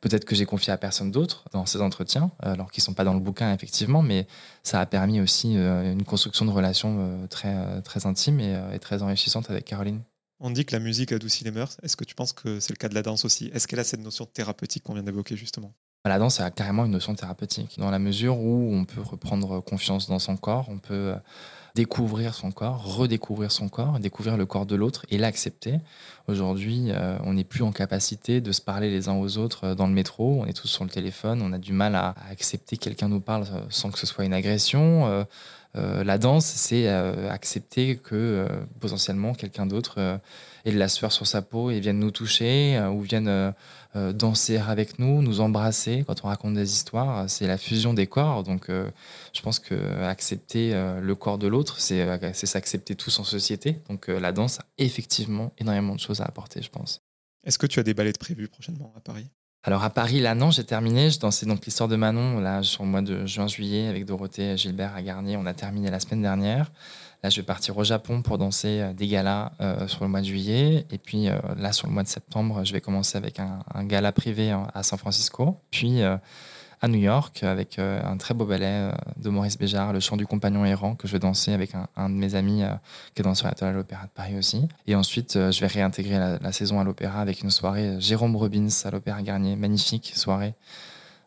peut-être 0.02 0.26
que 0.26 0.36
j'ai 0.36 0.46
confié 0.46 0.74
à 0.74 0.78
personne 0.78 1.12
d'autre 1.12 1.46
dans 1.54 1.66
ces 1.66 1.82
entretiens, 1.82 2.32
alors 2.40 2.72
qu'ils 2.72 2.84
sont 2.84 2.94
pas 2.94 3.06
dans 3.06 3.14
le 3.14 3.22
bouquin 3.22 3.54
effectivement, 3.54 4.02
mais 4.02 4.28
ça 4.64 4.82
a 4.82 4.86
permis 4.86 5.22
aussi 5.22 5.56
une 5.56 6.04
construction 6.04 6.46
de 6.46 6.52
relations 6.52 7.28
très 7.30 7.82
très 7.84 8.06
intime 8.06 8.42
et, 8.42 8.60
et 8.74 8.80
très 8.80 9.02
enrichissante 9.02 9.50
avec 9.50 9.64
Caroline. 9.66 10.02
On 10.42 10.50
dit 10.50 10.66
que 10.66 10.76
la 10.76 10.80
musique 10.80 11.14
adoucit 11.14 11.46
les 11.46 11.52
mœurs. 11.52 11.78
Est-ce 11.84 11.96
que 11.96 12.04
tu 12.04 12.16
penses 12.16 12.34
que 12.34 12.60
c'est 12.60 12.74
le 12.74 12.78
cas 12.78 12.90
de 12.90 12.96
la 12.96 13.02
danse 13.02 13.24
aussi? 13.24 13.50
Est-ce 13.54 13.66
qu'elle 13.66 13.80
a 13.80 13.86
cette 13.86 14.02
notion 14.02 14.26
thérapeutique 14.26 14.84
qu'on 14.84 14.94
vient 14.94 15.04
d'évoquer 15.04 15.38
justement? 15.38 15.74
La 16.04 16.20
danse 16.20 16.42
a 16.42 16.52
carrément 16.52 16.84
une 16.84 16.92
notion 16.92 17.16
thérapeutique, 17.16 17.76
dans 17.78 17.90
la 17.90 18.00
mesure 18.00 18.38
où 18.38 18.74
on 18.74 18.84
peut 18.84 19.00
reprendre 19.00 19.62
confiance 19.62 20.10
dans 20.10 20.20
son 20.20 20.36
corps, 20.36 20.68
on 20.68 20.80
peut 20.80 21.16
découvrir 21.76 22.36
son 22.36 22.52
corps, 22.52 22.98
redécouvrir 22.98 23.52
son 23.52 23.68
corps, 23.68 24.00
découvrir 24.00 24.38
le 24.38 24.46
corps 24.46 24.68
de 24.68 24.76
l'autre 24.76 25.08
et 25.10 25.18
l'accepter. 25.18 25.80
Aujourd'hui, 26.28 26.90
euh, 26.90 27.18
on 27.24 27.34
n'est 27.34 27.44
plus 27.44 27.64
en 27.64 27.72
capacité 27.72 28.42
de 28.42 28.52
se 28.52 28.62
parler 28.62 28.92
les 28.92 29.10
uns 29.10 29.16
aux 29.16 29.40
autres 29.40 29.66
euh, 29.66 29.76
dans 29.76 29.88
le 29.88 29.94
métro, 29.94 30.42
on 30.42 30.46
est 30.46 30.54
tous 30.54 30.68
sur 30.68 30.84
le 30.84 30.92
téléphone, 30.92 31.42
on 31.42 31.52
a 31.52 31.58
du 31.58 31.74
mal 31.74 31.96
à, 31.96 32.14
accepter 32.30 32.78
que 32.78 32.84
quelqu'un 32.84 33.08
nous 33.08 33.22
parle 33.22 33.44
euh, 33.52 33.62
sans 33.70 33.90
que 33.90 33.98
ce 33.98 34.06
soit 34.06 34.24
une 34.24 34.34
agression. 34.34 35.26
la 35.76 36.18
danse, 36.20 36.46
c'est 36.46 36.88
accepter 36.88 37.96
que 37.96 38.48
potentiellement 38.80 39.34
quelqu'un 39.34 39.66
d'autre 39.66 40.20
ait 40.66 40.72
de 40.72 40.78
la 40.78 40.88
sueur 40.88 41.12
sur 41.12 41.26
sa 41.26 41.42
peau 41.42 41.72
et 41.72 41.80
vienne 41.80 41.98
nous 41.98 42.12
toucher 42.12 42.80
ou 42.94 43.02
vienne 43.02 43.54
danser 43.96 44.58
avec 44.58 45.00
nous, 45.00 45.22
nous 45.22 45.40
embrasser 45.40 46.04
quand 46.08 46.24
on 46.24 46.28
raconte 46.28 46.54
des 46.54 46.74
histoires. 46.74 47.30
C'est 47.30 47.48
la 47.48 47.58
fusion 47.58 47.94
des 47.94 48.08
corps. 48.08 48.44
Donc, 48.44 48.70
euh, 48.70 48.90
je 49.34 49.42
pense 49.42 49.60
que 49.60 49.76
accepter 50.04 50.74
euh, 50.74 51.00
le 51.00 51.16
corps 51.16 51.38
de 51.38 51.48
l'autre, 51.48 51.80
c'est 51.80 52.06
s'accepter 52.34 52.96
tous 52.96 53.20
en 53.20 53.24
société. 53.24 53.80
Donc, 53.90 54.08
la 54.08 54.32
danse 54.32 54.60
a 54.60 54.66
effectivement 54.78 55.52
énormément 55.58 55.96
de 55.96 56.00
choses 56.00 56.22
à 56.22 56.26
apporter, 56.26 56.62
je 56.62 56.70
pense. 56.70 57.02
Est-ce 57.44 57.58
que 57.58 57.68
tu 57.68 57.80
as 57.80 57.84
des 57.84 57.94
ballets 57.94 58.14
de 58.14 58.18
prévus 58.18 58.48
prochainement 58.48 58.94
à 58.96 59.00
Paris? 59.00 59.28
Alors 59.66 59.84
à 59.84 59.90
Paris, 59.90 60.20
là 60.20 60.36
non, 60.36 60.52
j'ai 60.52 60.66
terminé. 60.66 61.10
Je 61.10 61.20
dansais 61.20 61.46
donc 61.46 61.66
l'histoire 61.66 61.88
de 61.88 61.96
Manon 61.96 62.42
là 62.42 62.64
sur 62.64 62.84
le 62.84 62.90
mois 62.90 63.02
de 63.02 63.26
juin-juillet 63.26 63.88
avec 63.88 64.04
Dorothée 64.06 64.58
Gilbert 64.58 64.94
à 64.94 65.02
Garnier. 65.02 65.38
On 65.38 65.46
a 65.46 65.54
terminé 65.54 65.90
la 65.90 66.02
semaine 66.02 66.22
dernière. 66.22 66.70
Là, 67.24 67.30
je 67.30 67.38
vais 67.38 67.46
partir 67.46 67.78
au 67.78 67.86
Japon 67.86 68.22
pour 68.22 68.38
danser 68.38 68.82
euh, 68.82 68.94
des 68.94 69.08
galas 69.08 69.54
euh, 69.62 69.88
sur 69.88 70.04
le 70.04 70.10
mois 70.10 70.20
de 70.20 70.26
juillet. 70.26 70.86
Et 70.92 70.98
puis 70.98 71.30
euh, 71.30 71.38
là, 71.58 71.72
sur 71.72 71.88
le 71.88 71.94
mois 71.94 72.04
de 72.04 72.10
septembre, 72.10 72.66
je 72.66 72.74
vais 72.74 72.82
commencer 72.82 73.18
avec 73.18 73.40
un, 73.40 73.84
gala 73.86 74.12
privé 74.12 74.52
à 74.52 74.84
San 74.84 75.00
Francisco. 75.00 75.58
Puis 75.72 76.02
à 76.02 76.88
New 76.88 77.00
York 77.00 77.44
avec 77.44 77.80
un 77.80 78.18
très 78.18 78.34
beau 78.34 78.46
ballet 78.46 78.92
de 79.18 79.30
Maurice 79.30 79.58
Béjart, 79.58 79.94
Le 79.94 80.00
chant 80.00 80.18
du 80.18 80.26
compagnon 80.26 80.66
errant, 80.66 80.96
que 80.96 81.08
je 81.08 81.14
vais 81.14 81.20
danser 81.20 81.54
avec 81.54 81.72
un, 81.96 82.10
de 82.10 82.16
mes 82.16 82.36
amis 82.36 82.64
qui 83.14 83.22
est 83.22 83.24
danseur 83.24 83.54
à 83.60 83.72
l'Opéra 83.72 84.04
de 84.06 84.12
Paris 84.12 84.38
aussi. 84.38 84.68
Et 84.88 84.96
ensuite, 84.96 85.34
je 85.34 85.60
vais 85.60 85.68
réintégrer 85.68 86.20
la, 86.20 86.40
la 86.40 86.52
saison 86.52 86.80
à 86.80 86.84
l'Opéra 86.84 87.22
avec 87.22 87.42
une 87.42 87.52
soirée 87.52 88.00
Jérôme 88.00 88.36
Robbins 88.36 88.68
à 88.84 88.92
l'Opéra 88.92 89.22
Garnier. 89.22 89.56
Magnifique 89.56 90.12
soirée 90.16 90.54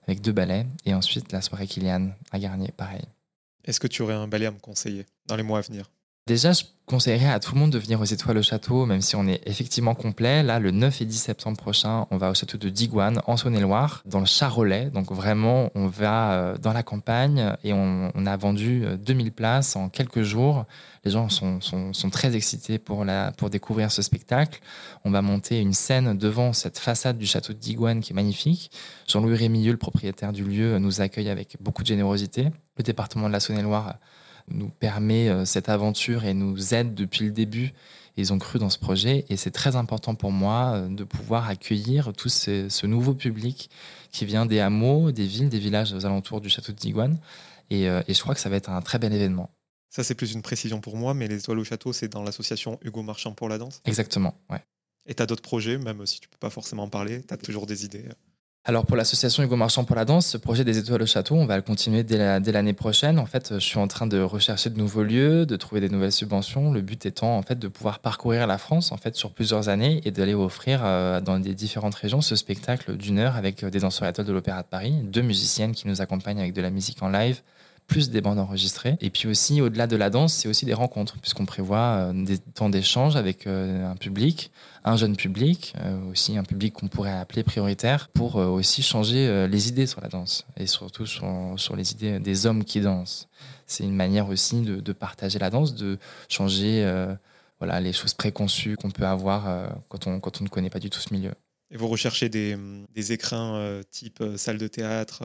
avec 0.07 0.21
deux 0.21 0.33
ballets. 0.33 0.67
Et 0.85 0.95
ensuite, 0.95 1.33
la 1.33 1.41
soirée 1.41 1.67
Kylian 1.67 2.11
à 2.33 2.39
Garnier, 2.39 2.73
pareil. 2.77 3.03
Est-ce 3.67 3.81
que 3.81 3.87
tu 3.87 4.03
aurais 4.03 4.15
un 4.15 4.29
ballet 4.29 4.47
à 4.47 4.51
me 4.53 4.59
conseiller 4.61 5.07
dans 5.27 5.37
les 5.37 5.43
mois 5.43 5.59
à 5.59 5.63
venir? 5.63 5.91
Déjà, 6.27 6.53
je 6.53 6.65
conseillerais 6.87 7.31
à 7.31 7.39
tout 7.39 7.55
le 7.55 7.61
monde 7.61 7.71
de 7.71 7.79
venir 7.79 8.01
aux 8.01 8.05
Étoiles 8.05 8.39
au 8.39 8.43
Château, 8.43 8.85
même 8.85 9.01
si 9.01 9.15
on 9.15 9.29
est 9.29 9.41
effectivement 9.47 9.95
complet. 9.95 10.43
Là, 10.43 10.59
le 10.59 10.73
9 10.73 11.03
et 11.03 11.05
10 11.05 11.17
septembre 11.17 11.57
prochain, 11.57 12.09
on 12.11 12.17
va 12.17 12.31
au 12.31 12.35
château 12.35 12.59
de 12.59 12.69
Digoine, 12.69 13.21
en 13.29 13.37
Saône-et-Loire, 13.37 14.03
dans 14.07 14.19
le 14.19 14.27
Charolais. 14.27 14.91
Donc 14.91 15.13
vraiment, 15.13 15.71
on 15.77 15.87
va 15.87 16.33
euh, 16.33 16.59
dans 16.59 16.73
la 16.73 16.83
campagne 16.83 17.55
et 17.63 17.73
on, 17.73 18.11
a 18.27 18.37
vendu 18.37 18.85
2000 18.99 19.29
euh, 19.29 19.31
places 19.31 19.77
en 19.77 19.89
quelques 19.89 20.23
jours. 20.23 20.65
Les 21.05 21.13
gens 21.13 21.29
sont, 21.29 21.61
très 22.11 22.35
excités 22.35 22.81
pour, 22.81 23.05
la, 23.05 23.31
pour 23.31 23.49
découvrir 23.49 23.93
ce 23.93 24.03
spectacle. 24.03 24.59
On 25.05 25.13
va 25.13 25.23
monter 25.23 25.61
une 25.61 25.75
scène 25.75 26.19
devant 26.19 26.53
cette 26.53 26.81
façade 26.81 27.19
du 27.19 27.27
château 27.27 27.53
de 27.53 27.59
Digoine 27.59 28.01
qui 28.01 28.13
est 28.13 28.17
magnifique. 28.17 28.73
Jean-Louis 29.07 29.37
Rémilleux, 29.37 29.71
le 29.71 29.79
propriétaire 29.79 30.33
du 30.33 30.43
lieu, 30.43 30.81
nous 30.81 31.01
accueille 31.01 31.29
avec 31.29 31.57
beaucoup 31.61 31.83
de 31.83 31.87
générosité. 31.87 32.49
Le 32.79 32.83
département 32.83 33.29
de 33.29 33.33
la 33.33 33.39
Saône-et-Loire 33.39 33.95
nous 34.49 34.69
permet 34.69 35.29
euh, 35.29 35.45
cette 35.45 35.69
aventure 35.69 36.25
et 36.25 36.35
nous 36.35 36.75
aide 36.75 36.95
depuis 36.95 37.25
le 37.25 37.31
début. 37.31 37.73
Ils 38.17 38.33
ont 38.33 38.39
cru 38.39 38.59
dans 38.59 38.71
ce 38.71 38.79
projet 38.79 39.27
et 39.29 39.37
c'est 39.37 39.51
très 39.51 39.77
important 39.77 40.15
pour 40.15 40.33
moi 40.33 40.73
euh, 40.75 40.89
de 40.89 41.05
pouvoir 41.05 41.49
accueillir 41.49 42.13
tout 42.15 42.29
ce, 42.29 42.87
nouveau 42.87 43.15
public 43.15 43.71
qui 44.11 44.25
vient 44.25 44.47
des 44.47 44.61
hameaux, 44.61 45.13
des 45.13 45.27
villes, 45.27 45.49
des 45.49 45.59
villages 45.59 45.93
aux 45.93 46.07
alentours 46.07 46.41
du 46.41 46.49
château 46.49 46.73
de 46.73 46.79
Digoine. 46.79 47.19
Et, 47.69 47.89
euh, 47.89 48.03
et 48.09 48.15
je 48.15 48.21
crois 48.21 48.35
que 48.35 48.41
ça 48.41 48.49
va 48.49 48.57
être 48.57 48.71
un 48.71 48.81
très 48.81 48.99
bel 48.99 49.13
événement. 49.13 49.51
Ça, 49.91 50.05
c'est 50.05 50.15
plus 50.15 50.33
une 50.33 50.43
précision 50.43 50.81
pour 50.81 50.97
moi, 50.97 51.15
mais 51.15 51.29
les 51.29 51.39
étoiles 51.39 51.59
au 51.59 51.65
château, 51.65 51.93
c'est 51.93 52.09
dans 52.09 52.23
l'association 52.23 52.79
Hugo 52.83 53.03
Marchand 53.03 53.33
pour 53.33 53.49
la 53.49 53.59
danse? 53.59 53.81
Exactement, 53.85 54.35
ouais. 54.51 54.63
Et 55.07 55.15
tu 55.15 55.23
as 55.23 55.27
d'autres 55.27 55.43
projets, 55.43 55.79
même 55.79 56.05
si 56.07 56.21
tu 56.21 56.29
peux 56.29 56.39
pas 56.39 56.51
forcément 56.51 56.85
en 56.85 56.89
parler, 56.89 57.23
tu 57.23 57.33
as 57.33 57.37
toujours 57.37 57.67
des 57.67 57.85
idées 57.85 58.05
alors 58.69 58.85
pour 58.85 58.97
l'association 58.97 59.45
Hugo 59.45 59.55
Marchand 59.55 59.85
pour 59.85 59.95
la 59.95 60.05
danse, 60.05 60.27
ce 60.27 60.37
projet 60.37 60.65
des 60.65 60.77
étoiles 60.77 61.01
au 61.01 61.07
château, 61.07 61.37
on 61.37 61.47
va 61.47 61.55
le 61.55 61.63
continuer 61.63 62.03
dès 62.03 62.41
l'année 62.51 62.73
prochaine. 62.73 63.21
En 63.21 63.25
fait, 63.25 63.55
je 63.55 63.61
suis 63.61 63.79
en 63.79 63.87
train 63.87 64.09
de 64.09 64.21
rechercher 64.21 64.71
de 64.71 64.77
nouveaux 64.77 65.05
lieux, 65.05 65.47
de 65.47 65.55
trouver 65.55 65.81
des 65.81 65.89
nouvelles 65.89 66.11
subventions. 66.11 66.73
Le 66.73 66.81
but 66.81 67.07
étant 67.07 67.39
en 67.39 67.43
fait 67.43 67.61
de 67.61 67.69
pouvoir 67.69 68.01
parcourir 68.01 68.49
la 68.49 68.59
France 68.59 68.91
en 68.91 68.97
fait 68.97 69.15
sur 69.15 69.31
plusieurs 69.31 69.69
années 69.69 70.01
et 70.05 70.11
d'aller 70.11 70.35
offrir 70.35 70.81
euh, 70.83 71.21
dans 71.21 71.39
des 71.39 71.55
différentes 71.55 71.95
régions 71.95 72.21
ce 72.21 72.35
spectacle 72.35 72.97
d'une 72.97 73.21
heure 73.21 73.37
avec 73.37 73.63
euh, 73.63 73.71
des 73.71 73.79
danseurs 73.79 74.09
étoiles 74.09 74.27
de 74.27 74.33
l'Opéra 74.33 74.63
de 74.63 74.67
Paris, 74.69 74.95
deux 75.05 75.23
musiciennes 75.23 75.73
qui 75.73 75.87
nous 75.87 76.03
accompagnent 76.03 76.41
avec 76.41 76.53
de 76.53 76.61
la 76.61 76.71
musique 76.71 77.01
en 77.05 77.09
live, 77.09 77.43
plus 77.87 78.11
des 78.11 78.21
bandes 78.21 78.39
enregistrées. 78.39 78.97
Et 79.01 79.11
puis 79.11 79.29
aussi, 79.29 79.61
au-delà 79.61 79.87
de 79.87 79.97
la 79.97 80.11
danse, 80.11 80.35
c'est 80.35 80.49
aussi 80.49 80.67
des 80.67 80.75
rencontres, 80.75 81.17
puisqu'on 81.19 81.47
prévoit 81.47 82.13
des 82.15 82.39
temps 82.39 82.69
d'échange 82.69 83.17
avec 83.17 83.47
un 83.47 83.97
public, 83.97 84.51
un 84.85 84.97
jeune 84.97 85.17
public, 85.17 85.75
aussi 86.11 86.37
un 86.37 86.43
public 86.43 86.75
qu'on 86.75 86.89
pourrait 86.89 87.17
appeler 87.17 87.45
prioritaire, 87.45 88.09
pour 88.09 88.37
aussi 88.37 88.83
changer 88.83 89.47
les 89.47 89.69
idées 89.69 89.87
sur 89.87 90.01
la 90.01 90.09
danse, 90.09 90.45
et 90.57 90.67
surtout 90.67 91.07
sur, 91.07 91.27
sur 91.57 91.77
les 91.77 91.93
idées 91.93 92.19
des 92.19 92.47
hommes 92.47 92.65
qui 92.65 92.81
dansent. 92.81 93.29
C'est 93.67 93.85
une 93.85 93.95
manière 93.95 94.29
aussi 94.29 94.63
de, 94.63 94.93
partager 94.93 95.39
la 95.39 95.51
danse, 95.51 95.75
de 95.75 95.99
changer 96.29 96.85
voilà, 97.59 97.81
les 97.81 97.93
choses 97.93 98.15
préconçues 98.15 98.77
qu'on 98.77 98.91
peut 98.91 99.07
avoir 99.07 99.49
euh, 99.49 99.67
quand, 99.89 100.07
on, 100.07 100.21
quand 100.21 100.41
on 100.41 100.45
ne 100.45 100.49
connaît 100.49 100.71
pas 100.71 100.79
du 100.79 100.91
tout 100.91 101.01
ce 101.01 101.13
milieu. 101.13 101.33
Et 101.73 101.77
vous 101.77 101.89
recherchez 101.89 102.29
des, 102.29 102.57
des 102.95 103.13
écrins 103.13 103.57
euh, 103.57 103.83
type 103.91 104.21
euh, 104.21 104.37
salle 104.37 104.57
de 104.57 104.69
théâtre 104.69 105.25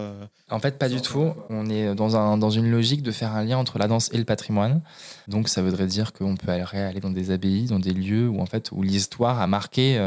En 0.50 0.60
fait, 0.60 0.80
pas 0.80 0.90
du 0.90 1.00
tout. 1.00 1.34
On 1.50 1.70
est 1.70 1.94
dans, 1.94 2.16
un, 2.16 2.38
dans 2.38 2.50
une 2.50 2.72
logique 2.72 3.04
de 3.04 3.12
faire 3.12 3.36
un 3.36 3.44
lien 3.44 3.60
entre 3.60 3.78
la 3.78 3.88
danse 3.88 4.10
et 4.12 4.18
le 4.18 4.26
patrimoine. 4.26 4.82
Donc, 5.28 5.50
ça 5.50 5.62
voudrait 5.62 5.86
dire 5.86 6.14
qu'on 6.14 6.36
peut 6.36 6.52
aller, 6.52 6.66
aller 6.74 7.00
dans 7.00 7.12
des 7.12 7.30
abbayes, 7.30 7.68
dans 7.68 7.80
des 7.80 7.94
lieux 7.94 8.28
où, 8.28 8.40
en 8.42 8.48
fait, 8.48 8.72
où 8.72 8.82
l'histoire 8.82 9.40
a 9.40 9.46
marqué, 9.46 10.00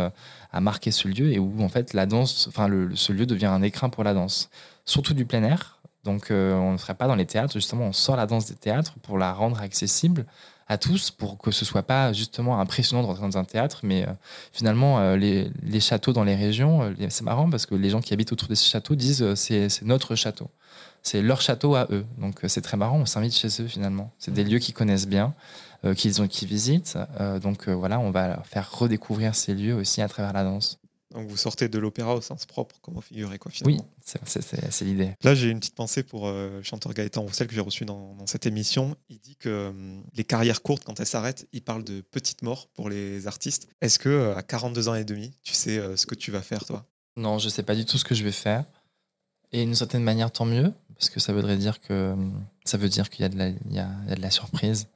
a 0.50 0.60
marqué 0.60 0.90
ce 0.90 1.06
lieu 1.06 1.32
et 1.32 1.38
où, 1.38 1.62
en 1.62 1.68
fait, 1.68 1.92
la 1.92 2.06
danse, 2.06 2.48
enfin, 2.48 2.66
le, 2.66 2.96
ce 2.96 3.12
lieu 3.12 3.26
devient 3.26 3.46
un 3.46 3.62
écrin 3.62 3.88
pour 3.88 4.02
la 4.02 4.12
danse. 4.12 4.50
Surtout 4.84 5.14
du 5.14 5.26
plein 5.26 5.44
air. 5.44 5.78
Donc, 6.02 6.26
on 6.30 6.72
ne 6.72 6.78
ferait 6.78 6.96
pas 6.96 7.06
dans 7.06 7.14
les 7.14 7.26
théâtres. 7.26 7.52
Justement, 7.52 7.84
on 7.84 7.92
sort 7.92 8.16
la 8.16 8.26
danse 8.26 8.46
des 8.46 8.56
théâtres 8.56 8.94
pour 9.02 9.18
la 9.18 9.32
rendre 9.32 9.60
accessible 9.60 10.26
à 10.68 10.78
tous 10.78 11.10
pour 11.10 11.38
que 11.38 11.50
ce 11.50 11.64
soit 11.64 11.82
pas 11.82 12.12
justement 12.12 12.60
impressionnant 12.60 13.02
de 13.02 13.06
rentrer 13.06 13.22
dans 13.22 13.38
un 13.38 13.44
théâtre, 13.44 13.80
mais 13.82 14.04
euh, 14.04 14.12
finalement 14.52 14.98
euh, 14.98 15.16
les, 15.16 15.80
châteaux 15.80 16.12
dans 16.12 16.24
les 16.24 16.34
régions, 16.34 16.82
euh, 16.82 17.06
c'est 17.08 17.24
marrant 17.24 17.50
parce 17.50 17.66
que 17.66 17.74
les 17.74 17.90
gens 17.90 18.00
qui 18.00 18.14
habitent 18.14 18.32
autour 18.32 18.48
de 18.48 18.54
ces 18.54 18.66
châteaux 18.66 18.94
disent 18.94 19.34
c'est 19.34 19.82
notre 19.82 20.14
château, 20.14 20.50
c'est 21.02 21.20
leur 21.20 21.40
château 21.40 21.74
à 21.74 21.86
eux, 21.90 22.04
donc 22.18 22.40
c'est 22.48 22.62
très 22.62 22.76
marrant, 22.76 22.98
on 22.98 23.06
s'invite 23.06 23.34
chez 23.34 23.48
eux 23.60 23.66
finalement, 23.66 24.10
c'est 24.18 24.32
des 24.32 24.44
lieux 24.44 24.58
qu'ils 24.58 24.74
connaissent 24.74 25.08
bien, 25.08 25.34
qu'ils 25.96 26.22
ont 26.22 26.28
qui 26.28 26.46
visitent, 26.46 26.96
donc 27.42 27.68
voilà, 27.68 28.00
on 28.00 28.10
va 28.10 28.42
faire 28.44 28.70
redécouvrir 28.72 29.34
ces 29.34 29.52
lieux 29.52 29.74
aussi 29.74 30.00
à 30.00 30.08
travers 30.08 30.32
la 30.32 30.44
danse. 30.44 30.78
Donc 31.14 31.28
vous 31.28 31.36
sortez 31.36 31.68
de 31.68 31.78
l'opéra 31.78 32.16
au 32.16 32.20
sens 32.20 32.44
propre, 32.44 32.74
comment 32.82 33.00
figurer 33.00 33.38
quoi 33.38 33.52
finalement. 33.52 33.86
Oui, 34.04 34.20
c'est 34.26 34.84
l'idée. 34.84 35.14
Là 35.22 35.36
j'ai 35.36 35.48
une 35.48 35.60
petite 35.60 35.76
pensée 35.76 36.02
pour 36.02 36.26
euh, 36.26 36.56
le 36.56 36.62
chanteur 36.64 36.92
Gaëtan 36.92 37.22
Roussel 37.22 37.46
que 37.46 37.54
j'ai 37.54 37.60
reçu 37.60 37.84
dans, 37.84 38.16
cette 38.26 38.46
émission. 38.46 38.96
Il 39.08 39.20
dit 39.20 39.36
que 39.36 39.68
hum, 39.68 40.02
les 40.14 40.24
carrières 40.24 40.60
courtes, 40.60 40.82
quand 40.84 40.98
elles 40.98 41.06
s'arrêtent, 41.06 41.46
il 41.52 41.62
parle 41.62 41.84
de 41.84 42.00
petites 42.00 42.42
morts 42.42 42.66
pour 42.74 42.88
les 42.88 43.28
artistes. 43.28 43.68
Est-ce 43.80 44.00
que 44.00 44.08
euh, 44.08 44.36
à 44.36 44.42
42 44.42 44.88
ans 44.88 44.96
et 44.96 45.04
demi, 45.04 45.32
tu 45.44 45.54
sais 45.54 45.78
euh, 45.78 45.96
ce 45.96 46.06
que 46.06 46.16
tu 46.16 46.32
vas 46.32 46.42
faire 46.42 46.64
toi? 46.64 46.84
Non, 47.16 47.38
je 47.38 47.48
sais 47.48 47.62
pas 47.62 47.76
du 47.76 47.84
tout 47.84 47.96
ce 47.96 48.04
que 48.04 48.16
je 48.16 48.24
vais 48.24 48.32
faire. 48.32 48.64
Et 49.52 49.64
d'une 49.64 49.76
certaine 49.76 50.02
manière, 50.02 50.32
tant 50.32 50.46
mieux, 50.46 50.72
parce 50.96 51.10
que 51.10 51.20
ça 51.20 51.32
voudrait 51.32 51.56
dire 51.56 51.80
que 51.80 52.16
ça 52.64 52.76
veut 52.76 52.88
dire 52.88 53.08
qu'il 53.08 53.24
y, 53.24 53.28
y, 53.28 53.74
y 53.76 53.78
a 53.78 54.14
de 54.16 54.20
la 54.20 54.32
surprise. 54.32 54.88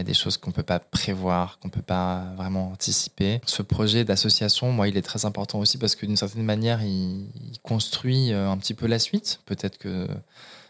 Y 0.00 0.02
a 0.02 0.04
des 0.04 0.14
choses 0.14 0.38
qu'on 0.38 0.48
ne 0.48 0.54
peut 0.54 0.62
pas 0.62 0.78
prévoir, 0.78 1.58
qu'on 1.58 1.68
ne 1.68 1.72
peut 1.72 1.82
pas 1.82 2.32
vraiment 2.34 2.72
anticiper. 2.72 3.42
Ce 3.44 3.60
projet 3.60 4.02
d'association, 4.02 4.72
moi, 4.72 4.88
il 4.88 4.96
est 4.96 5.02
très 5.02 5.26
important 5.26 5.58
aussi 5.58 5.76
parce 5.76 5.94
que 5.94 6.06
d'une 6.06 6.16
certaine 6.16 6.42
manière, 6.42 6.82
il, 6.82 7.28
construit 7.62 8.32
euh, 8.32 8.50
un 8.50 8.56
petit 8.56 8.72
peu 8.72 8.86
la 8.86 8.98
suite. 8.98 9.42
Peut-être 9.44 9.76
que 9.76 10.08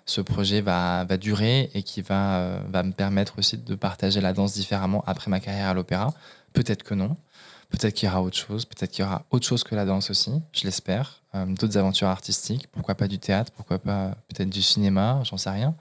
ce 0.05 0.21
projet 0.21 0.63
va, 0.63 1.05
va 1.05 1.17
durer 1.17 1.71
et 1.75 1.85
qui 1.85 2.03
va, 2.03 2.39
euh, 2.41 2.61
va 2.71 2.83
me 2.83 2.91
permettre 2.91 3.39
aussi 3.39 3.57
de 3.57 3.75
partager 3.77 4.21
la 4.21 4.33
danse 4.33 4.55
différemment 4.55 5.05
après 5.07 5.31
ma 5.31 5.39
carrière 5.39 5.69
à 5.69 5.75
l'opéra. 5.75 6.13
Peut-être 6.53 6.83
que 6.83 6.95
non. 6.95 7.17
Peut-être 7.69 7.95
qu'il 7.95 8.09
y 8.09 8.11
aura 8.11 8.23
autre 8.23 8.37
chose. 8.37 8.65
Peut-être 8.65 8.91
qu'il 8.91 9.05
y 9.05 9.07
aura 9.07 9.23
autre 9.31 9.47
chose 9.47 9.63
que 9.63 9.77
la 9.77 9.85
danse 9.85 10.11
aussi, 10.11 10.33
je 10.51 10.65
l'espère. 10.65 11.23
Euh, 11.37 11.47
d'autres 11.47 11.79
aventures 11.79 12.09
artistiques. 12.09 12.67
Pourquoi 12.73 12.97
pas 12.97 13.07
du 13.07 13.21
théâtre? 13.21 13.53
Pourquoi 13.53 13.79
pas 13.79 14.17
peut-être 14.27 14.51
du 14.51 14.63
cinéma? 14.63 15.23
J'en 15.23 15.37
sais 15.37 15.51
rien. 15.51 15.77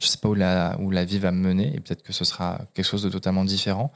Je 0.00 0.06
ne 0.06 0.10
sais 0.10 0.18
pas 0.18 0.28
où 0.28 0.34
la, 0.34 0.76
où 0.80 0.90
la 0.90 1.04
vie 1.04 1.18
va 1.18 1.32
me 1.32 1.40
mener 1.40 1.74
et 1.74 1.80
peut-être 1.80 2.02
que 2.02 2.12
ce 2.12 2.24
sera 2.24 2.60
quelque 2.74 2.86
chose 2.86 3.02
de 3.02 3.10
totalement 3.10 3.44
différent. 3.44 3.92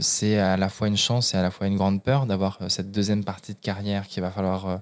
C'est 0.00 0.38
à 0.38 0.56
la 0.56 0.68
fois 0.68 0.88
une 0.88 0.96
chance 0.96 1.34
et 1.34 1.36
à 1.36 1.42
la 1.42 1.50
fois 1.50 1.66
une 1.66 1.76
grande 1.76 2.02
peur 2.02 2.26
d'avoir 2.26 2.58
euh, 2.60 2.68
cette 2.68 2.90
deuxième 2.90 3.24
partie 3.24 3.54
de 3.54 3.58
carrière 3.58 4.06
qu'il 4.06 4.22
va 4.22 4.30
falloir 4.30 4.66
euh, 4.66 4.76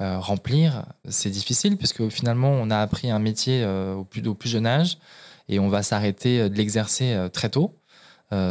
euh, 0.00 0.18
remplir. 0.18 0.84
C'est 1.08 1.30
difficile 1.30 1.76
puisque 1.76 2.08
finalement 2.08 2.50
on 2.50 2.70
a 2.70 2.78
appris 2.78 3.10
un 3.10 3.18
métier 3.18 3.64
au, 3.64 4.04
plus, 4.04 4.26
au 4.26 4.34
plus 4.34 4.48
jeune 4.48 4.66
âge 4.66 4.98
et 5.48 5.58
on 5.58 5.68
va 5.68 5.82
s'arrêter 5.82 6.48
de 6.48 6.54
l'exercer 6.56 7.28
très 7.32 7.48
tôt. 7.48 7.74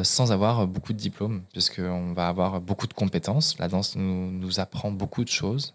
sans 0.03 0.31
avoir 0.31 0.67
beaucoup 0.67 0.93
de 0.93 0.97
diplômes, 0.99 1.41
puisqu'on 1.51 2.13
va 2.13 2.27
avoir 2.27 2.61
beaucoup 2.61 2.85
de 2.85 2.93
compétences. 2.93 3.57
La 3.57 3.67
danse 3.67 3.95
nous, 3.95 4.31
nous 4.31 4.59
apprend 4.59 4.91
beaucoup 4.91 5.23
de 5.23 5.29
choses, 5.29 5.73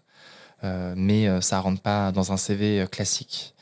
mais 0.63 1.41
ça 1.41 1.57
ne 1.57 1.61
rentre 1.61 1.81
pas 1.81 2.11
dans 2.13 2.31
un 2.31 2.37
CV 2.37 2.85
classique. 2.89 3.53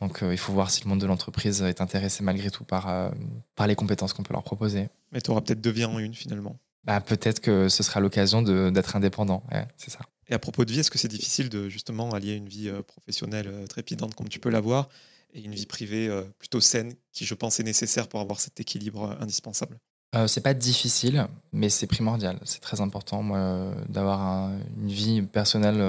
Donc 0.00 0.22
euh, 0.22 0.32
il 0.32 0.38
faut 0.38 0.52
voir 0.52 0.70
si 0.70 0.82
le 0.82 0.88
monde 0.88 1.00
de 1.00 1.06
l'entreprise 1.06 1.62
est 1.62 1.80
intéressé 1.80 2.22
malgré 2.22 2.50
tout 2.50 2.64
par, 2.64 2.88
euh, 2.88 3.10
par 3.54 3.66
les 3.66 3.74
compétences 3.74 4.12
qu'on 4.12 4.22
peut 4.22 4.32
leur 4.32 4.42
proposer. 4.42 4.88
Mais 5.12 5.20
tu 5.20 5.30
auras 5.30 5.42
peut-être 5.42 5.60
deux 5.60 5.70
vies 5.70 5.84
en 5.84 5.98
une 5.98 6.14
finalement. 6.14 6.58
Bah, 6.84 7.00
peut-être 7.00 7.40
que 7.40 7.68
ce 7.68 7.82
sera 7.82 8.00
l'occasion 8.00 8.40
d'être 8.40 8.96
indépendant, 8.96 9.42
c'est 9.76 9.90
ça. 9.90 10.00
Et 10.28 10.32
à 10.32 10.38
propos 10.38 10.64
de 10.64 10.72
vie, 10.72 10.80
est-ce 10.80 10.90
que 10.90 10.98
c'est 10.98 11.08
difficile 11.08 11.50
de 11.50 11.68
justement 11.68 12.10
allier 12.12 12.34
une 12.34 12.48
vie 12.48 12.68
euh, 12.68 12.82
professionnelle 12.82 13.52
trépidante 13.68 14.14
comme 14.14 14.28
tu 14.28 14.38
peux 14.38 14.48
l'avoir 14.48 14.88
et 15.34 15.42
une 15.42 15.54
vie 15.54 15.66
privée 15.66 16.08
plutôt 16.38 16.60
saine 16.60 16.94
qui, 17.12 17.24
je 17.24 17.34
pense, 17.34 17.60
est 17.60 17.64
nécessaire 17.64 18.08
pour 18.08 18.20
avoir 18.20 18.40
cet 18.40 18.58
équilibre 18.58 19.16
indispensable? 19.20 19.78
Euh, 20.16 20.26
c'est 20.26 20.40
pas 20.40 20.54
difficile, 20.54 21.28
mais 21.52 21.68
c'est 21.68 21.86
primordial. 21.86 22.40
C'est 22.44 22.60
très 22.60 22.80
important, 22.80 23.22
moi, 23.22 23.72
d'avoir 23.88 24.50
une 24.76 24.88
vie 24.88 25.22
personnelle 25.22 25.84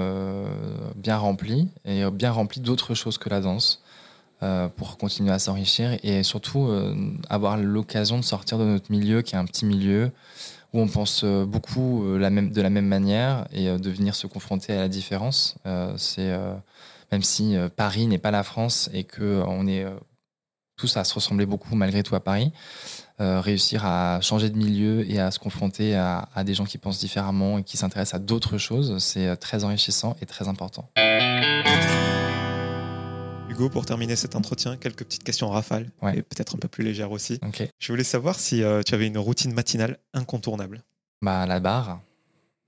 bien 0.96 1.18
remplie 1.18 1.70
et 1.86 2.04
bien 2.12 2.32
remplie 2.32 2.60
d'autres 2.60 2.94
choses 2.94 3.18
que 3.18 3.30
la 3.30 3.42
danse. 3.42 3.82
Euh, 4.44 4.70
pour 4.70 4.98
continuer 4.98 5.32
à 5.32 5.38
s'enrichir 5.38 6.00
et 6.02 6.24
surtout 6.24 6.66
euh, 6.66 6.96
avoir 7.30 7.58
l'occasion 7.58 8.18
de 8.18 8.24
sortir 8.24 8.58
de 8.58 8.64
notre 8.64 8.92
milieu 8.92 9.22
qui 9.22 9.36
est 9.36 9.38
un 9.38 9.46
petit 9.46 9.66
milieu 9.66 10.12
où 10.74 10.80
on 10.80 10.88
pense 10.88 11.22
euh, 11.24 11.46
beaucoup 11.46 12.04
de 12.04 12.18
la 12.18 12.32
même 12.72 12.88
manière 12.88 13.46
et 13.54 13.66
de 13.78 13.90
venir 13.92 14.16
se 14.16 14.26
confronter 14.26 14.74
à 14.74 14.80
la 14.80 14.88
différence. 14.88 15.58
c'est 15.98 16.36
même 17.12 17.22
si 17.22 17.56
Paris 17.76 18.08
n'est 18.08 18.18
pas 18.18 18.32
la 18.32 18.42
France 18.42 18.90
et 18.94 19.04
que 19.04 19.44
on 19.46 19.68
est 19.68 19.86
tous 20.76 20.98
à 20.98 21.04
se 21.04 21.14
ressembler 21.14 21.46
beaucoup 21.46 21.76
malgré 21.76 22.02
tout 22.02 22.16
à 22.16 22.20
Paris, 22.20 22.52
réussir 23.20 23.86
à 23.86 24.22
changer 24.22 24.50
de 24.50 24.58
milieu 24.58 25.08
et 25.08 25.20
à 25.20 25.30
se 25.30 25.38
confronter 25.38 25.96
à 25.96 26.44
des 26.44 26.56
gens 26.56 26.66
qui 26.66 26.80
pensent 26.80 27.00
différemment 27.00 27.60
et 27.60 27.64
qui 27.64 27.78
s'intéressent 27.78 28.20
à 28.20 28.24
d'autres 28.24 28.58
choses, 28.58 28.98
c'est 28.98 29.36
très 29.38 29.64
enrichissant 29.66 30.16
et 30.20 30.26
très 30.26 30.48
important. 30.48 30.90
Hugo, 33.52 33.70
pour 33.70 33.86
terminer 33.86 34.16
cet 34.16 34.38
entretien, 34.38 34.78
quelques 34.78 35.04
petites 35.04 35.26
questions 35.26 35.48
en 35.48 35.52
rafale 35.52 35.92
et 36.14 36.22
peut-être 36.22 36.56
un 36.56 36.58
peu 36.58 36.70
plus 36.70 36.86
légères 36.86 37.12
aussi. 37.12 37.38
Je 37.80 37.92
voulais 37.92 38.06
savoir 38.06 38.40
si 38.40 38.64
euh, 38.64 38.82
tu 38.82 38.96
avais 38.96 39.08
une 39.08 39.18
routine 39.18 39.54
matinale 39.54 40.00
incontournable. 40.14 40.84
Bah, 41.22 41.46
la 41.46 41.60
barre, 41.60 42.00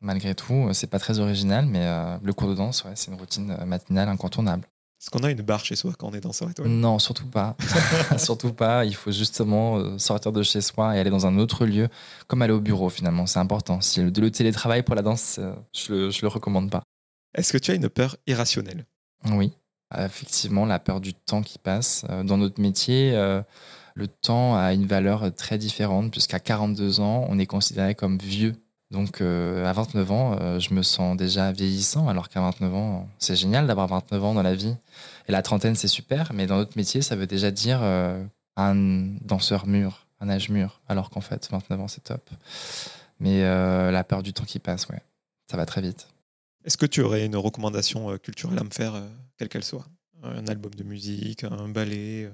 malgré 0.02 0.36
tout, 0.36 0.68
euh, 0.68 0.74
c'est 0.74 0.88
pas 0.88 1.00
très 1.00 1.20
original, 1.20 1.66
mais 1.66 1.86
euh, 1.86 2.18
le 2.22 2.34
cours 2.34 2.50
de 2.50 2.54
danse, 2.54 2.84
ouais, 2.84 2.92
c'est 2.96 3.12
une 3.12 3.18
routine 3.18 3.56
matinale 3.66 4.10
incontournable. 4.10 4.68
Est-ce 5.02 5.10
qu'on 5.10 5.24
a 5.24 5.32
une 5.32 5.42
barre 5.42 5.64
chez 5.64 5.78
soi 5.78 5.94
quand 5.98 6.10
on 6.10 6.14
est 6.14 6.20
danseur 6.20 6.50
étoile 6.50 6.68
Non, 6.68 7.00
surtout 7.00 7.28
pas. 7.28 7.56
surtout 8.18 8.52
pas. 8.52 8.84
Il 8.84 8.96
faut 8.96 9.12
justement 9.12 9.98
sortir 9.98 10.34
de 10.34 10.44
chez 10.44 10.60
soi 10.60 10.98
et 10.98 11.00
aller 11.00 11.10
dans 11.10 11.26
un 11.26 11.38
autre 11.38 11.66
lieu, 11.66 11.88
comme 12.28 12.42
aller 12.42 12.54
au 12.54 12.62
bureau 12.62 12.90
finalement. 12.90 13.26
C'est 13.26 13.40
important. 13.40 13.80
Si 13.80 14.02
le, 14.02 14.12
le 14.16 14.32
télétravail 14.32 14.84
pour 14.84 14.96
la 14.96 15.02
danse, 15.02 15.40
je 15.74 15.94
le, 15.94 16.12
je 16.12 16.22
le 16.22 16.28
recommande 16.28 16.70
pas. 16.70 16.84
Est-ce 17.36 17.54
que 17.54 17.58
tu 17.58 17.72
as 17.72 17.76
une 17.76 17.90
peur 17.90 18.18
irrationnelle? 18.28 18.86
Oui 19.32 19.54
effectivement 19.98 20.66
la 20.66 20.80
peur 20.80 21.02
du 21.02 21.14
temps 21.14 21.42
qui 21.42 21.60
passe. 21.60 22.06
Euh, 22.10 22.24
dans 22.24 22.38
notre 22.38 22.62
métier, 22.62 23.12
euh, 23.14 23.42
le 23.96 24.08
temps 24.08 24.56
a 24.56 24.74
une 24.74 24.86
valeur 24.86 25.34
très 25.36 25.58
différente 25.58 26.12
puisqu'à 26.12 26.40
42 26.40 27.00
ans, 27.00 27.26
on 27.30 27.40
est 27.40 27.46
considéré 27.46 27.96
comme 27.96 28.18
vieux. 28.18 28.56
Donc 28.92 29.22
euh, 29.22 29.66
à 29.66 29.74
29 29.74 30.12
ans, 30.12 30.60
je 30.60 30.74
me 30.74 30.84
sens 30.84 31.18
déjà 31.18 31.52
vieillissant 31.52 32.08
alors 32.08 32.30
qu'à 32.30 32.42
29 32.42 32.76
ans, 32.76 33.10
c'est 33.18 33.36
génial 33.36 33.68
d'avoir 33.68 33.88
29 33.88 34.24
ans 34.24 34.34
dans 34.34 34.44
la 34.44 34.56
vie. 34.56 34.76
Et 35.28 35.32
la 35.32 35.42
trentaine, 35.42 35.76
c'est 35.76 35.88
super, 35.88 36.32
mais 36.34 36.46
dans 36.46 36.58
notre 36.58 36.78
métier, 36.78 37.02
ça 37.02 37.16
veut 37.16 37.28
déjà 37.28 37.50
dire 37.50 37.82
un 38.56 38.76
danseur 39.22 39.66
mûr, 39.66 40.06
un 40.20 40.30
âge 40.30 40.50
mûr, 40.50 40.82
alors 40.88 41.10
qu'en 41.10 41.22
fait, 41.22 41.48
29 41.50 41.82
ans, 41.82 41.88
c'est 41.88 42.04
top. 42.04 42.30
Mais 43.20 43.42
la 43.42 44.04
peur 44.04 44.22
du 44.22 44.34
temps 44.34 44.46
qui 44.46 44.60
passe, 44.60 44.88
ouais, 44.90 45.02
ça 45.50 45.58
va 45.58 45.66
très 45.66 45.82
vite. 45.82 46.13
Est-ce 46.66 46.78
que 46.78 46.86
tu 46.86 47.02
aurais 47.02 47.26
une 47.26 47.36
recommandation 47.36 48.18
culturelle 48.18 48.60
à 48.60 48.64
me 48.64 48.70
faire 48.72 49.02
quelle 49.38 49.50
qu'elle 49.50 49.64
soit? 49.64 49.86
Un 50.24 50.48
album 50.48 50.74
de 50.74 50.84
musique, 50.84 51.44
un 51.44 51.68
ballet, 51.68 52.32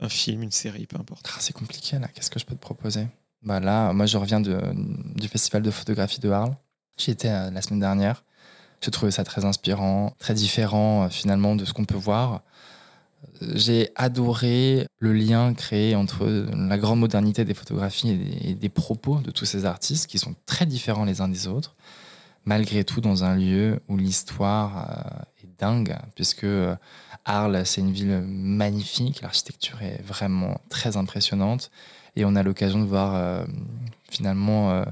un 0.00 0.08
film, 0.08 0.42
une 0.42 0.50
série, 0.50 0.86
peu 0.86 0.98
importe. 0.98 1.28
Ah, 1.30 1.36
c'est 1.40 1.52
compliqué 1.52 1.98
là, 1.98 2.08
qu'est-ce 2.08 2.30
que 2.30 2.38
je 2.38 2.46
peux 2.46 2.54
te 2.54 2.60
proposer? 2.60 3.06
Bah 3.42 3.60
Là, 3.60 3.92
moi 3.92 4.06
je 4.06 4.16
reviens 4.16 4.40
du 4.40 5.28
festival 5.28 5.62
de 5.62 5.70
photographie 5.70 6.20
de 6.20 6.30
Arles. 6.30 6.56
J'y 6.98 7.12
étais 7.12 7.28
euh, 7.28 7.50
la 7.50 7.62
semaine 7.62 7.80
dernière. 7.80 8.24
J'ai 8.80 8.90
trouvé 8.90 9.10
ça 9.10 9.24
très 9.24 9.44
inspirant, 9.44 10.14
très 10.18 10.34
différent 10.34 11.04
euh, 11.04 11.08
finalement 11.08 11.56
de 11.56 11.64
ce 11.64 11.72
qu'on 11.72 11.84
peut 11.84 11.96
voir. 11.96 12.42
J'ai 13.40 13.90
adoré 13.96 14.86
le 14.98 15.12
lien 15.12 15.52
créé 15.54 15.96
entre 15.96 16.24
la 16.26 16.78
grande 16.78 17.00
modernité 17.00 17.44
des 17.44 17.54
photographies 17.54 18.10
et 18.42 18.54
des, 18.54 18.68
propos 18.68 19.18
de 19.18 19.32
tous 19.32 19.44
ces 19.44 19.64
artistes 19.64 20.06
qui 20.06 20.18
sont 20.18 20.36
très 20.46 20.66
différents 20.66 21.04
les 21.04 21.20
uns 21.20 21.28
des 21.28 21.48
autres, 21.48 21.74
malgré 22.44 22.84
tout 22.84 23.00
dans 23.00 23.24
un 23.24 23.36
lieu 23.36 23.80
où 23.88 23.96
l'histoire 23.96 24.88
euh, 24.90 25.44
dingue, 25.58 25.96
puisque 26.14 26.46
Arles, 27.24 27.66
c'est 27.66 27.80
une 27.80 27.92
ville 27.92 28.20
magnifique, 28.20 29.22
l'architecture 29.22 29.82
est 29.82 30.00
vraiment 30.02 30.60
très 30.68 30.96
impressionnante, 30.96 31.70
et 32.14 32.24
on 32.24 32.36
a 32.36 32.42
l'occasion 32.42 32.80
de 32.80 32.86
voir 32.86 33.44
finalement 34.08 34.84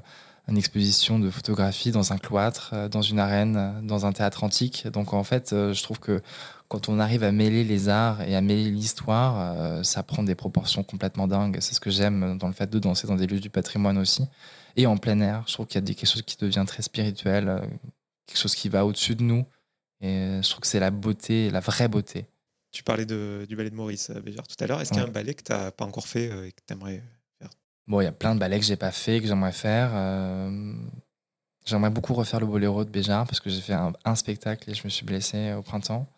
une 0.49 0.59
exposition 0.59 1.19
de 1.19 1.31
photographie 1.31 1.91
dans 1.91 2.13
un 2.13 2.19
cloître, 2.19 2.71
euh, 2.73 2.89
dans 2.89 3.03
une 3.03 3.19
arène, 3.19 3.57
euh, 3.57 3.81
dans 3.83 4.07
un 4.07 4.13
théâtre 4.13 4.45
antique. 4.45 4.87
Donc 4.89 5.13
en 5.13 5.25
fait, 5.25 5.53
euh, 5.53 5.73
je 5.73 5.83
trouve 5.83 5.99
que 5.99 6.23
quand 6.69 6.89
on 6.89 6.99
arrive 6.99 7.25
à 7.25 7.33
mêler 7.33 7.65
les 7.65 7.89
arts 7.89 8.23
et 8.23 8.35
à 8.35 8.41
mêler 8.41 8.71
l'histoire, 8.71 9.85
ça 9.85 10.03
prend 10.03 10.25
des 10.25 10.35
proportions 10.35 10.83
complètement 10.83 11.29
dingues. 11.29 11.59
C'est 11.61 11.75
ce 11.75 11.79
que 11.81 11.91
j'aime 11.91 12.39
dans 12.39 12.49
le 12.49 12.53
fait 12.53 12.69
de 12.69 12.81
danser 12.81 13.07
dans 13.07 13.15
des 13.15 13.29
lieux 13.29 13.39
du 13.39 13.51
patrimoine 13.51 13.97
aussi. 13.99 14.25
Et 14.75 14.85
en 14.89 14.97
plein 14.97 15.21
air, 15.21 15.45
je 15.47 15.53
trouve 15.53 15.67
qu'il 15.67 15.81
y 15.81 15.85
a 15.85 15.95
quelque 15.95 16.09
chose 16.09 16.23
qui 16.23 16.37
devient 16.37 16.65
très 16.67 16.83
spirituel, 16.83 17.63
quelque 18.27 18.37
chose 18.37 18.57
qui 18.57 18.69
va 18.69 18.85
au-dessus 18.85 19.15
de 19.15 19.23
nous. 19.23 19.47
Et 20.01 20.41
je 20.43 20.51
trouve 20.51 20.63
que 20.63 20.67
c'est 20.67 20.81
la 20.81 20.91
beauté, 20.91 21.51
la 21.51 21.61
vraie 21.61 21.87
beauté. 21.87 22.27
Tu 22.73 22.83
parlais 22.83 23.07
du 23.07 23.55
ballet 23.55 23.71
de 23.71 23.77
Maurice 23.77 24.11
Béjart 24.11 24.49
tout 24.49 24.57
à 24.59 24.67
l'heure. 24.67 24.81
Est-ce 24.81 24.91
qu'il 24.91 25.01
y 25.01 25.05
a 25.05 25.09
un 25.09 25.13
ballet 25.13 25.35
que 25.35 25.45
tu 25.45 25.53
n'as 25.53 25.71
pas 25.71 25.85
encore 25.85 26.09
fait 26.09 26.25
et 26.25 26.51
que 26.51 26.63
tu 26.67 26.73
aimerais 26.73 27.01
Bon, 27.89 28.01
il 28.01 28.05
y 28.05 28.09
a 28.09 28.13
plein 28.13 28.35
de 28.35 28.41
ballets 28.41 28.59
que 28.59 28.67
j'ai 28.67 28.77
pas 28.77 28.91
fait, 28.91 29.21
que 29.21 29.29
j'aimerais 29.29 29.53
faire. 29.53 29.91
Euh, 29.95 30.75
j'aimerais 31.65 31.91
beaucoup 31.91 32.15
refaire 32.15 32.41
le 32.41 32.47
boléro 32.47 32.85
de 32.85 32.91
Béjar 32.91 33.27
parce 33.27 33.39
que 33.39 33.49
j'ai 33.49 33.61
fait 33.61 33.75
un, 33.75 34.15
spectacle 34.17 34.69
et 34.69 34.75
je 34.75 34.83
me 34.85 34.89
suis 34.89 35.07
blessé 35.07 35.53
au 35.53 35.63
printemps. 35.63 36.09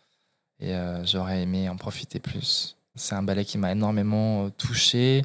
Et 0.61 0.75
euh, 0.75 1.05
j'aurais 1.05 1.43
aimé 1.43 1.69
en 1.69 1.77
profiter 1.77 2.21
plus. 2.21 2.77
C'est 2.95 3.15
un 3.15 3.23
ballet 3.23 3.45
qui 3.45 3.59
m'a 3.59 3.73
énormément 3.73 4.47
euh, 4.47 4.51
touché 4.51 5.23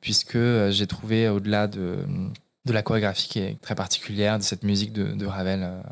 puisque 0.00 0.38
j'ai 0.70 0.86
trouvé, 0.86 1.28
au-delà 1.28 1.66
de, 1.66 2.06
de 2.64 2.72
la 2.72 2.82
chorégraphie 2.82 3.28
qui 3.28 3.40
est 3.40 3.60
très 3.60 3.74
particulière, 3.74 4.38
de 4.38 4.42
cette 4.42 4.62
musique 4.62 4.92
de, 4.94 5.26
Ravel 5.26 5.82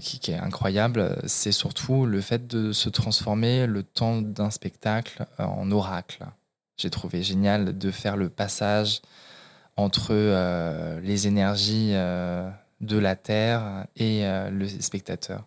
qui, 0.00 0.18
qui, 0.18 0.32
est 0.32 0.38
incroyable, 0.38 1.16
c'est 1.26 1.52
surtout 1.52 2.04
le 2.04 2.20
fait 2.20 2.48
de 2.48 2.72
se 2.72 2.88
transformer 2.88 3.68
le 3.68 3.84
temps 3.84 4.22
d'un 4.22 4.50
spectacle 4.50 5.24
en 5.38 5.70
oracle 5.70 6.26
j'ai 6.76 6.90
trouvé 6.90 7.22
génial 7.22 7.76
de 7.76 7.90
faire 7.90 8.16
le 8.16 8.28
passage 8.28 9.00
entre 9.76 10.08
euh, 10.10 11.00
les 11.00 11.26
énergies 11.26 11.90
euh, 11.92 12.48
de 12.80 12.98
la 12.98 13.16
Terre 13.16 13.86
et 13.96 14.24
euh, 14.24 14.50
le 14.50 14.68
spectateur. 14.68 15.44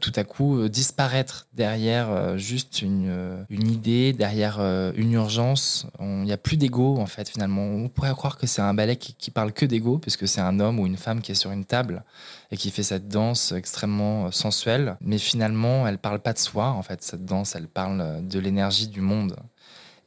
tout 0.00 0.12
à 0.14 0.22
coup, 0.22 0.68
disparaître 0.68 1.48
derrière 1.52 2.38
juste 2.38 2.80
une, 2.80 3.44
idée, 3.50 4.12
derrière 4.12 4.60
une 4.94 5.12
urgence. 5.14 5.88
Il 5.98 6.22
n'y 6.22 6.32
a 6.32 6.36
plus 6.36 6.56
d'ego, 6.56 6.96
en 6.96 7.06
fait, 7.06 7.28
finalement. 7.28 7.64
On 7.64 7.88
pourrait 7.88 8.12
croire 8.12 8.38
que 8.38 8.46
c'est 8.46 8.62
un 8.62 8.72
ballet 8.72 8.94
qui, 8.94 9.14
qui 9.14 9.32
parle 9.32 9.52
que 9.52 9.66
d'ego, 9.66 9.98
puisque 9.98 10.28
c'est 10.28 10.40
un 10.40 10.60
homme 10.60 10.78
ou 10.78 10.86
une 10.86 10.96
femme 10.96 11.20
qui 11.22 11.32
est 11.32 11.34
sur 11.34 11.50
une 11.50 11.64
table 11.64 12.04
et 12.52 12.56
qui 12.56 12.70
fait 12.70 12.84
cette 12.84 13.08
danse 13.08 13.50
extrêmement 13.50 14.30
sensuelle. 14.30 14.96
Mais 15.00 15.18
finalement, 15.18 15.88
elle 15.88 15.98
parle 15.98 16.20
pas 16.20 16.34
de 16.34 16.38
soi, 16.38 16.68
en 16.68 16.84
fait, 16.84 17.02
cette 17.02 17.24
danse, 17.24 17.56
elle 17.56 17.66
parle 17.66 18.24
de 18.28 18.38
l'énergie 18.38 18.86
du 18.86 19.00
monde. 19.00 19.34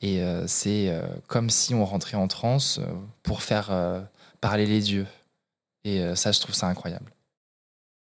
Et 0.01 0.21
euh, 0.21 0.45
c'est 0.47 0.89
euh, 0.89 1.07
comme 1.27 1.49
si 1.49 1.73
on 1.73 1.85
rentrait 1.85 2.17
en 2.17 2.27
transe 2.27 2.79
euh, 2.79 2.85
pour 3.23 3.41
faire 3.41 3.71
parler 4.41 4.65
les 4.65 4.81
dieux. 4.81 5.07
Et 5.83 6.15
ça, 6.15 6.31
je 6.33 6.39
trouve 6.41 6.53
ça 6.53 6.67
incroyable. 6.67 7.13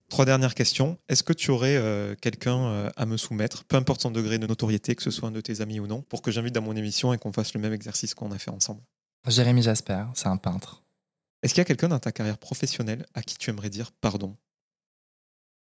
Trois 0.09 0.25
dernières 0.25 0.55
questions. 0.55 0.99
Est-ce 1.09 1.23
que 1.23 1.33
tu 1.33 1.51
aurais 1.53 1.81
quelqu'un 2.21 2.91
à 2.97 3.07
me 3.07 3.17
soumettre, 3.17 3.65
peu 3.65 3.77
importe 3.77 4.01
son 4.01 4.11
degré 4.11 4.39
de 4.39 4.47
notoriété, 4.47 4.97
que 4.97 5.03
ce 5.03 5.11
soit 5.13 5.29
un 5.29 5.33
de 5.33 5.41
tes 5.41 5.61
amis 5.61 5.79
ou 5.79 5.87
non, 5.87 6.03
pour 6.03 6.21
que 6.21 6.33
j'invite 6.33 6.55
dans 6.55 6.63
mon 6.63 6.75
émission 6.75 7.13
et 7.13 7.19
qu'on 7.19 7.33
fasse 7.33 7.55
le 7.55 7.61
même 7.61 7.73
exercice 7.73 8.15
qu'on 8.15 8.33
a 8.33 8.39
fait 8.39 8.51
ensemble? 8.51 8.81
Jérémy 9.29 9.63
Jasper, 9.63 10.05
c'est 10.15 10.27
un 10.27 10.37
peintre. 10.37 10.83
Est-ce 11.43 11.55
qu'il 11.55 11.61
y 11.61 11.63
a 11.63 11.65
quelqu'un 11.65 11.89
dans 11.89 11.99
ta 12.01 12.11
carrière 12.11 12.39
professionnelle 12.39 13.07
à 13.15 13.23
qui 13.23 13.37
tu 13.37 13.51
aimerais 13.51 13.71
dire 13.71 13.93
pardon? 14.01 14.37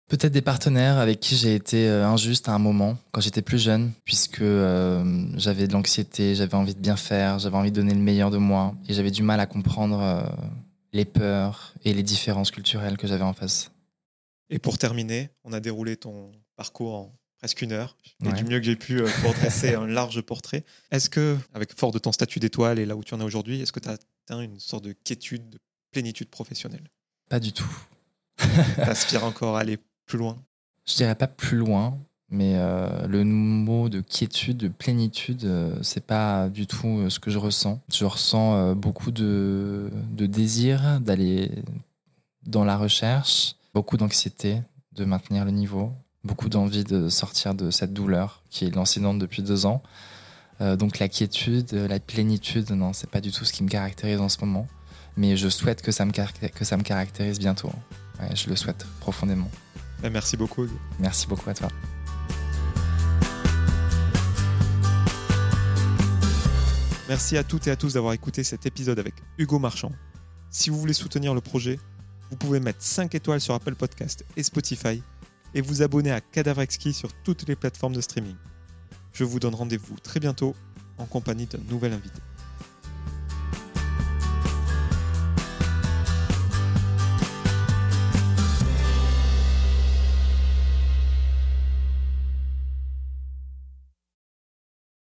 Peut-être 0.08 0.32
des 0.32 0.42
partenaires 0.42 0.98
avec 0.98 1.18
qui 1.18 1.34
j'ai 1.34 1.54
été 1.54 1.88
euh, 1.88 2.06
injuste 2.06 2.48
à 2.48 2.52
un 2.52 2.58
moment, 2.58 2.98
quand 3.10 3.22
j'étais 3.22 3.40
plus 3.40 3.58
jeune, 3.58 3.92
puisque 4.04 4.42
euh, 4.42 5.26
j'avais 5.36 5.66
de 5.66 5.72
l'anxiété, 5.72 6.34
j'avais 6.34 6.54
envie 6.54 6.74
de 6.74 6.80
bien 6.80 6.96
faire, 6.96 7.38
j'avais 7.38 7.56
envie 7.56 7.70
de 7.70 7.76
donner 7.76 7.94
le 7.94 8.00
meilleur 8.00 8.30
de 8.30 8.36
moi, 8.36 8.74
et 8.86 8.92
j'avais 8.92 9.10
du 9.10 9.22
mal 9.22 9.40
à 9.40 9.46
comprendre 9.46 10.00
euh, 10.02 10.22
les 10.92 11.06
peurs 11.06 11.72
et 11.84 11.94
les 11.94 12.02
différences 12.02 12.50
culturelles 12.50 12.98
que 12.98 13.06
j'avais 13.06 13.24
en 13.24 13.32
face. 13.32 13.70
Et 14.50 14.58
pour 14.58 14.76
terminer, 14.76 15.30
on 15.42 15.54
a 15.54 15.60
déroulé 15.60 15.96
ton 15.96 16.32
parcours 16.54 16.94
en 16.94 17.12
presque 17.38 17.62
une 17.62 17.72
heure, 17.72 17.96
et 18.24 18.32
du 18.32 18.44
mieux 18.44 18.58
que 18.58 18.66
j'ai 18.66 18.76
pu 18.76 19.02
pour 19.22 19.32
dresser 19.34 19.74
un 19.74 19.86
large 19.86 20.20
portrait. 20.20 20.64
Est-ce 20.90 21.08
que, 21.08 21.36
avec 21.54 21.74
fort 21.78 21.92
de 21.92 21.98
ton 21.98 22.12
statut 22.12 22.40
d'étoile 22.40 22.78
et 22.78 22.86
là 22.86 22.94
où 22.94 23.04
tu 23.04 23.14
en 23.14 23.20
es 23.20 23.24
aujourd'hui, 23.24 23.60
est-ce 23.60 23.72
que 23.72 23.80
tu 23.80 23.88
as 23.88 23.92
atteint 23.92 24.40
une 24.40 24.60
sorte 24.60 24.84
de 24.84 24.92
quiétude, 24.92 25.48
de 25.50 25.58
plénitude 25.92 26.28
professionnelle? 26.28 26.90
Pas 27.28 27.40
du 27.40 27.52
tout. 27.52 27.70
T'aspires 28.76 29.24
encore 29.24 29.56
à 29.56 29.60
aller 29.60 29.78
plus 30.06 30.18
loin 30.18 30.36
Je 30.86 30.94
dirais 30.94 31.14
pas 31.14 31.26
plus 31.26 31.56
loin, 31.56 31.98
mais 32.34 32.54
euh, 32.56 33.06
le 33.06 33.24
mot 33.24 33.88
de 33.88 34.00
quiétude, 34.00 34.56
de 34.56 34.68
plénitude, 34.68 35.44
euh, 35.44 35.76
c'est 35.82 36.04
pas 36.04 36.48
du 36.48 36.66
tout 36.66 36.98
euh, 36.98 37.10
ce 37.10 37.20
que 37.20 37.30
je 37.30 37.38
ressens. 37.38 37.80
Je 37.92 38.04
ressens 38.04 38.74
beaucoup 38.74 39.10
de, 39.10 39.90
de 40.12 40.26
désir 40.26 41.00
d'aller 41.00 41.50
dans 42.46 42.64
la 42.64 42.76
recherche, 42.76 43.54
beaucoup 43.72 43.96
d'anxiété 43.96 44.60
de 44.92 45.04
maintenir 45.04 45.44
le 45.44 45.50
niveau, 45.52 45.92
beaucoup 46.24 46.48
d'envie 46.48 46.84
de 46.84 47.08
sortir 47.08 47.54
de 47.54 47.70
cette 47.70 47.92
douleur 47.92 48.42
qui 48.50 48.64
est 48.64 48.74
lancinante 48.74 49.18
depuis 49.18 49.42
deux 49.42 49.66
ans. 49.66 49.82
donc 50.60 50.98
la 51.00 51.08
quiétude, 51.08 51.72
la 51.72 51.98
plénitude, 51.98 52.70
non, 52.70 52.92
c'est 52.92 53.10
pas 53.10 53.20
du 53.20 53.32
tout 53.32 53.44
ce 53.44 53.52
qui 53.52 53.64
me 53.64 53.68
caractérise 53.68 54.20
en 54.20 54.28
ce 54.28 54.38
moment. 54.40 54.66
Mais 55.16 55.36
je 55.36 55.48
souhaite 55.48 55.82
que 55.82 55.90
ça 55.90 56.04
me, 56.04 56.12
que 56.12 56.64
ça 56.64 56.76
me 56.76 56.82
caractérise 56.82 57.38
bientôt. 57.38 57.72
je 58.34 58.48
le 58.48 58.56
souhaite 58.56 58.86
profondément. 59.00 59.50
Merci 60.10 60.36
beaucoup. 60.36 60.66
Merci 60.98 61.26
beaucoup 61.26 61.48
à 61.50 61.54
toi. 61.54 61.68
Merci 67.08 67.36
à 67.36 67.44
toutes 67.44 67.66
et 67.66 67.70
à 67.70 67.76
tous 67.76 67.94
d'avoir 67.94 68.14
écouté 68.14 68.42
cet 68.42 68.66
épisode 68.66 68.98
avec 68.98 69.14
Hugo 69.38 69.58
Marchand. 69.58 69.92
Si 70.50 70.70
vous 70.70 70.78
voulez 70.78 70.94
soutenir 70.94 71.34
le 71.34 71.40
projet, 71.40 71.78
vous 72.30 72.36
pouvez 72.36 72.60
mettre 72.60 72.82
5 72.82 73.14
étoiles 73.14 73.40
sur 73.40 73.54
Apple 73.54 73.74
Podcast 73.74 74.24
et 74.36 74.42
Spotify 74.42 75.02
et 75.54 75.60
vous 75.60 75.82
abonner 75.82 76.10
à 76.10 76.20
Cadavre 76.20 76.64
sur 76.70 77.12
toutes 77.22 77.46
les 77.46 77.56
plateformes 77.56 77.92
de 77.94 78.00
streaming. 78.00 78.36
Je 79.12 79.24
vous 79.24 79.38
donne 79.38 79.54
rendez-vous 79.54 79.96
très 80.02 80.18
bientôt 80.18 80.54
en 80.98 81.04
compagnie 81.04 81.46
d'un 81.46 81.60
nouvel 81.68 81.92
invité. 81.92 82.20